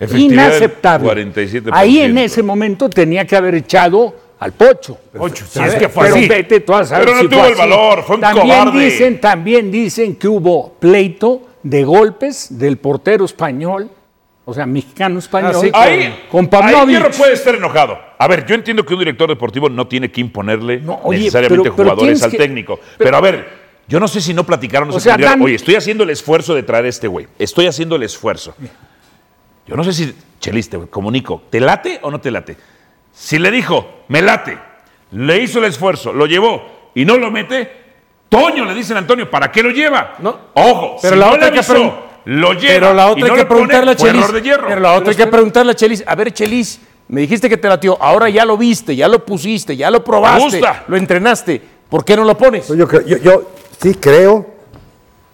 Efectividad 0.00 0.46
Inaceptable. 0.48 1.08
47%. 1.26 1.70
Ahí 1.72 1.98
en 2.00 2.18
ese 2.18 2.42
momento 2.42 2.88
tenía 2.88 3.26
que 3.26 3.36
haber 3.36 3.54
echado 3.56 4.14
al 4.38 4.52
Pocho. 4.52 4.96
Pocho, 5.16 5.44
si 5.46 5.58
es 5.60 5.74
que 5.74 5.88
fue 5.88 6.04
pero 6.04 6.16
así. 6.16 6.28
vete 6.28 6.60
tú 6.60 6.72
a 6.74 6.84
saber 6.84 7.06
Pero 7.06 7.16
no 7.16 7.22
si 7.22 7.28
tuvo 7.28 7.44
el 7.46 7.52
así. 7.52 7.58
valor, 7.60 8.04
fue 8.04 8.14
un 8.16 8.20
también 8.22 8.46
cobarde. 8.48 8.84
Dicen, 8.84 9.20
también 9.20 9.70
dicen 9.72 10.14
que 10.16 10.28
hubo 10.28 10.74
pleito 10.78 11.42
de 11.64 11.82
golpes 11.84 12.56
del 12.56 12.76
portero 12.78 13.24
español, 13.24 13.90
o 14.44 14.54
sea, 14.54 14.64
mexicano 14.64 15.18
español, 15.18 15.52
Ah, 15.56 15.60
sí, 15.60 15.70
Ahí, 15.74 16.24
con 16.30 16.44
ahí 16.44 16.46
Pavlovich. 16.48 16.96
Hierro 16.96 17.10
puede 17.10 17.32
estar 17.32 17.54
enojado. 17.56 17.98
A 18.16 18.28
ver, 18.28 18.46
yo 18.46 18.54
entiendo 18.54 18.84
que 18.86 18.94
un 18.94 19.00
director 19.00 19.28
deportivo 19.28 19.68
no 19.68 19.88
tiene 19.88 20.10
que 20.12 20.20
imponerle 20.20 20.80
oye, 21.02 21.18
necesariamente 21.18 21.64
pero- 21.70 21.76
pero 21.76 21.90
jugadores 21.90 22.22
al 22.22 22.30
que- 22.30 22.38
técnico. 22.38 22.78
Pero, 22.96 23.16
a 23.16 23.20
ver, 23.20 23.48
yo 23.88 23.98
no 23.98 24.06
sé 24.06 24.20
si 24.20 24.32
no 24.32 24.44
platicaron, 24.44 24.88
no 24.88 24.94
O 24.94 25.00
se 25.00 25.10
sea, 25.12 25.36
Oye, 25.40 25.56
estoy 25.56 25.74
haciendo 25.74 26.04
el 26.04 26.10
esfuerzo 26.10 26.54
de 26.54 26.62
traer 26.62 26.84
a 26.84 26.88
este 26.88 27.08
güey. 27.08 27.26
Estoy 27.38 27.66
haciendo 27.66 27.96
el 27.96 28.04
esfuerzo. 28.04 28.54
Yo 29.68 29.76
no 29.76 29.84
sé 29.84 29.92
si, 29.92 30.14
Chelis, 30.40 30.68
te 30.70 30.78
comunico, 30.88 31.42
¿te 31.50 31.60
late 31.60 31.98
o 32.02 32.10
no 32.10 32.20
te 32.20 32.30
late? 32.30 32.56
Si 33.12 33.38
le 33.38 33.50
dijo, 33.50 34.04
me 34.08 34.22
late, 34.22 34.58
le 35.12 35.42
hizo 35.42 35.58
el 35.58 35.66
esfuerzo, 35.66 36.12
lo 36.12 36.26
llevó 36.26 36.90
y 36.94 37.04
no 37.04 37.18
lo 37.18 37.30
mete, 37.30 37.70
Toño 38.28 38.64
le 38.64 38.74
dicen 38.74 38.96
a 38.96 39.00
Antonio, 39.00 39.30
¿para 39.30 39.50
qué 39.52 39.62
lo 39.62 39.70
lleva? 39.70 40.14
No. 40.18 40.38
Ojo, 40.54 40.96
Pero 41.00 41.14
si 41.14 41.20
la 41.20 41.26
no 41.26 41.32
otra 41.34 41.50
le 41.50 41.60
que 41.60 41.62
lo 42.26 42.52
lleva 42.52 42.74
Pero 42.74 42.94
la 42.94 43.06
y 43.08 43.10
otra 43.12 43.26
no 43.28 43.34
hay 43.34 43.40
que 43.40 43.46
pone, 43.46 43.46
preguntarle 43.46 43.90
a 43.92 43.96
Chelis. 43.96 44.22
error 44.22 44.32
de 44.34 44.42
hierro. 44.42 44.68
Pero 44.68 44.80
la 44.80 44.92
otra 44.92 45.10
hay 45.10 45.16
que 45.16 45.26
preguntarle 45.26 45.72
a 45.72 45.74
Chelis. 45.74 46.04
A 46.06 46.14
ver, 46.14 46.32
Chelis, 46.32 46.78
me 47.08 47.22
dijiste 47.22 47.48
que 47.48 47.56
te 47.56 47.68
latió. 47.68 47.96
Ahora 48.02 48.28
ya 48.28 48.44
lo 48.44 48.58
viste, 48.58 48.94
ya 48.94 49.08
lo 49.08 49.24
pusiste, 49.24 49.74
ya 49.76 49.90
lo 49.90 50.04
probaste. 50.04 50.42
gusta. 50.58 50.84
Lo 50.88 50.96
entrenaste. 50.98 51.58
¿Por 51.88 52.04
qué 52.04 52.16
no 52.16 52.24
lo 52.24 52.36
pones? 52.36 52.68
Yo, 52.68 52.86
creo- 52.86 53.06
yo, 53.06 53.16
yo 53.16 53.50
sí 53.80 53.94
creo, 53.94 54.46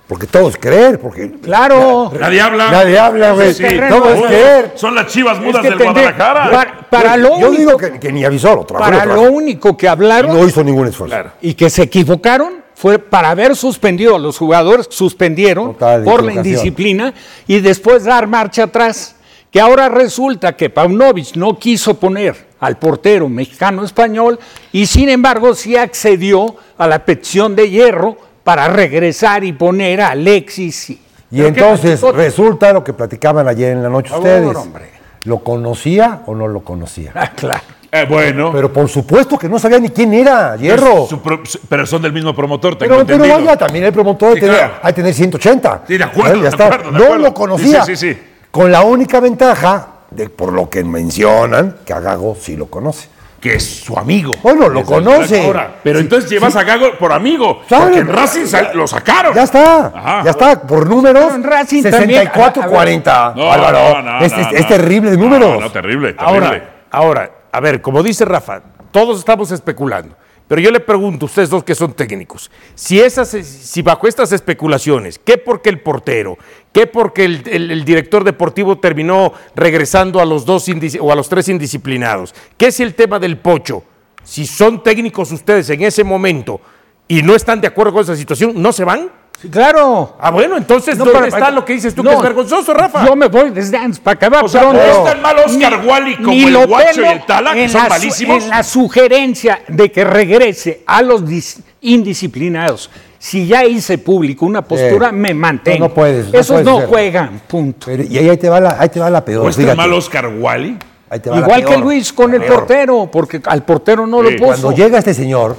porque 0.07 0.27
todo 0.27 0.49
es 0.49 0.57
creer, 0.59 1.01
porque 1.01 1.33
Claro. 1.43 2.13
Nadie 2.19 2.41
habla. 2.41 2.71
nadie 2.71 2.99
habla, 2.99 3.33
güey. 3.33 3.55
Sí, 3.55 3.65
todo 3.89 4.13
es 4.15 4.21
Uy, 4.21 4.27
creer. 4.27 4.73
Son 4.77 4.95
las 4.95 5.07
chivas 5.07 5.41
mudas 5.41 5.63
que 5.63 5.71
del 5.71 5.79
tendré- 5.79 5.93
Guadalajara. 6.13 6.51
Para, 6.51 6.91
para 6.91 7.17
Yo- 7.17 7.23
lo 7.23 7.29
yo 7.41 7.49
único, 7.49 7.57
digo 7.59 7.77
que, 7.79 7.99
que 8.01 8.13
ni 8.13 8.25
avisó, 8.25 8.55
lo 8.55 8.65
trajo. 8.65 8.85
para 8.85 9.07
lo 9.07 9.23
único 9.23 9.77
que 9.77 9.89
hablaron 9.89 10.37
No 10.37 10.47
hizo 10.47 10.63
ningún 10.63 10.89
esfuerzo. 10.89 11.17
y 11.41 11.55
que 11.55 11.71
se 11.71 11.83
equivocaron 11.83 12.63
fue 12.75 12.99
para 12.99 13.31
haber 13.31 13.57
suspendido 13.57 14.17
a 14.17 14.19
los 14.19 14.37
jugadores, 14.37 14.89
suspendieron 14.91 15.73
Total 15.75 16.03
por 16.05 16.23
la 16.23 16.35
indisciplina 16.35 17.15
y 17.47 17.61
después 17.61 18.05
dar 18.05 18.27
marcha 18.27 18.65
atrás. 18.65 19.17
Que 19.51 19.61
ahora 19.61 19.89
resulta 19.89 20.57
que 20.57 20.69
Paunovic 20.69 21.37
no 21.37 21.57
quiso 21.59 21.95
poner 21.95 22.35
al 22.59 22.77
portero 22.77 23.29
mexicano-español 23.29 24.39
y 24.73 24.87
sin 24.87 25.09
embargo 25.09 25.55
sí 25.55 25.77
accedió 25.77 26.57
a 26.77 26.89
la 26.89 27.05
petición 27.05 27.55
de 27.55 27.71
hierro 27.71 28.17
para 28.45 28.69
regresar 28.69 29.43
y 29.45 29.53
poner 29.53 30.01
a 30.03 30.09
Alexis. 30.11 30.91
y- 30.91 31.01
¿Pero 31.31 31.49
entonces 31.49 31.99
platicó? 32.01 32.13
resulta 32.23 32.73
lo 32.73 32.85
que 32.85 32.93
platicaban 32.93 33.49
ayer 33.49 33.73
en 33.73 33.83
la 33.83 33.89
noche 33.89 34.11
Por 34.11 34.19
ustedes. 34.19 34.57
hombre. 34.57 34.85
¿Lo 35.25 35.39
conocía 35.39 36.21
o 36.27 36.35
no 36.35 36.47
lo 36.47 36.61
conocía? 36.61 37.11
Ah, 37.15 37.31
claro. 37.35 37.61
Eh, 37.91 38.05
bueno. 38.09 38.51
Pero 38.53 38.73
por 38.73 38.89
supuesto 38.89 39.39
que 39.39 39.49
no 39.49 39.59
sabía 39.59 39.79
ni 39.79 39.89
quién 39.89 40.13
era, 40.13 40.57
Hierro. 40.57 41.07
Su 41.07 41.21
pro- 41.23 41.41
su- 41.45 41.61
pero 41.69 41.87
son 41.87 42.03
del 42.03 42.13
mismo 42.13 42.35
promotor, 42.35 42.77
tengo 42.77 42.95
Pero, 42.97 43.07
pero 43.07 43.25
entendido. 43.25 43.47
vaya, 43.47 43.57
también 43.59 43.85
el 43.85 43.93
promotor 43.93 44.35
Sí, 44.35 44.41
claro. 44.41 44.75
hay 44.83 44.93
que 44.93 44.97
tener 44.97 45.15
180. 45.15 45.83
Sí, 45.87 45.97
de 45.97 46.05
acuerdo, 46.05 46.37
Ya 46.37 46.43
de 46.43 46.49
está. 46.49 46.67
acuerdo, 46.67 46.85
de 46.93 46.99
no 46.99 47.05
acuerdo. 47.05 47.25
lo 47.25 47.35
conocía. 47.35 47.85
Sí, 47.85 47.97
sí, 47.97 48.09
sí, 48.09 48.15
sí. 48.15 48.23
Con 48.51 48.71
la 48.71 48.83
única 48.83 49.21
ventaja, 49.21 49.89
de, 50.11 50.29
por 50.29 50.53
lo 50.53 50.69
que 50.69 50.85
mencionan, 50.85 51.77
que 51.85 51.93
a 51.93 52.01
Gago 52.01 52.37
sí 52.39 52.57
lo 52.57 52.67
conoce. 52.67 53.09
Que 53.45 53.57
es 53.57 53.81
su 53.85 53.99
amigo. 53.99 54.33
Bueno, 54.43 54.71
lo 54.71 54.81
Desde 54.81 54.95
conoce. 54.95 55.45
ahora. 55.45 55.75
Pero 55.83 55.99
entonces 55.99 56.31
llevas 56.31 56.57
a 56.57 56.65
Gago 56.65 56.97
por 56.99 57.13
amigo. 57.13 57.61
¿Sabe? 57.69 57.83
Porque 57.85 57.99
en 57.99 58.09
Racing 58.09 58.47
sal- 58.47 58.71
lo 58.73 58.87
sacaron. 58.87 59.35
Ya 59.35 59.43
está, 59.43 59.87
Ajá. 59.95 60.23
ya 60.25 60.31
está, 60.31 60.63
por 60.63 60.89
números, 60.89 61.25
Pero 61.27 61.35
en 61.35 61.43
Racing 61.45 61.83
también- 61.83 62.23
64-40. 62.33 63.35
No, 63.37 63.53
Álvaro, 63.53 63.79
no, 63.97 64.03
no, 64.03 64.25
es, 64.25 64.33
no, 64.33 64.39
es- 64.41 64.51
no. 64.53 64.59
es 64.59 64.67
terrible 64.67 65.11
de 65.11 65.19
No, 65.19 65.25
números. 65.25 65.61
No, 65.61 65.71
terrible, 65.71 66.15
terrible. 66.15 66.47
Ahora, 66.47 66.71
ahora, 66.91 67.31
a 67.53 67.61
ver, 67.61 67.83
como 67.83 68.03
dice 68.03 68.25
Rafa, 68.25 68.63
todos 68.91 69.19
estamos 69.19 69.51
especulando. 69.51 70.17
Pero 70.47 70.61
yo 70.61 70.71
le 70.71 70.81
pregunto 70.81 71.25
ustedes 71.27 71.49
dos 71.49 71.65
que 71.65 71.75
son 71.75 71.95
técnicos, 71.95 72.51
si, 72.75 73.01
esas, 73.01 73.29
si 73.31 73.81
bajo 73.81 74.07
estas 74.07 74.31
especulaciones, 74.31 75.19
¿qué 75.19 75.39
porque 75.39 75.71
el 75.71 75.81
portero? 75.81 76.37
¿Qué 76.73 76.87
porque 76.87 77.25
el, 77.25 77.43
el- 77.71 77.85
director 77.87 78.25
deportivo 78.25 78.79
terminó 78.79 79.33
regresando 79.57 80.21
a 80.21 80.27
los 80.27 80.45
dos 80.45 80.67
o 81.01 81.11
a 81.13 81.15
los 81.17 81.29
tres 81.31 81.49
indisciplinados? 81.49 82.35
¿Qué 82.59 82.67
es 82.67 82.81
el 82.81 82.95
tema 82.95 83.19
del 83.19 83.39
pocho? 83.39 83.85
Si 84.23 84.47
son 84.47 84.83
técnicos 84.83 85.33
ustedes 85.33 85.71
en 85.71 85.83
ese 85.83 86.05
momento 86.05 86.61
y 87.09 87.23
no 87.23 87.35
están 87.35 87.61
de 87.63 87.69
acuerdo 87.69 87.95
con 87.95 88.03
esa 88.03 88.17
situación, 88.17 88.53
¿no 88.61 88.73
se 88.73 88.85
van? 88.85 89.11
Sí, 89.41 89.49
claro. 89.51 90.17
Ah, 90.19 90.31
bueno, 90.31 90.57
entonces, 90.57 90.97
No, 90.97 91.05
¿dónde 91.05 91.21
pero- 91.21 91.37
está 91.37 91.51
lo 91.51 91.65
que 91.65 91.75
dices 91.75 91.95
tú 91.95 92.03
no, 92.03 92.11
que 92.11 92.17
es 92.17 92.23
vergonzoso, 92.23 92.73
Rafa? 92.73 93.05
Yo 93.07 93.15
me 93.15 93.27
voy 93.29 93.51
desde 93.51 93.77
antes 93.77 93.99
para 94.01 94.15
acabar. 94.15 94.45
O 94.45 94.49
sea, 94.49 94.63
pronto. 94.63 94.79
¿no 94.79 94.85
es 94.85 95.05
tan 95.05 95.21
malo 95.23 95.43
Oscar 95.45 95.81
Ni- 95.83 95.87
Wally 95.89 96.17
como 96.17 96.29
ni 96.31 96.45
el 96.45 96.53
lo 96.53 96.67
Guacho 96.67 97.03
y 97.03 97.05
el 97.05 97.27
Tala, 97.27 97.53
que 97.53 97.65
en 97.65 97.69
son 97.71 97.83
la 97.83 97.89
malísimos? 97.91 98.43
En 98.45 98.49
la 98.51 98.63
sugerencia 98.63 99.61
de 99.69 99.93
que 99.93 100.05
regrese 100.05 100.83
a 100.87 101.03
los 101.03 101.25
dis- 101.25 101.61
indisciplinados. 101.83 102.91
Si 103.19 103.47
ya 103.47 103.65
hice 103.65 103.99
público 103.99 104.45
una 104.47 104.63
postura, 104.63 105.09
Eh, 105.09 105.13
me 105.13 105.33
mantengo. 105.35 105.79
no, 105.79 105.89
no 105.89 105.95
puedes, 105.95 106.33
no 106.33 106.39
Esos 106.39 106.63
puedes 106.63 106.67
no 106.67 106.87
juegan, 106.89 107.41
punto. 107.49 107.87
Pero- 107.87 108.03
y 108.03 108.19
ahí, 108.19 108.29
ahí 108.29 108.37
te 108.37 108.49
va 108.49 108.61
la, 108.61 108.77
ahí 108.79 108.89
te 108.89 109.01
va 109.01 109.09
la 109.11 109.25
peor. 109.25 109.45
¿O 109.47 109.49
es 109.49 109.57
tan 109.57 109.65
fíjate. 109.65 109.77
malo 109.77 109.97
Oscar 109.97 110.27
Wally? 110.29 110.79
Ahí 111.11 111.21
te 111.21 111.31
va 111.31 111.37
la 111.37 111.43
Igual 111.43 111.65
que. 111.65 111.77
Luis 111.79 112.13
con 112.13 112.35
el 112.35 112.41
Peor. 112.43 112.55
portero, 112.61 113.09
porque 113.11 113.41
al 113.47 113.63
portero 113.63 114.07
no 114.07 114.23
Sí. 114.23 114.31
lo 114.31 114.37
puso. 114.37 114.47
Cuando 114.47 114.73
llega 114.73 114.99
este 114.99 115.15
señor, 115.15 115.57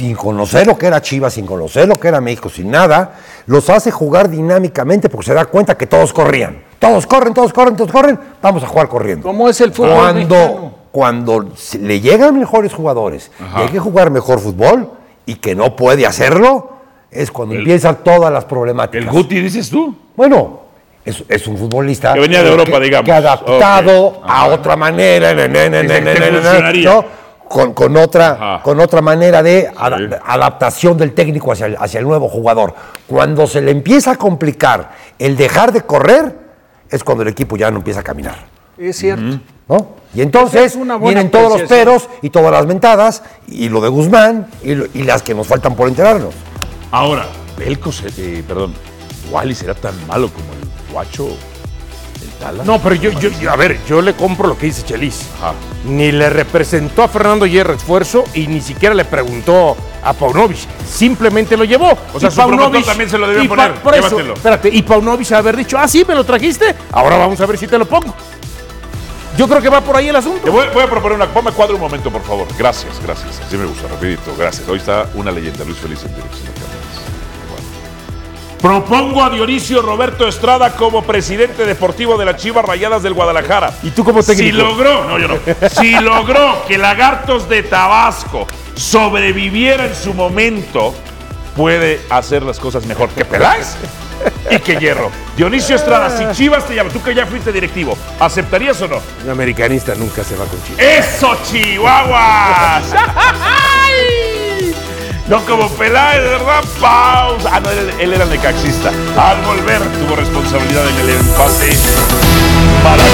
sin 0.00 0.14
conocer 0.16 0.66
lo 0.66 0.78
que 0.78 0.86
era 0.86 1.02
Chivas, 1.02 1.34
sin 1.34 1.44
conocer 1.44 1.86
lo 1.86 1.96
que 1.96 2.08
era 2.08 2.22
México, 2.22 2.48
sin 2.48 2.70
nada, 2.70 3.16
los 3.44 3.68
hace 3.68 3.90
jugar 3.90 4.30
dinámicamente 4.30 5.10
porque 5.10 5.26
se 5.26 5.34
da 5.34 5.44
cuenta 5.44 5.76
que 5.76 5.86
todos 5.86 6.14
corrían. 6.14 6.62
Todos 6.78 7.06
corren, 7.06 7.34
todos 7.34 7.52
corren, 7.52 7.76
todos 7.76 7.92
corren, 7.92 8.18
vamos 8.40 8.62
a 8.62 8.66
jugar 8.66 8.88
corriendo. 8.88 9.26
¿Cómo 9.28 9.46
es 9.50 9.60
el 9.60 9.72
fútbol 9.72 10.14
mexicano? 10.14 10.72
Cuando, 10.90 11.44
cuando 11.44 11.52
le 11.80 12.00
llegan 12.00 12.38
mejores 12.38 12.72
jugadores 12.72 13.30
y 13.38 13.60
hay 13.60 13.68
que 13.68 13.78
jugar 13.78 14.10
mejor 14.10 14.40
fútbol 14.40 14.90
y 15.26 15.34
que 15.34 15.54
no 15.54 15.76
puede 15.76 16.06
hacerlo, 16.06 16.70
es 17.10 17.30
cuando 17.30 17.54
empiezan 17.54 17.98
todas 18.02 18.32
las 18.32 18.46
problemáticas. 18.46 19.06
¿El 19.06 19.12
Guti 19.12 19.38
dices 19.38 19.68
tú? 19.68 19.94
Bueno, 20.16 20.60
es, 21.04 21.22
es 21.28 21.46
un 21.46 21.58
futbolista 21.58 22.14
Que 22.14 22.20
venía 22.20 22.42
de 22.42 22.50
Europa, 22.50 22.80
digamos. 22.80 23.04
que 23.04 23.12
adaptado 23.12 24.22
a 24.24 24.46
otra 24.46 24.76
manera. 24.76 25.34
Con, 27.50 27.74
con 27.74 27.96
otra, 27.96 28.30
Ajá. 28.30 28.62
con 28.62 28.78
otra 28.78 29.02
manera 29.02 29.42
de 29.42 29.68
ada- 29.76 30.20
adaptación 30.24 30.96
del 30.96 31.14
técnico 31.14 31.50
hacia 31.50 31.66
el, 31.66 31.76
hacia 31.80 31.98
el 31.98 32.06
nuevo 32.06 32.28
jugador. 32.28 32.76
Cuando 33.08 33.48
se 33.48 33.60
le 33.60 33.72
empieza 33.72 34.12
a 34.12 34.14
complicar 34.16 34.92
el 35.18 35.36
dejar 35.36 35.72
de 35.72 35.80
correr, 35.82 36.38
es 36.88 37.02
cuando 37.02 37.22
el 37.22 37.28
equipo 37.28 37.56
ya 37.56 37.68
no 37.72 37.78
empieza 37.78 38.00
a 38.00 38.02
caminar. 38.04 38.36
Es 38.78 38.98
cierto. 38.98 39.40
¿no? 39.68 39.96
Y 40.14 40.22
entonces 40.22 40.62
Es 40.62 40.76
una 40.76 40.94
buena 40.94 41.20
vienen 41.22 41.32
todos 41.32 41.58
los 41.60 41.68
peros 41.68 42.08
y 42.22 42.30
todas 42.30 42.52
las 42.52 42.66
mentadas, 42.66 43.24
y 43.48 43.68
lo 43.68 43.80
de 43.80 43.88
Guzmán, 43.88 44.46
y, 44.62 44.76
lo- 44.76 44.86
y 44.94 45.02
las 45.02 45.22
que 45.24 45.34
nos 45.34 45.48
faltan 45.48 45.74
por 45.74 45.88
enterarnos. 45.88 46.32
Ahora, 46.92 47.26
Belko, 47.58 47.90
se- 47.90 48.08
eh, 48.16 48.44
perdón, 48.46 48.74
Wally 49.32 49.56
será 49.56 49.74
tan 49.74 49.94
malo 50.06 50.28
como 50.32 50.46
el 50.52 50.92
Guacho, 50.92 51.28
No, 52.64 52.80
pero 52.80 52.94
yo, 52.94 53.10
yo, 53.12 53.28
yo- 53.30 53.50
a 53.50 53.56
ver, 53.56 53.78
yo 53.86 54.00
le 54.00 54.14
compro 54.14 54.48
lo 54.48 54.56
que 54.56 54.66
dice 54.66 54.82
Chelis. 54.82 55.26
Ajá. 55.38 55.52
Ni 55.84 56.10
le 56.12 56.30
representó 56.30 57.02
a 57.02 57.08
Fernando 57.08 57.46
Hierro 57.46 57.74
esfuerzo 57.74 58.24
y 58.34 58.46
ni 58.46 58.60
siquiera 58.60 58.94
le 58.94 59.04
preguntó 59.04 59.76
a 60.02 60.12
Paunovic. 60.12 60.58
Simplemente 60.88 61.56
lo 61.56 61.64
llevó. 61.64 61.96
O 62.14 62.20
sea, 62.20 62.28
Y 62.28 62.32
su 62.32 62.40
promotor 62.46 62.82
también 62.84 63.10
se 63.10 63.18
lo 63.18 63.28
debió 63.28 63.48
poner. 63.48 63.74
por 63.74 63.94
eso, 63.94 64.18
espérate, 64.20 64.68
y 64.72 64.82
Paunovic 64.82 65.30
haber 65.32 65.56
dicho, 65.56 65.78
ah, 65.78 65.86
sí, 65.88 66.04
me 66.06 66.14
lo 66.14 66.24
trajiste. 66.24 66.74
Ahora 66.92 67.16
vamos 67.16 67.40
a 67.40 67.46
ver 67.46 67.58
si 67.58 67.66
te 67.66 67.78
lo 67.78 67.86
pongo. 67.86 68.14
Yo 69.36 69.48
creo 69.48 69.62
que 69.62 69.68
va 69.68 69.80
por 69.80 69.96
ahí 69.96 70.08
el 70.08 70.16
asunto. 70.16 70.40
Te 70.42 70.50
voy, 70.50 70.66
voy 70.74 70.82
a 70.82 70.86
proponer 70.90 71.16
una. 71.16 71.26
Ponme 71.26 71.52
cuadro 71.52 71.76
un 71.76 71.80
momento, 71.80 72.10
por 72.10 72.22
favor. 72.22 72.46
Gracias, 72.58 73.00
gracias. 73.02 73.40
Así 73.46 73.56
me 73.56 73.64
gusta, 73.64 73.86
rapidito. 73.88 74.34
Gracias. 74.36 74.68
Hoy 74.68 74.78
está 74.78 75.08
una 75.14 75.30
leyenda, 75.30 75.64
Luis 75.64 75.78
Feliz 75.78 76.02
en 76.04 76.14
dirección. 76.14 76.50
Propongo 78.60 79.24
a 79.24 79.30
Dionisio 79.30 79.80
Roberto 79.80 80.28
Estrada 80.28 80.72
como 80.76 81.02
presidente 81.02 81.64
deportivo 81.64 82.18
de 82.18 82.26
las 82.26 82.36
Chivas 82.36 82.62
Rayadas 82.62 83.02
del 83.02 83.14
Guadalajara. 83.14 83.72
¿Y 83.82 83.90
tú 83.90 84.04
como 84.04 84.22
técnico? 84.22 84.50
Si 84.50 84.52
logró, 84.52 85.04
no, 85.04 85.18
yo 85.18 85.28
no. 85.28 85.38
Si 85.70 85.92
logró 86.00 86.62
que 86.68 86.76
Lagartos 86.76 87.48
de 87.48 87.62
Tabasco 87.62 88.46
sobreviviera 88.74 89.86
en 89.86 89.94
su 89.94 90.12
momento, 90.12 90.94
puede 91.56 92.02
hacer 92.10 92.42
las 92.42 92.60
cosas 92.60 92.84
mejor 92.84 93.08
que 93.10 93.24
Peláez 93.24 93.76
y 94.50 94.58
que 94.58 94.76
Hierro. 94.76 95.10
Dionisio 95.38 95.76
Estrada, 95.76 96.14
si 96.14 96.36
Chivas 96.36 96.66
te 96.66 96.74
llama, 96.74 96.90
tú 96.90 97.02
que 97.02 97.14
ya 97.14 97.24
fuiste 97.24 97.52
directivo, 97.52 97.96
¿aceptarías 98.18 98.80
o 98.82 98.88
no? 98.88 99.00
Un 99.24 99.30
americanista 99.30 99.94
nunca 99.94 100.22
se 100.22 100.36
va 100.36 100.44
con 100.44 100.62
Chivas. 100.64 100.84
¡Eso, 100.84 101.34
Chihuahuas! 101.50 102.84
No 105.30 105.40
como 105.46 105.68
Peláez, 105.76 106.22
¿verdad? 106.22 106.60
Pausa. 106.80 107.50
Ah, 107.52 107.60
no, 107.60 107.70
él, 107.70 107.88
él 108.00 108.12
era 108.12 108.24
el 108.24 108.30
necaxista. 108.30 108.90
Al 109.16 109.40
volver 109.44 109.80
tuvo 109.80 110.16
responsabilidad 110.16 110.88
en 110.88 110.96
el 110.96 111.10
empate 111.10 111.70
para 112.82 113.04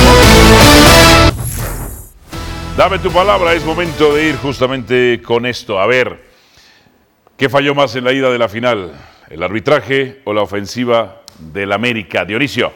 Dame 2.77 2.99
tu 3.01 3.11
palabra, 3.11 3.53
es 3.53 3.65
momento 3.65 4.15
de 4.15 4.29
ir 4.31 4.37
justamente 4.37 5.21
con 5.23 5.45
esto. 5.47 5.79
A 5.79 5.87
ver, 5.87 6.25
¿qué 7.37 7.49
falló 7.51 7.75
más 7.75 7.95
en 7.97 8.05
la 8.05 8.13
ida 8.13 8.31
de 8.31 8.39
la 8.39 8.49
final? 8.49 8.93
¿El 9.29 9.43
arbitraje 9.43 10.23
o 10.25 10.33
la 10.33 10.41
ofensiva 10.43 11.23
del 11.39 11.71
América? 11.73 12.25
Dionisio. 12.25 12.73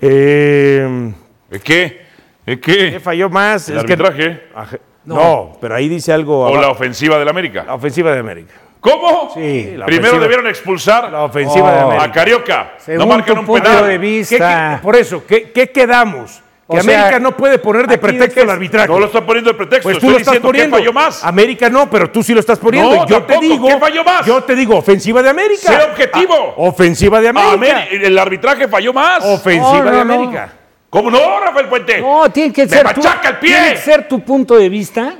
Eh, 0.00 1.12
¿Es 1.50 1.62
qué? 1.62 2.06
¿Es 2.46 2.58
¿Qué 2.60 2.90
qué? 2.92 3.00
falló 3.00 3.28
más? 3.30 3.68
¿El 3.68 3.76
Es 3.78 3.82
arbitraje 3.82 4.42
Aje- 4.54 4.80
no. 5.14 5.56
pero 5.60 5.74
ahí 5.74 5.88
dice 5.88 6.12
algo. 6.12 6.40
o 6.46 6.60
la 6.60 6.68
ofensiva 6.68 7.18
del 7.18 7.28
América? 7.28 7.64
La 7.66 7.74
ofensiva 7.74 8.12
de 8.12 8.18
América. 8.20 8.54
¿Cómo? 8.80 9.30
Sí, 9.34 9.72
la 9.76 9.86
Primero 9.86 10.18
debieron 10.20 10.46
expulsar 10.46 11.10
La 11.10 11.22
ofensiva 11.24 11.72
de 11.72 11.78
a 11.78 11.82
América. 11.82 12.12
Carioca. 12.12 12.72
Según 12.78 13.08
no 13.08 13.14
marcan 13.14 13.34
tu 13.34 13.40
un 13.40 13.46
punto 13.46 13.64
penal. 13.64 13.84
de 13.86 13.92
¿Qué- 13.92 13.98
vista. 13.98 14.76
qué- 14.76 14.82
por 14.82 14.94
eso, 14.96 15.24
¿qué, 15.26 15.50
qué 15.50 15.70
quedamos? 15.72 16.42
Que 16.68 16.78
O 16.78 16.80
sea, 16.82 16.98
América 16.98 17.20
no 17.20 17.36
puede 17.36 17.58
poner 17.58 17.86
de 17.86 17.96
pretexto 17.96 18.40
el 18.42 18.50
arbitraje. 18.50 18.88
No 18.88 18.98
lo 18.98 19.06
está 19.06 19.24
poniendo 19.24 19.50
de 19.52 19.56
pretexto. 19.56 19.84
Pues 19.84 19.98
tú 19.98 20.06
Estoy 20.06 20.10
lo 20.10 20.16
estás 20.18 20.32
diciendo 20.34 20.48
poniendo. 20.48 20.76
que 20.76 20.82
falló 20.82 20.92
más. 20.92 21.22
América 21.24 21.70
no, 21.70 21.88
pero 21.88 22.10
tú 22.10 22.22
sí 22.24 22.34
lo 22.34 22.40
estás 22.40 22.58
poniendo. 22.58 22.92
No, 22.94 23.06
yo 23.06 23.22
te 23.22 23.38
digo. 23.38 23.68
¿Qué 23.68 23.78
falló 23.78 24.02
más? 24.04 24.26
Yo 24.26 24.42
te 24.42 24.54
digo, 24.56 24.76
ofensiva 24.76 25.22
de 25.22 25.30
América. 25.30 25.60
Sé 25.62 25.84
objetivo. 25.90 26.34
Ah, 26.34 26.52
ofensiva 26.56 27.20
de 27.20 27.28
América. 27.28 27.54
Ameri- 27.56 28.04
el 28.04 28.18
arbitraje 28.18 28.66
falló 28.68 28.92
más. 28.92 29.24
Ofensiva 29.24 29.78
No, 29.84 29.98
de 29.98 30.04
no. 30.04 30.48
¿Cómo 30.96 31.10
no, 31.10 31.40
Rafael 31.40 31.68
Puente? 31.68 32.00
No, 32.00 32.30
tiene 32.30 32.52
que 32.54 32.62
Me 32.64 32.68
ser 32.70 32.80
tu, 32.94 33.02
machaca 33.02 33.28
el 33.28 33.36
pie. 33.38 33.50
tiene 33.50 33.70
que 33.72 33.76
ser 33.80 34.08
tu 34.08 34.20
punto 34.20 34.56
de 34.56 34.68
vista. 34.70 35.12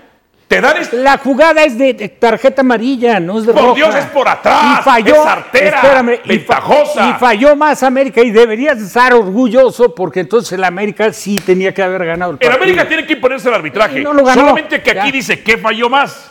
Te 0.49 0.59
dan 0.61 0.75
La 0.93 1.19
jugada 1.19 1.65
es 1.65 1.77
de, 1.77 1.93
de 1.93 2.09
tarjeta 2.09 2.63
amarilla, 2.63 3.21
no 3.21 3.39
es 3.41 3.45
de 3.47 3.53
Por 3.53 3.63
roja. 3.63 3.75
Dios, 3.75 3.95
es 3.97 4.05
por 4.07 4.27
atrás, 4.27 4.79
Y 4.81 4.83
falló, 4.85 5.15
es 5.17 5.27
artera, 5.27 5.77
espérame, 5.83 6.13
y 6.25 6.39
fa- 6.39 6.55
ventajosa. 6.61 7.11
Y, 7.11 7.13
falló 7.21 7.57
más 7.57 7.83
América 7.83 8.23
y 8.23 8.31
deberías 8.31 8.79
estar 8.81 9.13
orgulloso 9.13 9.95
porque 9.95 10.21
entonces 10.21 10.53
el 10.53 10.65
América 10.65 11.13
sí 11.13 11.37
tenía 11.37 11.75
que 11.75 11.83
haber 11.83 12.07
ganado 12.07 12.31
el 12.31 12.37
En 12.37 12.39
partido. 12.49 12.63
América 12.63 12.89
tiene 12.89 13.05
que 13.07 13.13
imponerse 13.13 13.49
el 13.49 13.55
arbitraje. 13.57 14.01
No 14.01 14.15
lo 14.15 14.25
ganó. 14.25 14.41
Solamente 14.41 14.81
que 14.83 14.91
aquí 14.93 15.09
Ya. 15.09 15.13
dice 15.13 15.43
que 15.43 15.59
falló 15.59 15.91
más. 15.91 16.31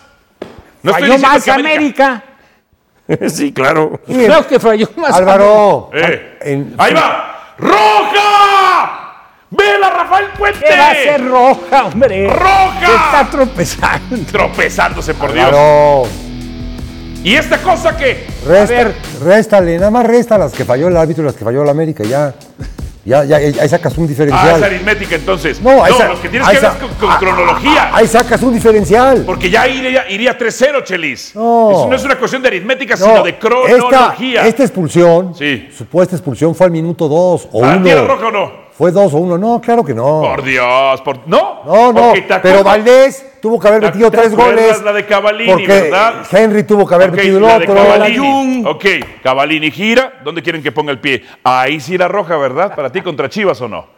No 0.82 0.92
estoy 0.92 1.10
falló 1.10 1.20
más 1.22 1.44
que 1.44 1.52
América. 1.52 2.24
sí, 3.28 3.54
claro. 3.54 4.00
Creo 4.08 4.48
que 4.48 4.60
falló 4.60 4.90
más 4.96 5.14
Álvaro, 5.14 5.92
Eh, 5.94 6.38
en- 6.42 6.74
Ahí 6.80 6.94
va. 6.96 7.54
¡Roja! 7.58 8.35
¡Vela, 9.52 9.90
Rafael 9.90 10.26
Puente! 10.38 10.60
¿Qué 10.68 10.78
va 10.78 10.90
a 10.90 10.94
ser 10.96 11.26
roja, 11.28 11.86
hombre? 11.86 12.28
¡Roja! 12.28 12.80
Está 12.82 13.28
tropezando. 13.32 14.18
Tropezándose, 14.32 15.14
por 15.14 15.32
Dios. 15.34 16.08
¿Y 17.24 17.36
esta 17.36 17.58
cosa 17.60 17.96
qué? 17.98 18.28
resta, 18.46 18.92
réstale, 19.24 19.78
nada 19.78 19.90
más 19.92 20.06
resta 20.06 20.38
las 20.38 20.52
que 20.54 20.64
falló 20.66 20.88
el 20.90 20.98
árbitro 20.98 21.24
y 21.24 21.26
las 21.26 21.36
que 21.36 21.44
falló 21.44 21.64
el 21.64 21.70
América, 21.70 22.04
ya. 22.04 22.34
Ya, 23.04 23.24
ya, 23.24 23.36
ahí 23.38 23.70
sacas 23.70 23.96
un 24.00 24.06
Ah, 24.06 24.08
diferencial. 24.08 24.58
es 24.58 24.64
aritmética 24.64 25.16
entonces. 25.16 25.62
No, 25.62 25.84
ahí 25.84 25.94
sa- 25.94 26.08
lo 26.08 26.20
que 26.20 26.28
tienes 26.28 26.50
que 26.50 26.60
ver 26.60 26.72
con, 26.80 26.90
con 26.96 27.12
ah, 27.12 27.18
cronología. 27.20 27.90
Ahí 27.96 28.08
sacas 28.08 28.42
un 28.42 28.52
diferencial. 28.56 29.24
Porque 29.28 29.48
ya 29.52 29.68
iría, 29.68 30.10
iría 30.10 30.36
3-0, 30.36 30.84
Chelis. 30.84 31.36
No. 31.36 31.70
Eso 31.72 31.88
no 31.88 31.96
es 31.96 32.04
una 32.04 32.18
cuestión 32.18 32.42
de 32.42 32.48
aritmética, 32.48 32.96
No, 32.96 33.06
sino 33.06 33.24
de 33.24 33.38
cronología. 33.38 34.48
esta 34.48 34.64
expulsión, 34.64 35.36
Sí. 35.36 35.70
supuesta 35.78 36.16
expulsión, 36.16 36.56
fue 36.56 36.66
al 36.66 36.72
minuto 36.72 37.08
2 37.08 37.48
o 37.52 37.62
¿Para 37.62 37.82
ti 37.82 37.90
era 37.90 38.02
1. 38.02 38.08
roja 38.16 38.28
o 38.28 38.32
no? 38.32 38.65
Fue 38.78 38.92
2 38.92 39.14
o 39.14 39.18
1. 39.18 39.38
No, 39.38 39.62
claro 39.62 39.86
que 39.86 39.94
no. 39.94 40.22
Por 40.22 40.44
Dios, 40.44 41.02
por... 41.02 41.20
¿no? 41.28 41.62
No, 41.66 41.94
no. 41.94 42.14
Pero 42.42 42.64
Valdés 42.64 43.26
tuvo 43.42 43.58
que 43.60 43.68
haber 43.70 43.80
¿Te- 43.80 43.86
metido 43.88 44.12
tres 44.12 44.36
goles. 44.36 44.82
la 44.84 44.92
de 44.92 45.06
Cavallini, 45.06 45.50
porque 45.52 45.68
verdad? 45.68 46.14
Henry 46.30 46.64
tuvo 46.64 46.86
que 46.86 46.96
haber 46.96 47.12
metido 47.12 47.38
el 47.38 47.44
la 47.44 47.60
de 47.60 47.64
otro. 47.70 47.76
Cavallini. 47.76 48.64
Ok, 48.66 48.86
Cavallini 49.24 49.72
gira. 49.72 50.20
¿Dónde 50.26 50.42
quieren 50.44 50.62
que 50.62 50.72
ponga 50.74 50.92
el 50.92 51.00
pie? 51.00 51.24
Ahí 51.44 51.80
sí 51.80 51.96
era 51.96 52.08
roja, 52.10 52.36
¿verdad? 52.38 52.76
Para 52.76 52.92
ti 52.92 53.02
contra 53.02 53.30
Chivas 53.30 53.62
o 53.62 53.68
no. 53.70 53.95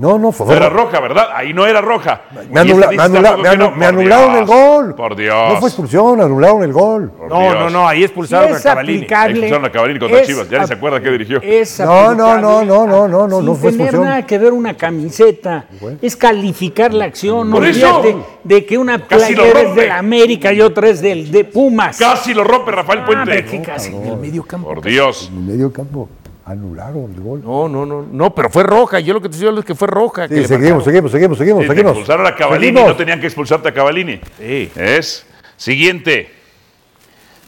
No, 0.00 0.18
no, 0.18 0.32
fue 0.32 0.46
No 0.46 0.52
era 0.54 0.70
roja, 0.70 0.98
¿verdad? 0.98 1.28
Ahí 1.34 1.52
no 1.52 1.66
era 1.66 1.82
roja. 1.82 2.22
Me, 2.50 2.58
anula- 2.62 2.88
me 2.88 2.96
anula- 2.96 3.56
no. 3.76 3.86
anularon 3.86 4.30
Dios, 4.32 4.38
el 4.40 4.46
gol. 4.46 4.94
Por 4.94 5.14
Dios. 5.14 5.52
No 5.52 5.60
fue 5.60 5.68
expulsión, 5.68 6.20
anularon 6.22 6.62
el 6.62 6.72
gol. 6.72 7.10
Por 7.10 7.28
No, 7.28 7.40
Dios. 7.40 7.54
no, 7.56 7.68
no, 7.70 7.86
ahí 7.86 8.02
expulsaron 8.04 8.54
a 8.54 8.60
Cavallini. 8.60 8.96
aplicable. 9.00 9.32
Expulsaron 9.34 9.64
a 9.66 9.70
Cavallini 9.70 9.98
contra 10.00 10.22
Chivas. 10.22 10.48
Ya 10.48 10.60
ni 10.60 10.66
se 10.66 10.72
acuerda 10.72 11.02
qué 11.02 11.10
dirigió. 11.10 11.40
No, 11.80 12.14
no, 12.14 12.38
no, 12.38 12.64
no, 12.64 12.86
no, 12.86 13.08
no, 13.08 13.28
no, 13.28 13.42
no 13.42 13.54
fue 13.54 13.68
expulsión. 13.70 14.04
nada 14.04 14.24
que 14.24 14.38
ver 14.38 14.54
una 14.54 14.74
camiseta. 14.74 15.66
Es 16.00 16.16
calificar 16.16 16.94
la 16.94 17.04
acción. 17.04 17.50
No 17.50 17.56
Por 17.56 17.66
eso. 17.66 17.98
olvídate 17.98 18.24
de 18.42 18.64
que 18.64 18.78
una 18.78 18.98
playera 19.06 19.60
es 19.60 19.74
del 19.74 19.90
América 19.90 20.50
y 20.54 20.62
otra 20.62 20.88
es 20.88 21.02
del 21.02 21.30
de 21.30 21.44
Pumas. 21.44 21.98
Casi 21.98 22.32
lo 22.32 22.42
rompe 22.42 22.70
Rafael 22.70 23.00
Ah, 23.00 23.04
Puente. 23.06 23.44
que 23.44 23.60
casi 23.60 23.94
en 23.94 24.06
el 24.06 24.16
medio 24.16 24.44
campo. 24.44 24.68
Por 24.68 24.80
Dios. 24.82 25.28
En 25.30 25.38
el 25.40 25.44
medio 25.44 25.70
campo 25.70 26.08
anularon 26.44 27.12
el 27.14 27.20
gol. 27.20 27.42
No, 27.44 27.68
no, 27.68 27.84
no, 27.86 28.06
no, 28.10 28.34
pero 28.34 28.50
fue 28.50 28.62
roja. 28.62 29.00
Yo 29.00 29.14
lo 29.14 29.20
que 29.20 29.28
te 29.28 29.36
digo 29.36 29.58
es 29.58 29.64
que 29.64 29.74
fue 29.74 29.88
roja. 29.88 30.26
Sí, 30.28 30.44
seguimos, 30.46 30.84
seguimos, 30.84 31.10
seguimos, 31.12 31.38
seguimos, 31.38 31.62
Sí, 31.62 31.68
seguimos. 31.68 31.90
expulsaron 31.92 32.26
a 32.26 32.34
Cavallini. 32.34 32.66
Seguimos. 32.72 32.88
No 32.90 32.96
tenían 32.96 33.20
que 33.20 33.26
expulsarte 33.26 33.68
a 33.68 33.74
Cavallini. 33.74 34.20
Sí. 34.38 34.70
Es. 34.74 35.26
Siguiente. 35.56 36.32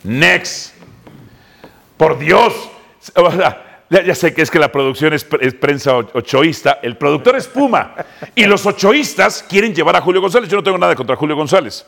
Next. 0.05 0.75
Por 1.97 2.19
Dios. 2.19 2.53
O 3.15 3.31
sea, 3.33 3.85
Ya, 3.91 4.03
ya 4.03 4.15
sé 4.15 4.33
que 4.33 4.41
es 4.43 4.51
que 4.51 4.59
la 4.59 4.73
producción 4.73 5.13
es, 5.13 5.27
es 5.41 5.53
prensa 5.55 5.95
ochoísta, 5.97 6.79
el 6.83 6.97
productor 6.97 7.37
es 7.37 7.47
Puma. 7.47 7.95
Y 8.35 8.45
los 8.47 8.65
ochoístas 8.65 9.45
quieren 9.47 9.75
llevar 9.75 9.97
a 9.97 10.01
Julio 10.01 10.21
González. 10.23 10.49
Yo 10.49 10.57
no 10.57 10.63
tengo 10.63 10.79
nada 10.79 10.95
contra 10.95 11.15
Julio 11.17 11.37
González. 11.37 11.85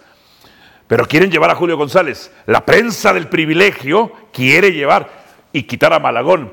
Pero 0.86 1.06
quieren 1.06 1.30
llevar 1.30 1.50
a 1.50 1.54
Julio 1.54 1.78
González. 1.78 2.30
La 2.44 2.66
prensa 2.66 3.14
del 3.14 3.28
privilegio 3.28 4.12
quiere 4.34 4.72
llevar 4.72 5.08
y 5.50 5.62
quitar 5.62 5.94
a 5.94 5.98
Malagón. 5.98 6.52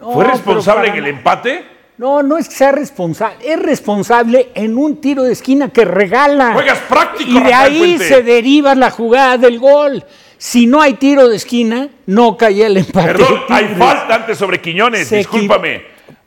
No, 0.00 0.12
¿Fue 0.12 0.24
responsable 0.24 0.88
en 0.88 0.96
el 0.96 1.06
empate? 1.06 1.64
No, 1.98 2.22
no 2.22 2.38
es 2.38 2.48
que 2.48 2.54
sea 2.54 2.72
responsable, 2.72 3.36
es 3.44 3.60
responsable 3.60 4.48
en 4.54 4.78
un 4.78 5.02
tiro 5.02 5.22
de 5.22 5.34
esquina 5.34 5.68
que 5.68 5.84
regala. 5.84 6.54
Juegas 6.54 6.78
práctico, 6.88 7.30
Y 7.30 7.42
de 7.42 7.52
ahí 7.52 7.98
se 7.98 8.22
deriva 8.22 8.74
la 8.74 8.90
jugada 8.90 9.36
del 9.36 9.58
gol. 9.58 10.02
Si 10.38 10.66
no 10.66 10.80
hay 10.80 10.94
tiro 10.94 11.28
de 11.28 11.36
esquina, 11.36 11.90
no 12.06 12.38
caía 12.38 12.68
el 12.68 12.78
empate. 12.78 13.08
Perdón, 13.12 13.40
hay 13.50 13.66
falta 13.76 14.14
antes 14.14 14.38
sobre 14.38 14.58
Quiñones. 14.62 15.08
Se 15.08 15.18
Discúlpame. 15.18 15.82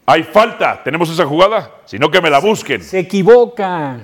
Hay 0.05 0.21
falta. 0.21 0.83
¿Tenemos 0.83 1.09
esa 1.09 1.25
jugada? 1.25 1.71
Si 1.85 1.97
no, 1.97 2.11
que 2.11 2.21
me 2.21 2.29
la 2.29 2.37
busquen. 2.39 2.83
Se 2.83 2.99
equivoca. 2.99 3.97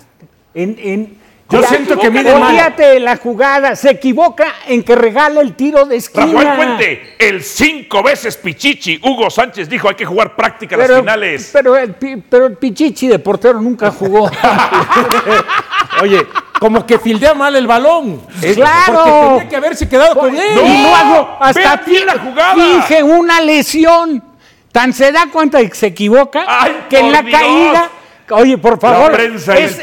En, 0.55 0.75
en- 0.79 1.18
Yo 1.51 1.63
siento 1.63 1.97
que 1.97 2.11
mide 2.11 2.31
mal. 2.33 2.43
olvídate 2.49 2.83
de 2.83 2.99
la 2.99 3.17
jugada. 3.17 3.75
Se 3.75 3.89
equivoca 3.89 4.53
en 4.67 4.83
que 4.83 4.95
regala 4.95 5.41
el 5.41 5.55
tiro 5.55 5.85
de 5.85 5.95
esquina. 5.95 6.27
Rafael 6.27 6.55
Puente, 6.55 7.15
el 7.17 7.41
cinco 7.43 8.03
veces 8.03 8.37
Pichichi, 8.37 8.99
Hugo 9.03 9.29
Sánchez 9.31 9.67
dijo 9.67 9.89
hay 9.89 9.95
que 9.95 10.05
jugar 10.05 10.35
práctica 10.35 10.77
las 10.77 10.87
Pero, 10.87 10.99
finales. 10.99 11.49
pero, 11.51 11.75
el, 11.75 11.95
pero 12.29 12.45
el 12.45 12.55
Pichichi 12.57 13.07
de 13.07 13.17
portero 13.17 13.59
nunca 13.61 13.89
jugó. 13.89 14.29
Oye, 16.01 16.25
como 16.59 16.85
que 16.85 16.99
fildea 16.99 17.33
mal 17.33 17.55
el 17.55 17.67
balón. 17.67 18.21
Es- 18.41 18.55
¡Claro! 18.55 18.93
Porque 19.03 19.11
tenía 19.39 19.49
que 19.49 19.55
haberse 19.55 19.89
quedado 19.89 20.15
con 20.15 20.35
él. 20.35 20.41
y 20.53 20.81
luego 20.83 21.37
hasta 21.39 21.77
bien 21.77 22.05
la 22.05 22.19
jugada. 22.19 22.53
finge 22.55 23.03
una 23.03 23.41
lesión. 23.41 24.23
Tan 24.71 24.93
se 24.93 25.11
da 25.11 25.25
cuenta 25.31 25.57
de 25.57 25.67
que 25.67 25.75
se 25.75 25.87
equivoca 25.87 26.45
Ay, 26.47 26.81
que 26.89 26.99
en 26.99 27.11
la 27.11 27.23
Dios. 27.23 27.39
caída. 27.41 27.89
Oye, 28.31 28.57
por 28.57 28.79
favor. 28.79 29.11
prensa 29.11 29.57
es, 29.57 29.81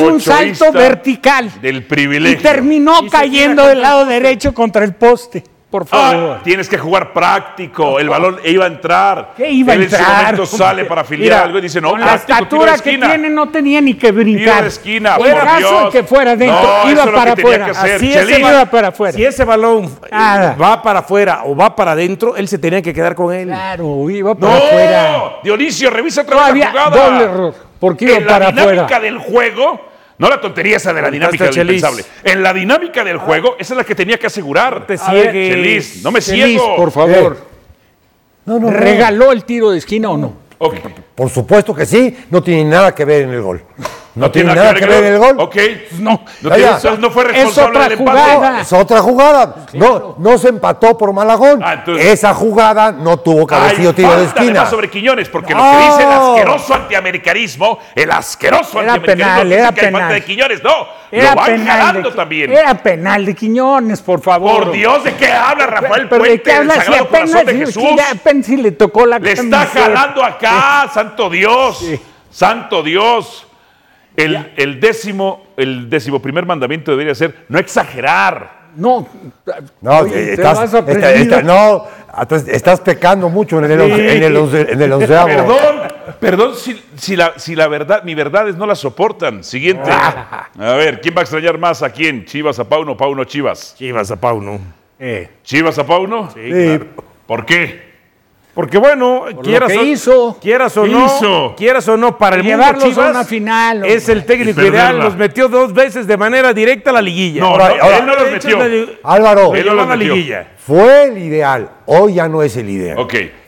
un 0.00 0.20
salto 0.20 0.72
vertical. 0.72 1.50
Del 1.60 1.78
Y 1.78 1.80
privilegio. 1.80 2.40
terminó 2.40 3.00
Y 3.02 3.04
se 3.04 3.10
cayendo 3.10 3.66
del 3.66 3.80
lado 3.80 4.06
derecho 4.06 4.54
contra 4.54 4.84
el 4.84 4.94
poste. 4.94 5.44
Por 5.70 5.86
favor. 5.86 6.36
Ah, 6.38 6.40
tienes 6.42 6.66
que 6.66 6.78
jugar 6.78 7.12
práctico. 7.12 7.98
El 8.00 8.08
balón 8.08 8.38
iba 8.42 8.64
a 8.64 8.68
entrar. 8.68 9.32
¿Qué 9.36 9.50
iba 9.50 9.72
a 9.72 9.76
Él 9.76 9.82
en 9.82 9.84
entrar? 9.84 10.02
ese 10.02 10.12
momento 10.22 10.46
sale 10.46 10.84
para 10.86 11.02
afiliar 11.02 11.24
Mira, 11.34 11.42
algo 11.42 11.58
y 11.58 11.60
dice, 11.60 11.78
no, 11.78 11.90
Con 11.90 12.00
la 12.00 12.06
tiro 12.06 12.16
estatura 12.16 12.74
que 12.78 12.96
tiene 12.96 13.28
no 13.28 13.50
tenía 13.50 13.78
ni 13.82 13.92
que 13.92 14.08
Tiro 14.10 14.14
brincar. 14.22 14.62
de 14.62 14.68
esquina, 14.68 15.16
En 15.16 15.18
por 15.18 15.44
caso 15.44 15.58
Dios. 15.58 15.84
de 15.84 15.90
que 16.00 16.06
fuera 16.06 16.36
dentro, 16.36 16.62
No, 16.84 16.90
iba 16.90 17.04
para 17.12 17.34
que 17.34 17.42
tenía 17.42 17.56
afuera. 17.56 17.64
que 17.66 17.70
hacer. 17.72 17.94
Así 17.96 18.12
ese 18.14 18.40
Iba 18.40 18.64
para 18.64 18.88
afuera. 18.88 19.12
Si 19.12 19.24
ese 19.26 19.44
balón 19.44 19.84
eh, 19.84 20.08
Nada. 20.10 20.56
va 20.58 20.80
para 20.82 21.00
afuera 21.00 21.42
o 21.44 21.54
va 21.54 21.76
para 21.76 21.90
adentro, 21.92 22.34
él 22.36 22.48
se 22.48 22.56
tenía 22.56 22.80
que 22.80 22.94
quedar 22.94 23.14
con 23.14 23.34
él. 23.34 23.48
Claro, 23.48 24.08
iba 24.08 24.34
para 24.34 24.52
No, 24.52 24.58
afuera. 24.58 25.22
Dionisio, 25.44 25.90
revisa 25.90 26.22
otra 26.22 26.50
vez 26.50 26.64
la 26.64 26.70
jugada. 26.70 26.96
doble 27.10 27.24
error, 27.24 27.54
porque 27.78 28.06
iba 28.06 28.16
en 28.16 28.24
para 28.26 28.46
la 28.46 28.52
dinámica 28.52 28.82
afuera. 28.84 29.00
del 29.00 29.18
juego, 29.18 29.80
no 30.18 30.28
la 30.28 30.40
tontería 30.40 30.76
esa 30.76 30.92
de 30.92 31.02
la 31.02 31.10
dinámica 31.10 31.44
del 31.44 31.54
Chelis. 31.54 31.82
impensable. 31.82 32.04
En 32.24 32.42
la 32.42 32.52
dinámica 32.52 33.04
del 33.04 33.18
juego, 33.18 33.56
esa 33.58 33.74
es 33.74 33.78
la 33.78 33.84
que 33.84 33.94
tenía 33.94 34.18
que 34.18 34.26
asegurar. 34.26 34.86
te 34.86 34.94
A 35.00 35.12
ver, 35.12 35.30
ciegues. 35.30 35.50
Chelis, 35.54 36.02
no 36.02 36.10
me 36.10 36.20
Chelis, 36.20 36.60
ciego. 36.60 36.76
por 36.76 36.90
favor. 36.90 37.38
No, 38.44 38.58
no, 38.58 38.70
no. 38.70 38.76
¿Regaló 38.76 39.30
el 39.32 39.44
tiro 39.44 39.70
de 39.70 39.78
esquina 39.78 40.10
o 40.10 40.16
no? 40.16 40.48
Por 41.14 41.30
supuesto 41.30 41.74
que 41.74 41.86
sí, 41.86 42.16
no 42.30 42.42
tiene 42.42 42.64
nada 42.64 42.94
que 42.94 43.04
ver 43.04 43.22
en 43.22 43.30
el 43.30 43.42
gol. 43.42 43.62
No, 44.18 44.30
tiene 44.30 44.54
nada 44.54 44.74
que 44.74 44.86
ver 44.86 45.04
el 45.04 45.18
gol. 45.18 45.36
Ok. 45.38 45.56
No. 45.98 46.22
No, 46.42 46.56
Ya, 46.56 46.78
tiene- 46.78 46.98
no 46.98 47.10
fue 47.10 47.22
Es 47.24 47.28
responsable 47.32 47.78
del 47.80 47.92
empate. 47.92 48.60
Es 48.62 48.72
otra 48.72 49.00
jugada. 49.00 49.54
No, 49.74 50.16
no 50.18 50.38
se 50.38 50.48
empató 50.48 50.96
por 50.98 51.12
Malagón. 51.12 51.60
Ah, 51.62 51.74
entonces- 51.74 52.06
Esa 52.06 52.34
jugada 52.34 52.92
no 52.92 53.18
tuvo 53.18 53.46
sido 53.76 53.94
tiro 53.94 54.16
de 54.16 54.24
esquina. 54.24 54.50
además 54.50 54.70
sobre 54.70 54.90
Quiñones, 54.90 55.28
porque 55.28 55.54
lo 55.54 55.60
No. 55.64 55.70
que 55.72 55.84
dice 55.84 56.02
el 56.02 56.10
asqueroso 56.12 56.74
antiamericanismo, 56.74 57.78
el 57.94 58.10
asqueroso 58.10 58.80
Era 58.82 58.94
antiamericanismo 58.94 59.42
penal, 59.42 59.52
era 59.52 59.72
que 59.72 59.80
hay 59.80 59.92
falta 59.92 59.98
penal. 60.08 60.12
de 60.20 60.24
Quiñones. 60.24 60.62
No, 60.64 60.72
Era 61.10 61.30
lo 61.30 61.36
van 61.36 61.46
penal. 61.46 61.78
jalando 61.80 62.10
de, 62.10 62.16
también. 62.16 62.52
Era 62.52 62.74
penal 62.74 63.24
de 63.26 63.34
Quiñones, 63.34 64.00
por 64.02 64.20
favor. 64.20 64.64
Por 64.64 64.72
Dios, 64.72 65.04
¿de 65.04 65.14
qué 65.14 65.32
habla 65.32 65.66
Rafael 65.66 66.08
¿Pero 66.08 66.22
de 66.22 66.28
Puente? 66.30 66.42
qué 66.42 66.50
del 66.50 66.70
habla 66.70 66.74
si 66.84 66.94
apenas, 66.94 67.46
de 67.46 67.52
si- 67.52 67.58
Jesús. 67.58 67.82
que 67.82 67.96
ya 67.96 68.10
apenas 68.10 68.46
si 68.46 68.56
le 68.56 68.72
tocó 68.72 69.06
la 69.06 69.18
Le 69.18 69.32
está 69.32 69.66
jalando 69.66 70.24
acá, 70.24 70.90
santo 70.92 71.30
Dios. 71.30 71.84
Santo 72.30 72.82
Dios. 72.82 73.46
El, 74.24 74.52
el 74.56 74.80
décimo, 74.80 75.46
el 75.56 75.88
décimo 75.88 76.20
primer 76.20 76.44
mandamiento 76.46 76.90
debería 76.90 77.14
ser 77.14 77.34
no 77.48 77.58
exagerar. 77.58 78.58
No, 78.76 79.08
No, 79.80 79.98
oye, 80.00 80.12
eh, 80.14 80.26
te 80.26 80.32
estás, 80.34 80.72
esta- 80.74 81.12
esta- 81.14 81.42
no, 81.42 81.86
estás 82.46 82.80
pecando 82.80 83.28
mucho 83.28 83.58
en 83.58 83.70
el, 83.70 83.80
once- 83.80 84.16
en 84.16 84.22
el, 84.22 84.36
once- 84.36 84.66
en 84.72 84.82
el 84.82 84.92
onceavo. 84.92 85.26
Perdón, 85.28 85.76
perdón 86.20 86.54
si, 86.54 86.80
si 86.96 87.16
la, 87.16 87.32
si 87.38 87.56
la 87.56 87.66
verdad, 87.66 88.02
mi 88.04 88.14
verdades 88.14 88.56
no 88.56 88.66
la 88.66 88.74
soportan. 88.76 89.42
Siguiente. 89.42 89.88
Ah. 89.90 90.48
A 90.58 90.72
ver, 90.74 91.00
¿quién 91.00 91.14
va 91.16 91.20
a 91.20 91.22
extrañar 91.22 91.58
más 91.58 91.82
a 91.82 91.90
quién? 91.90 92.24
¿Chivas 92.24 92.58
a 92.60 92.68
Pauno 92.68 92.92
o 92.92 92.96
Pauno 92.96 93.22
a 93.22 93.26
Chivas? 93.26 93.74
Chivas 93.76 94.10
a 94.10 94.16
Pauno. 94.16 94.60
Eh, 95.00 95.28
¿Chivas 95.42 95.78
a 95.78 95.86
Pauno? 95.86 96.30
Sí. 96.34 96.52
Sí. 96.52 96.80
¿Por 97.26 97.46
qué? 97.46 97.87
Porque 98.58 98.76
bueno, 98.76 99.22
quieras, 99.44 99.70
que 99.70 99.78
o, 99.78 99.84
hizo. 99.84 100.36
quieras 100.42 100.76
o 100.76 100.82
¿Qué 100.82 100.88
no, 100.90 101.06
hizo? 101.06 101.54
quieras 101.56 101.86
o 101.86 101.96
no, 101.96 102.18
para 102.18 102.34
el 102.34 102.42
mundo 102.42 102.56
Llevarlos 102.58 102.82
a 102.82 102.88
Chivas 102.88 103.10
una 103.12 103.24
final, 103.24 103.84
es 103.86 104.08
el 104.08 104.24
técnico 104.26 104.60
ideal. 104.62 104.98
Los 104.98 105.14
metió 105.16 105.46
dos 105.48 105.72
veces 105.72 106.08
de 106.08 106.16
manera 106.16 106.52
directa 106.52 106.90
a 106.90 106.94
la 106.94 107.00
liguilla. 107.00 107.40
No, 107.42 107.46
Ahora, 107.50 107.68
no, 107.68 107.82
ahora- 107.84 107.98
él 107.98 108.06
no 108.06 108.14
los 108.16 108.24
De 108.24 108.36
hecho, 108.36 108.48
metió. 108.58 108.68
le- 108.68 108.98
Álvaro, 109.04 109.52
le 109.54 109.60
Él 109.60 109.66
no 109.66 109.72
llevó 109.72 109.74
los 109.76 109.84
a 109.84 109.88
la 109.90 109.96
metió. 109.96 110.14
liguilla. 110.16 110.48
fue 110.56 111.04
el 111.04 111.18
ideal, 111.18 111.70
hoy 111.86 112.14
ya 112.14 112.28
no 112.28 112.42
es 112.42 112.56
el 112.56 112.68
ideal. 112.68 112.98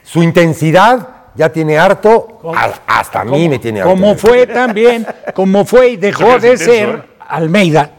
Su 0.04 0.22
intensidad 0.22 1.08
ya 1.34 1.48
tiene 1.50 1.76
harto, 1.76 2.40
a- 2.54 2.70
hasta 3.00 3.22
a 3.22 3.24
mí 3.24 3.48
me 3.48 3.58
tiene 3.58 3.80
harto. 3.80 3.90
Como 3.90 4.14
fue 4.14 4.46
también, 4.46 5.04
como 5.34 5.64
fue 5.64 5.88
y 5.88 5.96
dejó 5.96 6.38
de 6.38 6.52
intenso, 6.52 6.64
ser 6.66 6.88
¿eh? 6.88 7.02
Almeida. 7.30 7.90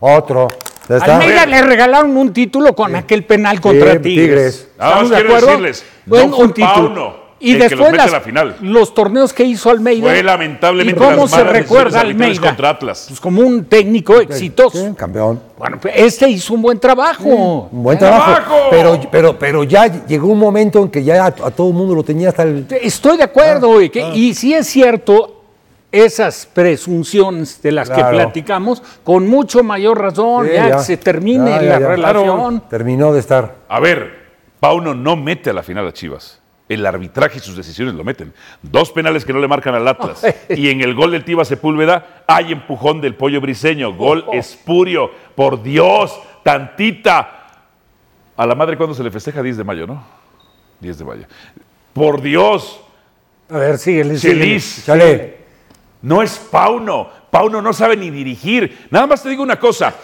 Otro. 0.00 0.48
Almeida 0.88 1.46
le 1.46 1.62
regalaron 1.62 2.16
un 2.16 2.32
título 2.32 2.74
con 2.74 2.94
aquel 2.96 3.24
penal 3.24 3.60
contra 3.60 3.92
Sí, 3.94 3.98
Tigres. 4.00 4.26
Tigres. 4.26 4.68
Nada 4.78 4.90
más 4.96 5.02
¿Estamos 5.04 5.10
de 5.10 5.16
quiero 5.16 5.28
acuerdo? 5.30 5.46
decirles, 5.62 5.84
Fue 6.08 6.26
no 6.26 6.36
fue 6.36 6.44
un 6.44 6.52
título. 6.54 6.74
Pauno 6.94 7.22
Y 7.44 7.52
el 7.52 7.56
que 7.56 7.62
los 7.62 7.70
después 7.70 7.90
mete 7.90 8.02
a 8.02 8.04
las- 8.06 8.12
la 8.12 8.20
final. 8.20 8.56
los 8.60 8.94
torneos 8.94 9.32
que 9.32 9.42
hizo 9.42 9.68
Almeida. 9.70 10.08
Fue 10.08 10.22
lamentablemente 10.22 11.00
¿Y 11.00 11.04
cómo 11.04 11.22
las 11.22 11.30
se 11.32 11.42
recuerda 11.44 12.00
Almeida? 12.00 12.40
contra 12.40 12.70
Atlas. 12.70 13.06
Pues 13.08 13.18
como 13.20 13.40
un 13.42 13.64
técnico 13.64 14.20
exitoso. 14.20 14.78
Sí, 14.78 14.94
campeón. 14.96 15.40
Bueno, 15.58 15.78
pues 15.80 15.94
este 15.96 16.28
hizo 16.28 16.54
un 16.54 16.62
buen 16.62 16.78
trabajo. 16.78 17.68
Un 17.72 17.82
buen 17.82 17.98
trabajo. 17.98 18.32
¡Trabajo! 18.32 18.56
Pero, 18.70 19.00
pero, 19.10 19.38
pero 19.38 19.64
ya 19.64 20.06
llegó 20.06 20.28
un 20.28 20.38
momento 20.38 20.80
en 20.82 20.88
que 20.88 21.02
ya 21.02 21.24
a, 21.24 21.26
a 21.26 21.50
todo 21.50 21.68
el 21.68 21.74
mundo 21.74 21.94
lo 21.96 22.04
tenía 22.04 22.28
hasta 22.28 22.44
el. 22.44 22.64
Estoy 22.80 23.16
de 23.16 23.24
acuerdo, 23.24 23.68
güey, 23.72 23.90
que- 23.90 24.08
y 24.14 24.34
si 24.34 24.54
es 24.54 24.66
cierto 24.68 25.41
esas 25.92 26.46
presunciones 26.46 27.60
de 27.62 27.70
las 27.72 27.88
Claro. 27.90 28.08
que 28.10 28.14
platicamos, 28.24 28.82
con 29.04 29.28
mucho 29.28 29.62
mayor 29.62 30.00
razón, 30.00 30.46
Sí, 30.46 30.52
ya, 30.54 30.68
ya. 30.70 30.76
que 30.78 30.82
se 30.82 30.96
termine 30.96 31.50
Ya, 31.50 31.62
la 31.62 31.78
ya. 31.80 31.88
relación. 31.88 32.62
Terminó 32.68 33.12
de 33.12 33.20
estar. 33.20 33.54
A 33.68 33.78
ver, 33.78 34.22
Pauno 34.58 34.94
no 34.94 35.16
mete 35.16 35.50
a 35.50 35.52
la 35.52 35.62
final 35.62 35.86
a 35.86 35.92
Chivas. 35.92 36.40
El 36.68 36.86
arbitraje 36.86 37.36
y 37.36 37.40
sus 37.40 37.54
decisiones 37.56 37.94
lo 37.94 38.04
meten. 38.04 38.32
Dos 38.62 38.92
penales 38.92 39.26
que 39.26 39.32
no 39.34 39.40
le 39.40 39.48
marcan 39.48 39.74
al 39.74 39.86
Atlas. 39.86 40.24
y 40.48 40.70
en 40.70 40.80
el 40.80 40.94
gol 40.94 41.10
del 41.10 41.24
Tiva 41.24 41.44
Sepúlveda 41.44 42.22
hay 42.26 42.52
empujón 42.52 43.00
del 43.02 43.14
pollo 43.14 43.40
briseño. 43.42 43.92
Gol 43.94 44.24
espurio. 44.32 45.10
Por 45.34 45.62
Dios, 45.62 46.18
tantita. 46.42 47.38
A 48.36 48.46
la 48.46 48.54
madre 48.54 48.78
cuando 48.78 48.94
se 48.94 49.02
le 49.02 49.10
festeja 49.10 49.42
10 49.42 49.58
de 49.58 49.64
mayo, 49.64 49.86
¿no? 49.86 50.02
10 50.80 50.96
de 50.98 51.04
mayo. 51.04 51.26
Por 51.92 52.22
Dios, 52.22 52.80
A 53.50 53.58
ver, 53.58 53.76
síguele. 53.76 54.16
Chelis. 54.16 54.84
Chale. 54.86 55.41
No 56.02 56.22
es 56.22 56.36
Pauno. 56.38 57.08
Pauno 57.30 57.62
no 57.62 57.72
sabe 57.72 57.96
ni 57.96 58.10
dirigir. 58.10 58.86
Nada 58.90 59.06
más 59.06 59.22
te 59.22 59.30
digo 59.30 59.42
una 59.42 59.58
cosa. 59.58 59.94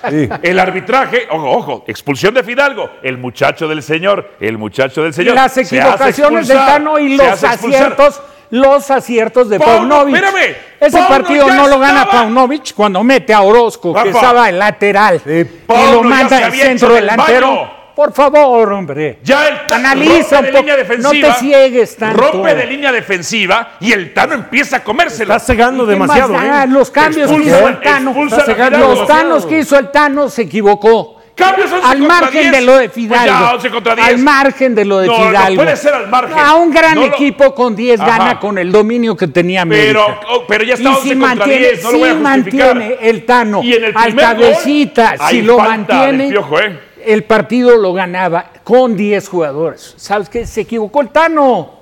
El 0.43 0.59
arbitraje, 0.59 1.29
ojo, 1.31 1.51
ojo, 1.51 1.85
expulsión 1.87 2.33
de 2.33 2.43
Fidalgo. 2.43 2.89
El 3.03 3.19
muchacho 3.19 3.69
del 3.69 3.83
señor, 3.83 4.31
el 4.41 4.57
muchacho 4.57 5.03
del 5.03 5.13
señor. 5.13 5.35
Las 5.35 5.57
equivocaciones 5.59 6.49
expulsar, 6.49 6.67
Tano 6.67 6.99
y 6.99 7.17
los 7.17 7.45
aciertos, 7.45 8.23
los 8.51 8.91
aciertos 8.91 9.51
de 9.51 9.59
Pauno, 9.59 9.97
Paunovic. 9.97 10.15
espérame, 10.15 10.57
Ese 10.81 10.99
Pauno 10.99 11.09
partido 11.09 11.49
no 11.53 11.69
lo 11.69 11.79
gana 11.79 12.03
estaba. 12.05 12.23
Paunovic 12.23 12.73
cuando 12.75 13.05
mete 13.05 13.35
a 13.35 13.43
Orozco, 13.43 13.93
que 13.93 14.09
estaba 14.09 14.49
el 14.49 14.59
lateral, 14.59 15.21
y 15.27 15.93
lo 15.93 16.03
manda 16.03 16.47
al 16.47 16.53
centro 16.53 16.95
delantero. 16.95 17.49
baño. 17.49 17.78
Por 17.99 18.13
favor, 18.13 18.73
hombre. 18.75 19.19
Ya 19.25 19.49
el 19.49 19.67
Tano 19.67 19.89
Analiza 19.89 20.37
rompe 20.41 20.51
un 20.51 20.55
de 20.55 20.61
línea 20.61 20.77
No 20.77 20.79
defensiva. 21.11 21.35
te 21.35 21.41
ciegues 21.41 21.97
tanto. 21.97 22.21
Rompe 22.31 22.55
de 22.55 22.67
línea 22.67 22.93
defensiva 22.93 23.73
y 23.81 23.91
el 23.91 24.15
Tano 24.15 24.35
empieza 24.35 24.77
a 24.77 24.85
comérselo. 24.85 25.35
Está 25.35 25.45
cegando 25.45 25.85
¿Qué 25.85 25.97
más 25.97 26.09
demasiado. 26.15 26.33
da? 26.35 26.63
¿eh? 26.63 26.67
Los 26.69 26.93
cambios 26.93 27.29
que 27.29 27.37
Expulsa- 27.39 27.57
hizo 27.59 27.69
el 27.69 27.81
Tano. 27.81 28.15
Los. 28.95 29.05
Tanos 29.09 29.47
que 29.47 29.59
hizo 29.59 29.77
el 29.77 29.91
Tano 29.91 30.29
se 30.29 30.43
equivocó. 30.43 31.17
Cambios 31.35 31.73
11 31.73 31.87
Al 31.89 31.99
margen 32.03 32.41
10. 32.43 32.53
de 32.53 32.61
lo 32.61 32.77
de 32.79 32.89
Pues 32.89 33.09
ya, 33.09 33.21
Fidalgo. 33.23 33.51
11 33.55 33.71
contra 33.71 33.95
10. 33.97 34.09
Al 34.09 34.19
margen 34.19 34.75
de 34.77 34.85
lo 34.85 34.99
de 34.99 35.07
No, 35.09 35.19
no 35.19 35.27
Fidalgo. 35.31 35.57
puede 35.65 35.77
ser 35.77 35.95
al 35.95 36.09
margen. 36.09 36.39
A 36.39 36.55
un 36.55 36.71
gran 36.71 36.95
No 36.95 37.01
lo- 37.01 37.07
equipo 37.09 37.53
con 37.53 37.75
10 37.75 38.01
Ajá. 38.01 38.11
gana 38.19 38.39
con 38.39 38.59
el 38.59 38.71
dominio 38.71 39.17
que 39.17 39.27
tenía 39.27 39.63
América. 39.63 39.89
Pero, 39.89 40.21
oh, 40.37 40.45
pero 40.47 40.63
ya 40.63 40.75
está 40.75 40.85
y 40.89 40.93
11 40.95 41.03
si 41.03 41.09
contra 41.19 41.29
mantiene, 41.37 41.67
10, 41.67 41.83
no 41.83 41.91
lo 41.91 41.99
voy 41.99 42.09
a 42.09 42.13
si 42.13 42.19
mantiene 42.21 42.97
el 43.01 43.27
Tano 43.27 43.61
Y 43.65 43.75
en 43.75 43.85
el 43.87 43.93
al 43.97 44.15
cabecita, 44.15 45.17
gol, 45.17 45.29
si 45.31 45.43
lo 45.43 45.57
falta 45.59 45.73
del 45.73 45.79
mantiene, 46.17 46.29
Piojo, 46.31 46.61
¿eh? 46.61 46.88
El 47.13 47.25
partido 47.25 47.77
lo 47.77 47.93
ganaba 47.93 48.51
con 48.65 48.97
10 48.97 49.29
jugadores. 49.29 49.95
¿Sabes 49.97 50.29
qué? 50.29 50.47
Se 50.47 50.63
equivocó 50.63 51.01
el 51.01 51.09
Tano. 51.09 51.79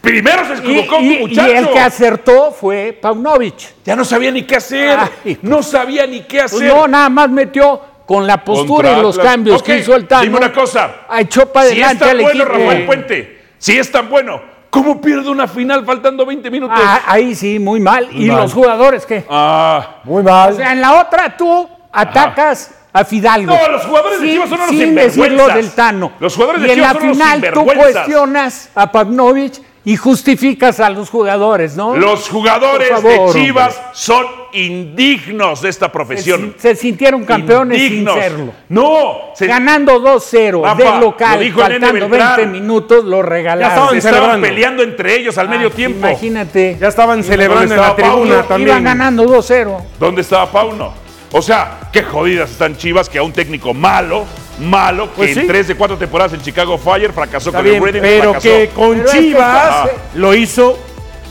Primero 0.00 0.46
se 0.46 0.54
equivocó 0.62 1.00
y, 1.00 1.18
muchacho. 1.18 1.52
y 1.52 1.56
el 1.56 1.68
que 1.70 1.80
acertó 1.80 2.52
fue 2.52 2.96
Paunovic. 3.00 3.74
Ya 3.84 3.96
no 3.96 4.04
sabía 4.04 4.30
ni 4.30 4.42
qué 4.42 4.56
hacer. 4.56 4.98
Ay, 5.24 5.38
no 5.42 5.62
sabía 5.62 6.06
ni 6.06 6.20
qué 6.20 6.40
Pues 6.40 6.52
hacer. 6.54 6.68
no, 6.68 6.86
nada 6.86 7.08
más 7.08 7.28
metió 7.28 7.80
con 8.06 8.24
la 8.26 8.44
postura 8.44 8.90
Contra 8.90 8.98
y 8.98 9.02
los 9.02 9.18
cambios 9.18 9.62
que 9.62 9.78
hizo 9.78 9.96
el 9.96 10.06
Tano. 10.06 10.22
Dime 10.22 10.36
una 10.36 10.52
cosa. 10.52 11.06
Echó 11.18 11.52
para 11.52 11.70
Si 11.70 11.80
es 11.80 11.84
adelante 11.84 12.04
tan 12.04 12.16
al 12.16 12.22
bueno 12.22 12.44
equipo. 12.44 12.58
Rafael 12.58 12.86
Puente, 12.86 13.42
si 13.58 13.76
es 13.78 13.90
tan 13.90 14.08
bueno, 14.08 14.40
¿cómo 14.70 15.00
pierde 15.00 15.28
una 15.28 15.48
final 15.48 15.84
faltando 15.84 16.24
20 16.24 16.50
minutos? 16.52 16.78
Ah, 16.80 17.00
ahí 17.06 17.34
sí, 17.34 17.58
muy 17.58 17.80
mal. 17.80 18.08
¿Y 18.12 18.26
mal. 18.26 18.42
los 18.42 18.52
jugadores 18.52 19.04
qué? 19.06 19.24
Ah, 19.28 20.02
Muy 20.04 20.22
mal. 20.22 20.52
O 20.52 20.56
sea, 20.56 20.72
en 20.72 20.80
la 20.80 21.00
otra 21.00 21.36
tú 21.36 21.68
atacas 21.90 22.72
a 22.98 23.04
Fidalgo. 23.04 23.54
No, 23.54 23.68
los 23.72 23.84
jugadores 23.84 24.20
de 24.20 24.26
Sin- 24.26 24.34
Chivas 24.34 24.48
son 24.48 24.58
unos 24.60 24.70
Sin 24.70 24.94
decir 24.94 25.16
lo 25.18 25.24
sinvergüenzas. 25.24 25.54
del 25.56 25.70
Tano. 25.72 26.12
Los 26.20 26.34
jugadores 26.34 26.62
de 26.62 26.68
y 26.68 26.70
en 26.70 26.76
Chivas 26.76 26.92
la 26.94 27.00
son 27.00 27.02
unos 27.08 27.16
final 27.18 27.52
tú 27.52 27.64
cuestionas 27.66 28.68
a 28.74 28.92
Pavnovich 28.92 29.60
y 29.84 29.94
justificas 29.96 30.80
a 30.80 30.90
los 30.90 31.10
jugadores, 31.10 31.76
¿no? 31.76 31.96
los 31.96 32.28
jugadores 32.28 32.88
favor, 32.90 33.32
de 33.32 33.40
Chivas 33.40 33.76
hombre. 33.76 33.90
son 33.92 34.26
indignos 34.52 35.60
de 35.62 35.68
esta 35.68 35.86
se, 35.86 35.92
profesión. 35.92 36.54
se 36.58 36.74
sintieron 36.74 37.24
campeones 37.24 37.80
Indignos. 37.80 38.14
sin 38.14 38.22
serlo. 38.22 38.52
No, 38.68 39.12
se, 39.34 39.46
Ganando 39.46 40.00
2-0 40.00 40.62
Rafa, 40.64 40.74
de 40.76 40.84
lo 40.84 40.98
local, 41.00 41.38
dijo 41.40 41.62
el 41.62 41.68
Nene 41.68 41.86
faltando 41.86 42.08
Beltrán. 42.08 42.36
20 42.36 42.52
minutos, 42.60 43.04
lo 43.04 43.22
regalaron. 43.22 43.70
estaban 43.72 43.90
se 43.90 43.98
estaban 43.98 44.18
celebrando. 44.20 44.46
peleando 44.48 44.82
entre 44.82 45.16
ellos 45.16 45.38
al 45.38 45.48
medio 45.48 45.70
tiempo. 45.70 46.08
Imagínate. 46.08 46.76
Ya 46.80 46.88
estaban 46.88 47.22
celebrando 47.22 47.74
en 47.74 47.80
la 47.80 47.94
tribuna 47.94 48.14
Paulo? 48.16 48.44
también. 48.44 48.68
Iban 48.70 48.84
ganando 48.84 49.24
2-0. 49.24 49.82
¿Dónde 50.00 50.22
estaba 50.22 50.50
Pauno? 50.50 51.05
O 51.32 51.42
sea, 51.42 51.80
qué 51.92 52.02
jodidas 52.02 52.50
están 52.50 52.76
Chivas 52.76 53.08
que 53.08 53.18
a 53.18 53.22
un 53.22 53.32
técnico 53.32 53.74
malo, 53.74 54.24
malo, 54.60 55.06
que 55.10 55.16
Pues 55.16 55.36
en 55.36 55.46
tres 55.46 55.68
de 55.68 55.74
cuatro 55.74 55.96
temporadas 55.98 56.32
en 56.32 56.40
Chicago 56.40 56.78
Fire 56.78 57.12
fracasó 57.12 57.50
Está 57.50 57.58
con 57.58 57.64
bien, 57.64 57.76
el 57.76 57.82
Reading, 57.82 58.00
pero 58.00 58.22
fracasó. 58.32 58.42
que 58.42 58.70
con 58.74 58.90
Pero 58.92 59.04
es 59.06 59.10
que 59.12 59.18
Chivas 59.20 59.88
lo 60.14 60.34
hizo 60.34 60.78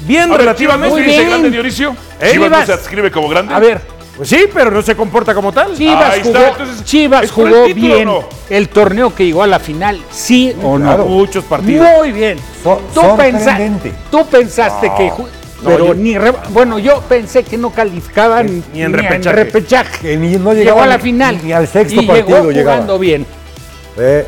bien 0.01 0.31
A 0.31 0.37
ver, 0.37 0.55
Chivas 0.55 0.77
no 0.79 0.85
relativamente. 0.95 1.25
grande, 1.25 1.49
Dionisio. 1.49 1.95
¿Eh? 2.19 2.29
Chivas 2.33 2.51
no 2.51 2.65
se 2.65 2.73
adscribe 2.73 3.09
como 3.11 3.29
grande. 3.29 3.53
A 3.53 3.59
ver, 3.59 3.81
Pues 4.17 4.29
sí, 4.29 4.45
pero 4.53 4.69
no 4.71 4.81
se 4.81 4.95
comporta 4.95 5.33
como 5.33 5.51
tal. 5.51 5.75
Chivas 5.75 6.13
Ahí 6.13 6.19
está, 6.21 6.39
jugó, 6.39 6.51
entonces, 6.51 6.83
Chivas 6.85 7.23
¿es 7.23 7.31
por 7.31 7.47
el 7.47 7.53
jugó 7.53 7.65
bien 7.73 8.05
no? 8.05 8.23
el 8.49 8.69
torneo 8.69 9.13
que 9.15 9.25
llegó 9.25 9.43
a 9.43 9.47
la 9.47 9.59
final, 9.59 9.99
sí 10.11 10.53
o 10.61 10.77
no. 10.77 10.97
Muchos 10.99 11.43
partidos. 11.45 11.87
Muy 11.97 12.11
bien. 12.11 12.37
So- 12.63 12.81
tú, 12.93 13.01
pensa- 13.17 13.57
tú 14.11 14.25
pensaste 14.27 14.91
que... 14.97 15.11
pero 15.63 15.87
yo- 15.87 15.93
ni... 15.95 16.17
re- 16.17 16.33
bueno, 16.49 16.79
yo 16.79 17.01
pensé 17.01 17.43
que 17.43 17.57
no 17.57 17.71
calificaban 17.71 18.63
Ni 18.73 18.81
en 18.83 18.93
repechaje. 18.93 19.35
repechaje. 19.35 19.99
Que 19.99 20.17
ni- 20.17 20.31
no 20.37 20.51
Llegó 20.51 20.53
llegaba 20.53 20.83
a 20.83 20.87
la 20.87 20.97
ni- 20.97 21.03
final. 21.03 21.39
ni 21.43 21.53
al 21.53 21.67
sexto 21.67 22.01
y 22.01 22.05
partido 22.05 22.37
llegó 22.39 22.51
llegaba. 22.51 22.73
jugando 22.75 22.99
bien. 22.99 23.25
Eh, 23.97 24.25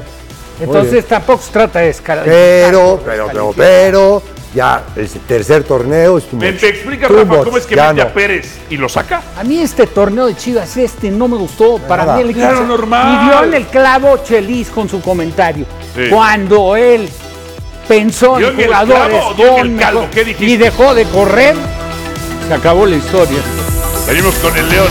Entonces 0.62 0.92
bien. 0.94 1.06
tampoco 1.10 1.44
se 1.44 1.52
trata 1.52 1.80
de 1.80 1.90
escalar. 1.90 2.26
pero, 2.26 3.02
pero, 3.06 3.28
pero, 3.28 3.54
pero, 3.56 4.24
ya 4.56 4.86
el 4.96 5.08
tercer 5.10 5.64
torneo 5.66 6.18
es 6.18 6.24
too 6.26 6.38
Me, 6.38 6.52
me 6.52 6.58
explica, 6.68 7.08
Rafa, 7.08 7.26
much, 7.26 7.44
cómo 7.44 7.58
es 7.58 7.66
que 7.66 7.76
ya 7.76 7.90
mete 7.94 8.02
no. 8.06 8.10
a 8.10 8.14
Pérez 8.14 8.56
y 8.70 8.78
lo 8.78 8.88
saca. 8.90 9.22
A 9.38 9.44
mí 9.44 9.60
este 9.60 9.86
torneo 9.86 10.26
de 10.26 10.36
Chivas, 10.36 10.76
este, 10.78 11.12
no 11.12 11.28
me 11.28 11.38
gustó. 11.38 11.78
Para 11.80 12.06
Nada. 12.06 12.18
mí 12.18 12.30
el. 12.30 12.34
Claro, 12.34 12.64
normal. 12.66 13.14
Y 13.14 13.30
dio 13.30 13.44
en 13.44 13.54
el 13.54 13.66
clavo 13.68 14.18
Chelis 14.24 14.70
con 14.70 14.88
su 14.90 15.02
comentario. 15.02 15.66
Sí. 15.94 16.04
Cuando 16.10 16.76
él 16.76 17.08
pensó 17.88 18.38
¿Dio 18.38 18.50
en 18.50 18.66
jugadores 18.66 19.24
y 20.40 20.58
dejó 20.58 20.94
de 20.94 21.06
correr, 21.06 21.56
se 22.48 22.54
acabó 22.54 22.86
la 22.86 22.96
historia. 22.96 23.40
Venimos 24.08 24.36
con 24.36 24.56
el 24.56 24.70
León. 24.70 24.88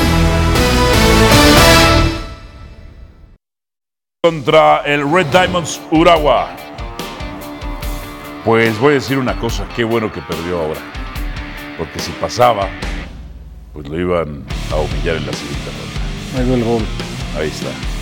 Contra 4.22 4.82
el 4.84 5.11
Red 5.11 5.26
Diamonds 5.26 5.80
Urawa. 5.90 6.51
Pues 8.44 8.78
voy 8.78 8.92
a 8.92 8.94
decir 8.94 9.18
una 9.18 9.38
cosa, 9.38 9.66
qué 9.74 9.84
bueno 9.84 10.12
que 10.12 10.20
perdió 10.20 10.61
ahora. 10.61 10.80
Porque 11.78 11.99
si 11.99 12.11
pasaba, 12.12 12.68
pues 13.72 13.88
lo 13.88 13.99
iban 13.99 14.44
a 14.72 14.76
humillar 14.76 15.16
en 15.16 15.26
la 15.26 15.32
siguiente 15.32 15.70
ronda. 16.34 16.44
Dio 16.44 16.55
el 16.55 16.64
gol. 16.64 16.82
Ahí 17.38 17.49
está. 17.49 17.95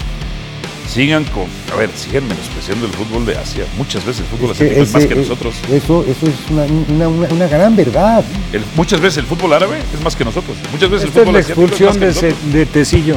Sigan 0.88 1.24
con, 1.24 1.44
a 1.72 1.76
ver, 1.76 1.90
sigan 1.96 2.28
menospreciando 2.28 2.86
el 2.86 2.92
fútbol 2.92 3.24
de 3.26 3.36
Asia. 3.36 3.64
Muchas 3.78 4.04
veces 4.04 4.20
el 4.20 4.26
fútbol 4.26 4.50
Es 4.50 4.56
asiático 4.60 4.82
es 4.82 4.92
más 4.92 5.02
ese- 5.02 5.08
que 5.14 5.20
nosotros. 5.20 5.54
Eso, 5.72 6.04
eso 6.06 6.26
es 6.26 6.34
una, 6.50 6.62
una, 6.64 7.08
una- 7.08 7.28
una 7.28 7.46
gran 7.48 7.74
verdad. 7.74 8.22
El- 8.52 8.62
muchas 8.76 9.00
veces 9.00 9.18
el 9.18 9.24
fútbol 9.24 9.52
árabe 9.54 9.78
es 9.92 10.00
más 10.02 10.14
que 10.14 10.24
nosotros. 10.24 10.56
Muchas 10.70 10.90
veces 10.90 11.08
Esta 11.08 11.20
el 11.22 11.22
es 11.22 11.24
fútbol 11.24 11.34
la 11.34 11.40
es 11.40 11.48
expulsión 11.48 11.88
más 11.88 11.98
que 11.98 12.06
de. 12.06 12.12
Ce- 12.14 12.34
de 12.52 12.66
Tecillo, 12.66 13.16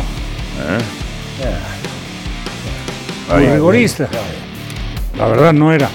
Ahí. 3.30 3.46
rigorista. 3.48 4.10
La 5.18 5.28
verdad 5.28 5.54
no 5.54 5.72
era. 5.74 5.90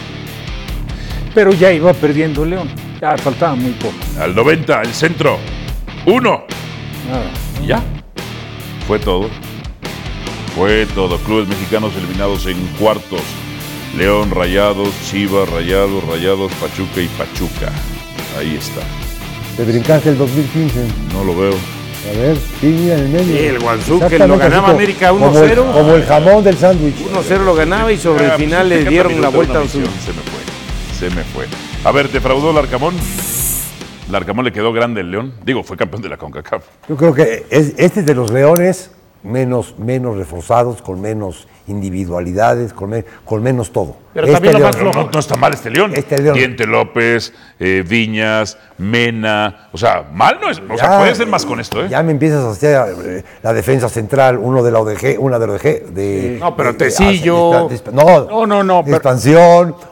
Pero 1.35 1.53
ya 1.53 1.73
iba 1.73 1.93
perdiendo 1.95 2.45
León. 2.45 2.69
Ya 3.01 3.17
faltaba 3.17 3.55
muy 3.55 3.73
poco. 3.73 3.95
Al 4.21 4.35
90, 4.35 4.83
el 4.83 4.93
centro. 4.93 5.39
Uno. 6.07 6.45
Nada. 7.09 7.25
Y 7.63 7.67
ya. 7.69 7.83
Fue 8.87 8.99
todo. 8.99 9.29
Fue 10.57 10.87
todo. 10.95 11.19
Clubes 11.19 11.49
mexicanos 11.49 11.93
eliminados 11.97 12.47
en 12.47 12.59
cuartos. 12.79 13.21
León, 13.97 14.31
Rayados, 14.31 14.89
Chivas, 15.11 15.49
Rayados, 15.49 16.05
Rayados, 16.05 16.53
Pachuca 16.55 17.01
y 17.01 17.09
Pachuca. 17.09 17.71
Ahí 18.39 18.57
está. 18.57 18.81
Te 19.57 19.65
brincaste 19.65 20.11
el 20.11 20.19
2015. 20.19 20.87
No 21.13 21.25
lo 21.25 21.37
veo. 21.37 21.53
A 21.53 22.19
ver, 22.19 22.37
sí, 22.61 22.67
mira 22.67 22.95
en 22.97 23.01
el 23.05 23.09
medio. 23.11 23.37
Sí, 23.39 23.45
el 23.45 23.59
Guangzhou, 23.61 23.99
que 24.01 24.05
Exactamente 24.07 24.27
lo 24.29 24.39
ganaba 24.39 24.69
América 24.71 25.11
como 25.11 25.27
el- 25.39 25.51
1-0. 25.59 25.73
Como 25.73 25.95
el 25.95 26.05
jamón 26.05 26.45
del 26.45 26.57
sándwich. 26.59 26.97
1-0 26.97 27.45
lo 27.45 27.55
ganaba 27.55 27.93
y 27.93 27.99
sobre 27.99 28.27
Ah, 28.27 28.35
el 28.35 28.41
final 28.41 28.69
pues, 28.69 28.83
le 28.85 28.91
dieron 28.91 29.21
la 29.21 29.29
vuelta 29.29 29.59
a 29.59 29.63
misión. 29.63 29.85
Se 30.05 30.13
me 30.13 30.23
fue. 30.23 31.09
Se 31.11 31.15
me 31.15 31.23
fue. 31.23 31.47
A 31.85 31.93
ver, 31.93 32.11
¿defraudó 32.11 32.51
el 32.51 32.59
Arcamón? 32.59 32.95
El 34.09 34.15
Arcamón 34.15 34.45
le 34.45 34.53
quedó 34.53 34.73
grande 34.73 35.01
el 35.03 35.11
León. 35.11 35.33
Digo, 35.45 35.63
fue 35.63 35.77
campeón 35.77 36.03
de 36.03 36.09
la 36.09 36.17
CONCACAF. 36.17 36.65
Yo 36.89 36.97
creo 36.97 37.15
que 37.15 37.47
es, 37.51 37.75
este 37.77 38.01
es 38.01 38.07
de 38.07 38.15
los 38.15 38.31
leones 38.31 38.91
menos, 39.23 39.79
menos 39.79 40.17
reforzados, 40.17 40.83
con 40.83 41.01
menos 41.01 41.47
individualidades, 41.67 42.73
con, 42.73 42.91
me- 42.91 43.05
con 43.25 43.43
menos 43.43 43.71
todo. 43.73 43.97
Pero 44.15 44.27
Este 44.27 44.35
también 44.35 44.53
lo 44.55 44.59
León- 44.59 44.71
más 44.87 44.97
no, 45.07 45.11
no 45.11 45.19
está 45.21 45.37
mal 45.37 45.55
este 45.55 45.71
León. 45.71 45.93
Este 45.97 46.21
León. 46.21 46.35
Diente 46.37 46.67
López, 46.67 47.33
eh, 47.59 47.83
Viñas, 47.89 48.59
Mena. 48.77 49.69
O 49.73 49.79
sea, 49.79 50.05
mal 50.13 50.39
no 50.41 50.51
es. 50.51 50.61
O 50.69 50.77
sea, 50.77 50.99
puede 50.99 51.15
ser 51.15 51.27
más 51.29 51.47
con 51.47 51.61
esto, 51.61 51.83
¿eh? 51.83 51.89
Ya 51.89 52.03
me 52.03 52.13
empiezas 52.13 52.45
a 52.45 52.51
hacer 52.51 52.95
eh, 53.07 53.25
la 53.43 53.55
defensa 53.55 53.89
central, 53.89 54.37
uno 54.39 54.63
de 54.63 54.71
la 54.71 54.81
ODG, 54.81 55.17
una 55.19 55.39
de 55.39 55.47
la 55.47 55.53
ODG. 55.55 55.63
De, 55.95 56.37
No, 56.39 56.55
pero 56.55 56.77
Tecillo. 56.77 57.69
de- 57.71 57.79
de- 57.79 57.93
no, 57.93 58.25
No, 58.27 58.47
no, 58.47 58.63
no, 58.63 58.85
pero- 58.85 59.01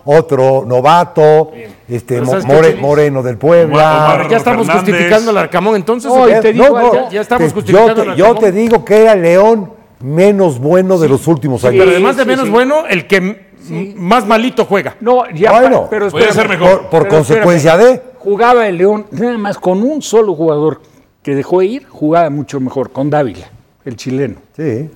otro 0.05 0.65
novato, 0.67 1.53
este 1.89 2.15
Pero 2.17 2.25
Mo- 2.27 2.31
¿sabes 2.33 2.45
qué, 2.47 2.53
More- 2.53 2.69
Chelis? 2.69 2.83
Moreno 2.83 3.23
del 3.23 3.39
Puebla. 3.39 4.17
Omar- 4.17 4.29
Ya 4.29 4.37
estamos 4.37 4.67
Fernández. 4.67 4.91
justificando 4.93 5.31
al 5.31 5.39
Arcamón 5.39 5.77
entonces. 5.77 6.13
Ya- 6.13 7.09
ya 7.11 7.21
estamos 7.23 7.49
te- 7.49 7.55
justificando 7.55 7.95
yo, 8.05 8.11
al 8.11 8.15
te, 8.17 8.19
yo 8.19 8.27
Arcamón. 8.27 8.41
te 8.45 8.53
digo 8.53 8.85
que 8.85 9.03
era 9.03 9.13
el 9.15 9.23
León 9.23 9.80
menos 10.01 10.59
bueno 10.59 10.99
de 10.99 11.09
los 11.09 11.27
últimos 11.27 11.65
años. 11.65 11.79
Pero 11.79 11.91
además 11.91 12.17
de 12.17 12.23
sí, 12.25 12.29
menos 12.29 12.45
sí. 12.47 12.51
bueno, 12.51 12.87
el 12.89 13.07
que 13.07 13.51
más 13.97 14.27
malito 14.27 14.65
juega. 14.65 14.97
No, 15.01 15.29
ya. 15.31 15.53
Bueno, 15.61 15.87
pero 15.91 16.07
espérame. 16.07 16.33
ser 16.33 16.49
mejor. 16.49 16.81
por 16.83 16.91
por 16.91 17.03
Pero 17.05 17.15
consecuencia 17.17 17.77
de... 17.77 18.03
Jugaba 18.19 18.67
el 18.67 18.77
León 18.79 19.07
nada 19.13 19.39
más 19.39 19.59
con 19.59 19.83
un 19.83 20.03
solo 20.03 20.35
jugador 20.35 20.81
que 21.23 21.35
dejó 21.35 21.63
ir, 21.63 21.87
jugaba 21.87 22.29
mucho 22.31 22.61
mejor, 22.61 22.91
con 22.91 23.11
Dávila, 23.11 23.51
el 23.85 23.97
chileno. 23.97 24.37
Sí, 24.57 24.89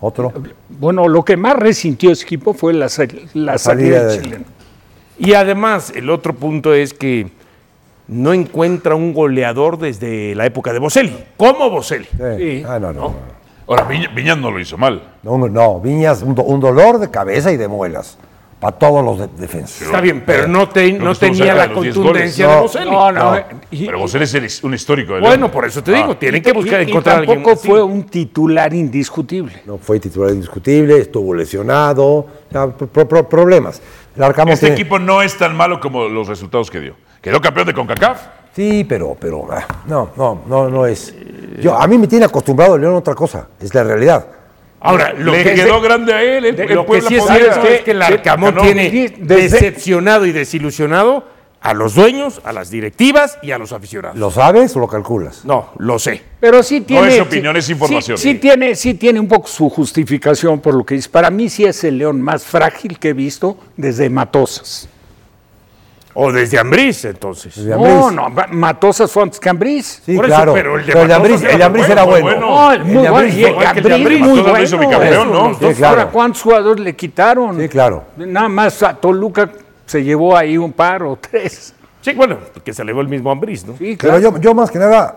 otro. 0.00 0.32
Bueno, 0.68 1.06
lo 1.08 1.22
que 1.24 1.36
más 1.36 1.56
resintió 1.56 2.10
ese 2.10 2.24
equipo 2.24 2.52
fue 2.54 2.72
la, 2.72 2.88
sal- 2.88 3.28
la, 3.34 3.52
La 3.52 3.58
salida 3.58 3.98
salida 4.00 4.04
del 4.06 4.16
de- 4.16 4.22
chileno. 4.24 4.44
Y 5.18 5.34
además, 5.34 5.92
el 5.94 6.08
otro 6.08 6.34
punto 6.34 6.72
es 6.72 6.94
que 6.94 7.28
no 8.08 8.32
encuentra 8.32 8.94
un 8.94 9.12
goleador 9.12 9.78
desde 9.78 10.34
la 10.34 10.46
época 10.46 10.72
de 10.72 10.78
Boselli. 10.78 11.14
¿Cómo 11.36 11.68
Boselli? 11.70 12.06
Sí. 12.06 12.22
Sí. 12.38 12.62
Ah, 12.66 12.78
no, 12.78 12.92
no. 12.92 13.14
Ahora, 13.70 13.84
Viña- 13.84 14.08
Viñas 14.12 14.36
no 14.36 14.50
lo 14.50 14.58
hizo 14.58 14.76
mal. 14.76 15.00
No, 15.22 15.38
no, 15.38 15.80
Viñas, 15.80 16.22
un, 16.22 16.34
do- 16.34 16.42
un 16.42 16.58
dolor 16.58 16.98
de 16.98 17.08
cabeza 17.08 17.52
y 17.52 17.56
de 17.56 17.68
muelas. 17.68 18.18
Para 18.58 18.76
todos 18.76 19.02
los 19.02 19.18
de- 19.20 19.28
defensas. 19.40 19.80
Está 19.82 20.02
bien, 20.02 20.22
pero 20.26 20.46
no, 20.46 20.68
te- 20.68 20.92
no 20.92 21.14
tenía 21.14 21.54
la 21.54 21.66
de 21.68 21.74
los 21.74 21.82
10 21.84 21.94
contundencia 21.94 22.46
goles. 22.46 22.72
de 22.74 22.80
No, 22.84 22.90
Boselli. 22.90 22.90
No, 22.90 23.12
no. 23.12 23.30
No. 23.30 23.36
eh, 23.38 23.44
y- 23.70 23.86
Pero 23.86 23.98
vos 24.00 24.14
eres 24.16 24.34
el- 24.34 24.48
un 24.64 24.74
histórico 24.74 25.14
de 25.14 25.20
Bueno, 25.20 25.50
por 25.50 25.64
eso 25.64 25.82
te 25.82 25.92
digo, 25.92 26.10
Ah. 26.10 26.18
tienen 26.18 26.42
que 26.42 26.52
buscar 26.52 26.82
y- 26.82 26.84
y 26.84 26.88
encontrar 26.90 27.18
alguien 27.20 27.36
tampoco 27.42 27.56
fue 27.56 27.82
un 27.82 28.02
titular 28.02 28.74
indiscutible. 28.74 29.62
No 29.64 29.78
fue 29.78 29.98
titular 29.98 30.32
indiscutible, 30.32 30.98
estuvo 30.98 31.32
lesionado, 31.32 32.26
pro- 32.50 33.08
pro- 33.08 33.26
problemas. 33.28 33.80
Este 34.16 34.56
tiene- 34.58 34.74
equipo 34.74 34.98
no 34.98 35.22
es 35.22 35.38
tan 35.38 35.56
malo 35.56 35.80
como 35.80 36.04
los 36.08 36.28
resultados 36.28 36.70
que 36.70 36.80
dio. 36.80 36.96
Quedó 37.22 37.40
campeón 37.40 37.66
de 37.68 37.72
CONCACAF. 37.72 38.20
Sí, 38.60 38.84
pero, 38.84 39.16
pero, 39.18 39.48
ah, 39.50 39.66
no, 39.86 40.10
no, 40.18 40.42
no, 40.46 40.68
no 40.68 40.84
es. 40.84 41.14
Yo, 41.62 41.74
a 41.74 41.86
mí 41.86 41.96
me 41.96 42.06
tiene 42.06 42.26
acostumbrado 42.26 42.74
el 42.74 42.82
León 42.82 42.92
a 42.92 42.98
otra 42.98 43.14
cosa, 43.14 43.48
es 43.58 43.72
la 43.74 43.82
realidad. 43.84 44.26
Ahora, 44.80 45.14
lo 45.14 45.32
Le 45.32 45.42
que, 45.44 45.54
quedó 45.54 45.80
grande 45.80 46.12
a 46.12 46.22
él. 46.22 46.44
El, 46.44 46.56
de- 46.56 46.64
el 46.64 46.74
lo 46.74 46.84
que 46.84 47.00
sí 47.00 47.16
es 47.16 47.24
cierto 47.24 47.66
es 47.66 47.80
que 47.80 47.92
el 47.92 48.02
Arcamón 48.02 48.50
ganó. 48.54 48.60
tiene 48.66 48.90
Sí, 48.90 49.14
desde- 49.18 49.48
decepcionado 49.48 50.26
y 50.26 50.32
desilusionado 50.32 51.24
a 51.62 51.72
los 51.72 51.94
dueños, 51.94 52.42
a 52.44 52.52
las 52.52 52.68
directivas 52.70 53.38
y 53.42 53.52
a 53.52 53.56
los 53.56 53.72
aficionados. 53.72 54.18
¿Lo 54.18 54.30
sabes 54.30 54.76
o 54.76 54.80
lo 54.80 54.88
calculas? 54.88 55.42
No, 55.46 55.70
lo 55.78 55.98
sé. 55.98 56.20
Pero 56.38 56.62
sí 56.62 56.82
tiene. 56.82 57.14
es 57.16 57.20
opinión, 57.22 57.56
es 57.56 57.70
información. 57.70 58.18
Sí, 58.18 58.32
sí 58.32 58.38
tiene, 58.40 58.74
sí 58.74 58.92
tiene 58.92 59.20
un 59.20 59.28
poco 59.28 59.48
su 59.48 59.70
justificación 59.70 60.60
por 60.60 60.74
lo 60.74 60.84
que 60.84 60.96
dice. 60.96 61.08
Para 61.08 61.30
mí 61.30 61.48
sí 61.48 61.64
es 61.64 61.82
el 61.84 61.96
león 61.96 62.20
más 62.20 62.44
frágil 62.44 62.98
que 62.98 63.08
he 63.08 63.14
visto 63.14 63.56
desde 63.78 64.10
Matosas. 64.10 64.86
O 66.12 66.32
desde 66.32 66.58
Ambriz, 66.58 67.04
entonces. 67.04 67.54
Desde 67.54 67.70
No, 67.70 67.76
Ambriz. 68.08 68.16
no, 68.16 68.28
Ma- 68.30 68.46
Matosas 68.50 69.10
fue 69.12 69.22
antes 69.22 69.38
que 69.38 69.48
Ambriz. 69.48 70.02
Sí, 70.04 70.16
Por 70.16 70.24
eso, 70.26 70.34
claro. 70.34 70.52
pero 70.54 70.76
el 70.78 70.84
de 70.86 70.92
Pero 70.92 71.02
el 71.02 71.08
de 71.08 71.14
Ambriz, 71.14 71.42
era 71.42 71.52
el 71.52 71.58
de 71.58 71.64
Ambriz 71.64 71.86
bueno, 71.86 71.92
era 72.02 72.10
bueno. 72.10 72.26
bueno. 72.26 72.40
No, 72.40 72.72
El 72.72 72.84
muy 72.84 72.94
bueno. 73.08 73.28
Y 73.28 73.44
el 73.44 73.58
de 73.58 73.66
Ambriz 73.66 73.94
Ambriz, 73.94 74.20
muy 74.20 74.28
Matosas 74.28 74.44
lo 74.44 74.50
bueno. 74.50 74.64
hizo 74.64 74.78
bicampeón, 74.78 75.32
¿no? 75.32 75.54
Sí, 75.54 75.74
claro. 75.76 76.00
ahora, 76.00 76.10
¿Cuántos 76.10 76.42
jugadores 76.42 76.84
le 76.84 76.96
quitaron? 76.96 77.60
Sí, 77.60 77.68
claro. 77.68 78.04
Nada 78.16 78.48
más 78.48 78.82
a 78.82 78.94
Toluca 78.94 79.50
se 79.86 80.02
llevó 80.02 80.36
ahí 80.36 80.58
un 80.58 80.72
par 80.72 81.02
o 81.04 81.16
tres. 81.16 81.74
Sí, 82.00 82.12
bueno, 82.14 82.38
que 82.64 82.72
se 82.72 82.82
elevó 82.82 83.02
el 83.02 83.08
mismo 83.08 83.30
Ambriz, 83.30 83.64
¿no? 83.64 83.74
Sí, 83.76 83.96
Pero 84.00 84.14
claro. 84.18 84.36
yo, 84.36 84.40
yo 84.40 84.54
más 84.54 84.70
que 84.70 84.78
nada, 84.78 85.14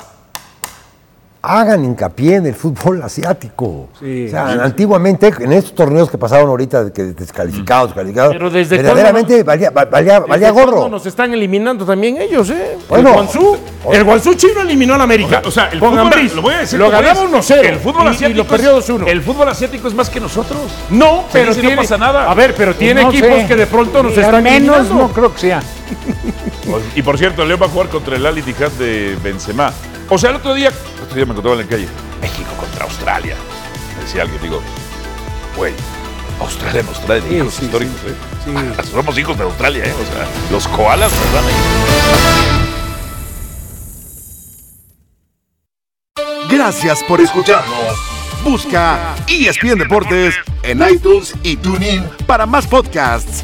hagan 1.45 1.83
hincapié 1.83 2.35
en 2.37 2.45
el 2.45 2.55
fútbol 2.55 3.01
asiático. 3.03 3.89
Sí. 3.99 4.27
o 4.27 4.29
sea, 4.29 4.47
antiguamente, 4.63 5.29
en 5.41 5.51
estos 5.51 5.75
torneos 5.75 6.09
que 6.09 6.17
pasaron 6.17 6.47
ahorita, 6.47 6.85
de 6.85 6.93
que 6.93 7.03
descalificados, 7.03 7.89
descalificados, 7.89 8.31
Pero 8.33 8.49
desde 8.49 8.77
verdaderamente 8.77 9.43
valía, 9.43 9.69
va- 9.69 9.83
valía, 9.83 10.21
valía 10.21 10.53
¿Desde 10.53 10.65
gorro. 10.65 10.87
Nos 10.87 11.05
están 11.05 11.33
eliminando 11.33 11.85
también 11.85 12.21
ellos, 12.21 12.49
¿eh? 12.49 12.77
Bueno. 12.87 13.09
el 13.09 13.15
Guangzhou, 13.15 13.57
el 13.91 14.03
Guangzhou 14.05 14.33
chino 14.35 14.61
eliminó 14.61 14.93
al 14.95 15.01
América. 15.01 15.41
O 15.45 15.51
sea, 15.51 15.65
el 15.67 15.79
con 15.79 15.89
fútbol, 15.89 16.03
Ambriz. 16.05 16.33
lo 16.33 16.41
voy 16.41 16.53
a 16.53 16.57
decir 16.59 16.79
Lo 16.79 16.85
es. 16.87 16.93
1-0. 17.19 17.59
El 17.65 17.75
fútbol 17.79 18.07
asiático 18.07 18.29
Y 18.31 18.33
lo 18.35 18.47
perdió 18.47 18.77
es- 18.79 18.89
2-1. 18.89 19.07
El 19.09 19.21
fútbol 19.21 19.49
asiático 19.49 19.87
es 19.89 19.93
más 19.93 20.09
que 20.09 20.21
nosotros. 20.21 20.61
No, 20.91 21.25
pero 21.33 21.49
dice, 21.49 21.61
no 21.61 21.67
tiene, 21.67 21.81
pasa 21.81 21.97
nada. 21.97 22.31
A 22.31 22.33
ver, 22.33 22.55
pero 22.55 22.73
tiene 22.73 23.01
No 23.01 23.09
equipos 23.09 23.29
sé. 23.41 23.47
que 23.47 23.55
de 23.57 23.67
pronto 23.67 24.01
nos 24.01 24.13
Y 24.13 24.19
al 24.19 24.23
están 24.25 24.43
menos 24.43 24.77
eliminando. 24.77 24.95
no 24.95 25.13
creo 25.13 25.33
que 25.33 25.39
sea. 25.41 25.61
Y 26.95 27.01
por 27.01 27.17
cierto, 27.17 27.43
León 27.45 27.59
va 27.61 27.65
a 27.65 27.69
jugar 27.69 27.89
contra 27.89 28.15
el 28.15 28.25
Al 28.25 28.37
Ittihad 28.37 28.71
de 28.79 29.17
Benzema. 29.21 29.71
O 30.13 30.17
sea, 30.19 30.29
el 30.29 30.35
otro 30.35 30.53
día, 30.53 30.67
el 30.67 31.03
otro 31.03 31.15
día 31.15 31.25
me 31.25 31.31
encontraba 31.31 31.59
en 31.59 31.63
la 31.63 31.67
calle, 31.67 31.87
México 32.21 32.51
contra 32.59 32.83
Australia. 32.85 33.35
Me 33.95 34.03
decía 34.03 34.21
alguien, 34.21 34.39
digo, 34.43 34.61
güey, 35.57 35.73
Australia 36.39 36.83
nos 36.83 37.01
trae 37.03 37.19
de 37.19 37.35
hijos 37.35 37.59
históricos, 37.59 37.97
¿eh? 38.05 38.13
Somos 38.91 39.17
hijos 39.17 39.35
de 39.35 39.43
Australia, 39.43 39.85
¿eh? 39.85 39.91
O 39.91 40.05
sea, 40.13 40.27
los 40.51 40.67
koalas 40.67 41.11
nos 41.11 41.33
dan 41.33 41.45
ahí. 41.45 41.55
Gracias 46.47 47.03
por 47.07 47.19
escucharnos. 47.19 47.97
Busca 48.43 49.15
ESPN 49.27 49.79
Deportes 49.79 50.35
en 50.61 50.87
iTunes 50.87 51.33
y 51.41 51.55
TuneIn 51.55 52.07
para 52.27 52.45
más 52.45 52.67
podcasts. 52.67 53.43